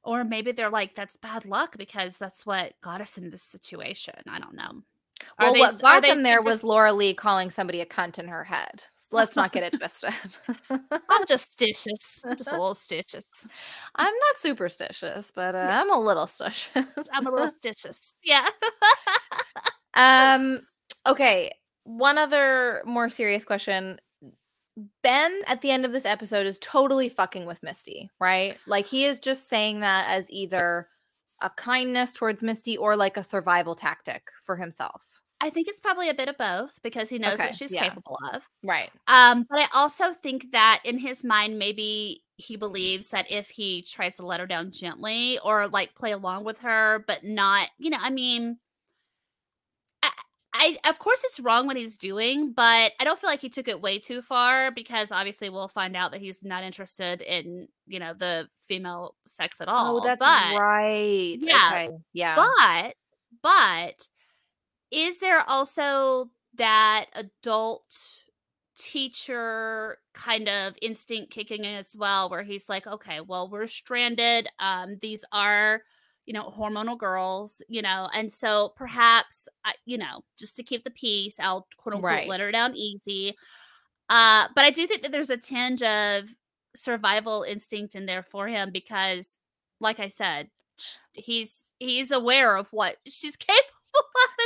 Or 0.04 0.24
maybe 0.24 0.52
they're 0.52 0.70
like, 0.70 0.94
that's 0.94 1.18
bad 1.18 1.46
luck 1.46 1.78
because 1.78 2.18
that's 2.18 2.46
what 2.46 2.74
got 2.82 3.02
us 3.02 3.18
in 3.18 3.32
this 3.32 3.42
situation. 3.42 4.14
I 4.30 4.40
don't 4.40 4.54
know. 4.56 4.84
Well, 5.40 5.54
they 5.54 5.60
what 5.60 5.82
got 5.82 6.04
them 6.04 6.24
there 6.24 6.42
was? 6.42 6.64
Laura 6.64 6.94
Lee 6.94 7.14
calling 7.14 7.50
somebody 7.50 7.82
a 7.82 7.86
cunt 7.86 8.20
in 8.20 8.28
her 8.28 8.44
head. 8.44 8.84
So 8.98 9.10
let's 9.12 9.36
not 9.36 9.52
get 9.52 9.64
it 9.64 9.78
twisted. 9.78 10.14
I'm 10.70 11.26
just 11.28 11.58
stitious. 11.58 12.22
I'm 12.26 12.38
just 12.38 12.52
a 12.52 12.56
little 12.56 12.74
stitious. 12.74 13.46
I'm 13.96 14.14
not 14.14 14.38
superstitious, 14.38 15.32
but 15.36 15.56
uh, 15.56 15.68
I'm 15.72 15.92
a 15.92 16.00
little 16.00 16.26
stitious. 16.26 16.86
I'm 17.14 17.28
a 17.28 17.32
little 17.32 17.48
stitious. 17.64 18.14
Yeah. 18.24 18.48
Um. 19.94 20.62
Okay. 21.08 21.52
One 21.84 22.18
other 22.18 22.82
more 22.86 23.10
serious 23.10 23.46
question. 23.46 24.00
Ben 25.04 25.42
at 25.48 25.62
the 25.62 25.72
end 25.72 25.86
of 25.86 25.92
this 25.92 26.06
episode 26.06 26.46
is 26.46 26.60
totally 26.60 27.08
fucking 27.08 27.46
with 27.46 27.64
Misty, 27.64 28.10
right? 28.20 28.58
Like 28.68 28.86
he 28.86 29.06
is 29.06 29.20
just 29.20 29.48
saying 29.48 29.82
that 29.82 30.06
as 30.10 30.30
either 30.32 30.90
a 31.42 31.50
kindness 31.50 32.14
towards 32.14 32.44
Misty 32.44 32.78
or 32.78 32.96
like 32.96 33.18
a 33.18 33.24
survival 33.24 33.76
tactic 33.76 34.24
for 34.44 34.56
himself. 34.56 35.04
I 35.42 35.50
think 35.50 35.68
it's 35.68 35.82
probably 35.82 36.10
a 36.10 36.14
bit 36.14 36.30
of 36.30 36.38
both 36.38 36.80
because 36.82 37.10
he 37.10 37.20
knows 37.20 37.36
Okay, 37.36 37.48
what 37.48 37.56
she's 37.56 37.74
yeah. 37.74 37.84
capable 37.84 38.18
of. 38.34 38.42
Right. 38.64 38.90
Um, 39.08 39.46
but 39.50 39.60
I 39.60 39.68
also 39.76 40.14
think 40.14 40.52
that 40.54 40.82
in 40.86 40.98
his 40.98 41.24
mind, 41.24 41.60
maybe 41.60 42.24
he 42.38 42.56
believes 42.56 43.10
that 43.10 43.30
if 43.30 43.50
he 43.50 43.82
tries 43.82 44.16
to 44.16 44.26
let 44.26 44.40
her 44.40 44.48
down 44.48 44.72
gently 44.72 45.38
or 45.44 45.68
like 45.68 45.94
play 45.94 46.14
along 46.14 46.46
with 46.46 46.60
her, 46.60 47.04
but 47.06 47.24
not, 47.24 47.70
you 47.78 47.90
know, 47.90 47.98
I 48.00 48.10
mean, 48.10 48.58
I, 50.58 50.90
of 50.90 51.00
course 51.00 51.24
it's 51.26 51.40
wrong 51.40 51.68
what 51.68 51.78
he's 51.78 51.98
doing, 51.98 52.54
but 52.54 52.92
I 53.00 53.04
don't 53.04 53.20
feel 53.20 53.30
like 53.30 53.42
he 53.42 53.50
took 53.50 53.68
it 53.68 53.82
way 53.82 54.00
too 54.00 54.22
far 54.22 54.72
because 54.72 55.12
obviously 55.12 55.50
we'll 55.50 55.68
find 55.68 55.96
out 55.96 56.12
that 56.12 56.22
he's 56.22 56.44
not 56.44 56.64
interested 56.64 57.22
in, 57.22 57.68
you 57.88 58.00
know, 58.00 58.14
the 58.14 58.48
female 58.68 59.16
sex 59.28 59.60
at 59.60 59.68
all. 59.68 59.98
Oh, 59.98 60.06
that's 60.06 60.20
but, 60.20 60.60
right. 60.60 61.38
Yeah, 61.40 61.70
Okay. 61.72 61.90
Yeah. 62.14 62.36
but 62.36 62.96
but 63.42 64.08
is 64.92 65.20
there 65.20 65.44
also 65.48 66.30
that 66.56 67.08
adult 67.14 68.24
teacher 68.78 69.98
kind 70.14 70.50
of 70.50 70.74
instinct 70.82 71.32
kicking 71.32 71.64
in 71.64 71.76
as 71.76 71.96
well 71.98 72.30
where 72.30 72.44
he's 72.44 72.68
like 72.68 72.86
okay 72.86 73.22
well 73.22 73.50
we're 73.50 73.68
stranded 73.68 74.50
um 74.60 74.98
these 75.02 75.24
are 75.32 75.82
you 76.26 76.34
know 76.34 76.54
hormonal 76.58 76.98
girls 76.98 77.62
you 77.70 77.82
know 77.82 78.10
and 78.14 78.32
so 78.32 78.74
perhaps 78.76 79.48
you 79.86 79.98
know 79.98 80.24
just 80.38 80.56
to 80.56 80.64
keep 80.64 80.84
the 80.84 80.92
peace 80.92 81.40
i'll 81.40 81.68
quote 81.78 81.96
unquote 81.96 82.28
let 82.28 82.42
her 82.42 82.52
down 82.52 82.76
easy 82.76 83.36
uh 84.10 84.48
but 84.56 84.66
i 84.66 84.72
do 84.72 84.88
think 84.88 85.02
that 85.02 85.12
there's 85.12 85.30
a 85.30 85.38
tinge 85.38 85.84
of 85.84 86.30
survival 86.76 87.44
instinct 87.44 87.96
in 87.96 88.06
there 88.06 88.24
for 88.24 88.48
him 88.48 88.72
because 88.72 89.40
like 89.80 90.00
i 90.00 90.08
said 90.08 90.50
he's 91.14 91.72
he's 91.80 92.12
aware 92.12 92.56
of 92.56 92.68
what 92.72 92.98
she's 93.08 93.36
capable 93.38 93.60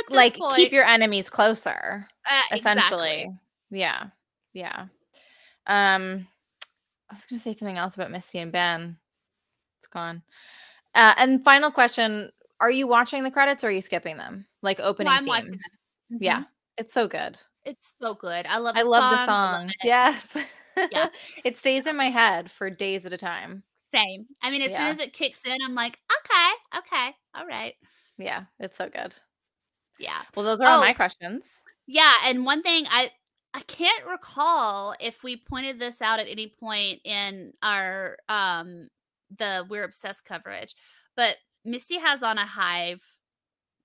of 0.08 0.14
like 0.14 0.36
point. 0.36 0.56
keep 0.56 0.72
your 0.72 0.84
enemies 0.84 1.30
closer. 1.30 2.06
Uh, 2.28 2.56
essentially. 2.56 3.22
exactly. 3.22 3.38
Yeah. 3.70 4.04
Yeah. 4.52 4.86
Um 5.66 6.26
I 7.10 7.14
was 7.14 7.26
gonna 7.26 7.40
say 7.40 7.52
something 7.52 7.76
else 7.76 7.94
about 7.94 8.10
Misty 8.10 8.38
and 8.38 8.52
Ben. 8.52 8.96
It's 9.78 9.88
gone. 9.88 10.22
Uh 10.94 11.14
and 11.18 11.44
final 11.44 11.70
question. 11.70 12.30
Are 12.60 12.70
you 12.70 12.86
watching 12.86 13.22
the 13.24 13.30
credits 13.30 13.64
or 13.64 13.68
are 13.68 13.72
you 13.72 13.80
skipping 13.80 14.16
them? 14.18 14.46
Like 14.62 14.80
opening 14.80 15.12
I'm 15.12 15.20
theme. 15.20 15.28
watching 15.28 15.54
it. 15.54 15.60
Yeah. 16.20 16.44
It's 16.76 16.92
so 16.92 17.08
good. 17.08 17.38
it's 17.64 17.94
so 18.00 18.14
good. 18.14 18.46
I 18.46 18.58
love. 18.58 18.74
I 18.76 18.82
love 18.82 19.02
song, 19.02 19.12
the 19.12 19.26
song. 19.26 19.62
love. 19.66 19.72
Yes. 19.84 20.60
Yeah. 20.90 21.08
it 21.44 21.56
stays 21.58 21.86
in 21.86 21.96
my 21.96 22.08
head 22.10 22.50
for 22.50 22.70
days 22.70 23.04
at 23.06 23.12
a 23.12 23.18
time. 23.18 23.62
Same. 23.82 24.26
I 24.42 24.50
mean, 24.50 24.62
as 24.62 24.74
soon 24.76 24.86
as 24.86 24.98
it 24.98 25.12
kicks 25.12 25.44
in, 25.44 25.56
I'm 25.64 25.74
like, 25.74 25.98
okay, 26.20 26.78
okay, 26.78 27.14
all 27.34 27.44
right, 27.46 27.74
Yeah, 28.18 28.44
it's 28.60 28.76
so 28.78 28.88
good. 28.88 29.14
yeah, 29.98 30.22
Well, 30.36 30.44
those 30.46 30.60
are 30.60 30.68
all 30.68 30.78
Oh. 30.78 30.80
my 30.80 30.92
questions. 30.92 31.44
yeah. 31.86 32.12
And 32.24 32.46
one 32.46 32.62
thing 32.62 32.84
I 32.90 33.10
I 33.52 33.60
can't 33.62 34.06
recall 34.06 34.94
if 35.00 35.24
we 35.24 35.36
pointed 35.36 35.80
this 35.80 36.00
out 36.00 36.20
at 36.20 36.28
any 36.28 36.46
point 36.48 37.00
in 37.04 37.52
our 37.62 38.16
um 38.28 38.88
the 39.38 39.66
we're 39.68 39.84
obsessed 39.84 40.24
coverage, 40.24 40.74
but 41.16 41.36
Misty 41.64 41.98
has 41.98 42.22
on 42.22 42.38
a 42.38 42.46
hive 42.46 43.02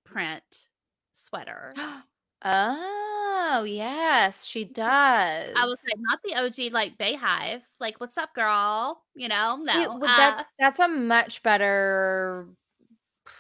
print 0.04 0.68
sweater. 1.12 1.74
oh, 2.46 3.66
yes, 3.68 4.46
she 4.46 4.66
does. 4.66 5.50
I 5.56 5.66
was 5.66 5.78
like, 5.86 6.00
not 6.00 6.20
the 6.24 6.36
OG 6.36 6.74
like 6.74 6.98
BeyHive. 6.98 7.62
Like, 7.80 8.00
what's 8.00 8.18
up, 8.18 8.34
girl? 8.34 9.02
You 9.16 9.28
know, 9.28 9.60
no. 9.62 9.98
Well, 10.00 10.04
uh, 10.04 10.18
that's 10.18 10.46
that's 10.60 10.80
a 10.80 10.88
much 10.88 11.43
better 11.43 12.48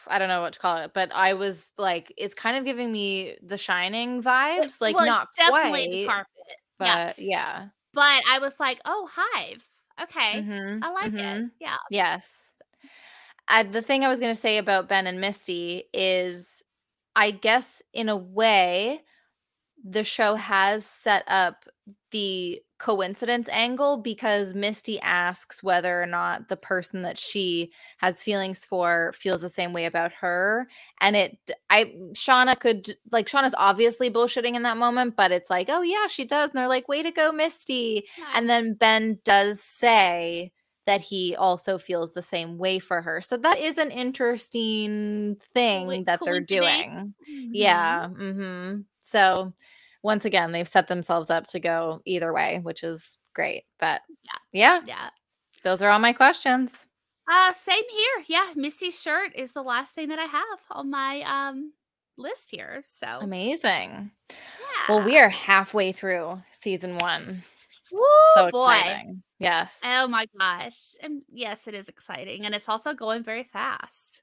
I 0.07 0.19
don't 0.19 0.29
know 0.29 0.41
what 0.41 0.53
to 0.53 0.59
call 0.59 0.77
it, 0.77 0.91
but 0.93 1.11
I 1.13 1.33
was 1.33 1.71
like, 1.77 2.13
it's 2.17 2.33
kind 2.33 2.57
of 2.57 2.65
giving 2.65 2.91
me 2.91 3.37
the 3.41 3.57
shining 3.57 4.21
vibes. 4.21 4.81
Like 4.81 4.95
well, 4.95 5.05
not 5.05 5.29
definitely 5.35 5.89
the 5.89 6.05
quite, 6.05 6.07
carpet. 6.07 6.57
but 6.79 6.87
yeah, 6.87 7.13
yeah. 7.17 7.67
but 7.93 8.21
I 8.29 8.39
was 8.39 8.59
like, 8.59 8.79
oh, 8.85 9.09
Hive. 9.13 9.63
Okay, 10.01 10.45
Mhm, 10.45 10.81
I 10.81 10.91
like 10.91 11.13
it. 11.17 11.41
mhm. 11.41 11.51
Yeah. 11.59 11.77
Yes. 11.89 12.33
Uh, 13.47 13.63
the 13.63 13.81
thing 13.81 14.03
I 14.03 14.07
was 14.07 14.19
going 14.19 14.33
to 14.33 14.39
say 14.39 14.57
about 14.57 14.89
Ben 14.89 15.07
and 15.07 15.21
Misty 15.21 15.85
is, 15.93 16.63
I 17.15 17.31
guess, 17.31 17.81
in 17.93 18.09
a 18.09 18.15
way, 18.15 19.01
the 19.83 20.03
show 20.03 20.35
has 20.35 20.85
set 20.85 21.23
up 21.27 21.65
the 22.11 22.61
coincidence 22.77 23.47
angle 23.51 23.97
because 23.97 24.53
Misty 24.53 24.99
asks 25.01 25.63
whether 25.63 26.01
or 26.01 26.05
not 26.05 26.49
the 26.49 26.57
person 26.57 27.01
that 27.03 27.17
she 27.17 27.71
has 27.97 28.21
feelings 28.23 28.65
for 28.65 29.13
feels 29.15 29.41
the 29.41 29.49
same 29.49 29.73
way 29.73 29.85
about 29.85 30.11
her. 30.13 30.67
And 31.01 31.15
it, 31.15 31.37
I, 31.69 31.93
Shauna 32.13 32.59
could, 32.59 32.97
like, 33.11 33.27
Shauna's 33.27 33.55
obviously 33.57 34.09
bullshitting 34.11 34.55
in 34.55 34.63
that 34.63 34.77
moment, 34.77 35.15
but 35.15 35.31
it's 35.31 35.49
like, 35.49 35.67
oh, 35.69 35.81
yeah, 35.81 36.07
she 36.07 36.25
does. 36.25 36.49
And 36.49 36.57
they're 36.59 36.67
like, 36.67 36.87
way 36.87 37.03
to 37.03 37.11
go, 37.11 37.31
Misty. 37.31 38.05
And 38.33 38.49
then 38.49 38.73
Ben 38.73 39.19
does 39.23 39.61
say 39.61 40.51
that 40.85 41.01
he 41.01 41.35
also 41.35 41.77
feels 41.77 42.13
the 42.13 42.21
same 42.21 42.57
way 42.57 42.79
for 42.79 43.01
her. 43.01 43.21
So 43.21 43.37
that 43.37 43.57
is 43.59 43.77
an 43.77 43.91
interesting 43.91 45.35
thing 45.53 46.03
that 46.05 46.23
they're 46.23 46.39
doing. 46.41 47.13
Mhm. 47.29 47.49
Yeah. 47.53 48.07
hmm 48.09 48.81
So 49.01 49.53
once 50.05 50.23
again, 50.23 50.51
they've 50.51 50.67
set 50.67 50.87
themselves 50.87 51.29
up 51.31 51.47
to 51.47 51.59
go 51.59 51.99
either 52.05 52.31
way, 52.31 52.59
which 52.63 52.83
is 52.83 53.17
great. 53.33 53.63
But 53.79 54.01
Yeah. 54.23 54.39
yeah, 54.53 54.81
Yeah. 54.85 55.09
those 55.63 55.81
are 55.81 55.89
all 55.89 55.99
my 55.99 56.13
questions. 56.13 56.87
Uh, 57.27 57.51
same 57.51 57.83
here. 57.89 58.23
Yeah, 58.27 58.53
Misty's 58.55 59.01
shirt 59.01 59.33
is 59.35 59.51
the 59.51 59.63
last 59.63 59.95
thing 59.95 60.09
that 60.09 60.19
I 60.19 60.25
have 60.25 60.59
on 60.69 60.91
my 60.91 61.21
um 61.23 61.73
list 62.17 62.51
here. 62.51 62.81
So 62.85 63.07
Amazing. 63.07 64.11
yeah. 64.29 64.35
Well, 64.87 65.03
we 65.03 65.17
are 65.17 65.27
halfway 65.29 65.91
through 65.91 66.41
season 66.61 66.97
one. 66.99 67.41
Woo, 67.91 68.01
so 68.35 68.51
boy. 68.51 69.03
Yes. 69.39 69.79
Oh 69.83 70.07
my 70.07 70.27
gosh. 70.39 70.93
And 71.01 71.23
yes, 71.31 71.67
it 71.67 71.73
is 71.73 71.89
exciting. 71.89 72.45
And 72.45 72.53
it's 72.55 72.69
also 72.69 72.93
going 72.93 73.23
very 73.23 73.43
fast. 73.43 74.21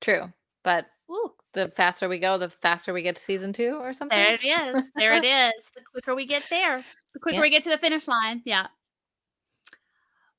True. 0.00 0.32
But 0.64 0.86
Ooh, 1.10 1.32
the 1.54 1.68
faster 1.70 2.08
we 2.08 2.18
go, 2.18 2.38
the 2.38 2.50
faster 2.50 2.92
we 2.92 3.02
get 3.02 3.16
to 3.16 3.22
season 3.22 3.52
two 3.52 3.78
or 3.80 3.92
something. 3.92 4.16
there 4.16 4.34
it 4.34 4.44
is. 4.44 4.90
There 4.96 5.12
it 5.14 5.24
is. 5.24 5.70
The 5.74 5.82
quicker 5.92 6.14
we 6.14 6.26
get 6.26 6.44
there, 6.50 6.84
the 7.14 7.18
quicker 7.20 7.36
Yeah. 7.36 7.42
we 7.42 7.50
get 7.50 7.62
to 7.64 7.70
the 7.70 7.78
finish 7.78 8.06
line. 8.06 8.42
Yeah. 8.44 8.66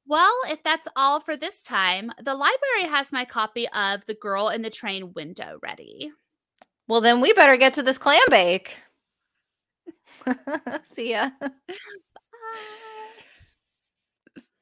Well, 0.08 0.34
if 0.48 0.62
that's 0.64 0.88
all 0.96 1.20
for 1.20 1.38
this 1.38 1.62
time, 1.62 2.12
the 2.22 2.34
library 2.36 2.90
has 2.90 3.12
my 3.14 3.24
copy 3.26 3.68
of 3.70 4.06
The 4.06 4.16
Girl 4.16 4.50
in 4.50 4.62
the 4.62 4.70
Train 4.70 5.14
window 5.14 5.60
ready. 5.62 6.12
Well, 6.88 7.02
then 7.02 7.22
we 7.22 7.32
better 7.34 7.56
get 7.56 7.74
to 7.76 7.84
this 7.84 7.98
clam 7.98 8.20
bake. 8.30 8.78
See 10.86 11.12
ya. 11.12 11.30
Bye. 11.40 11.48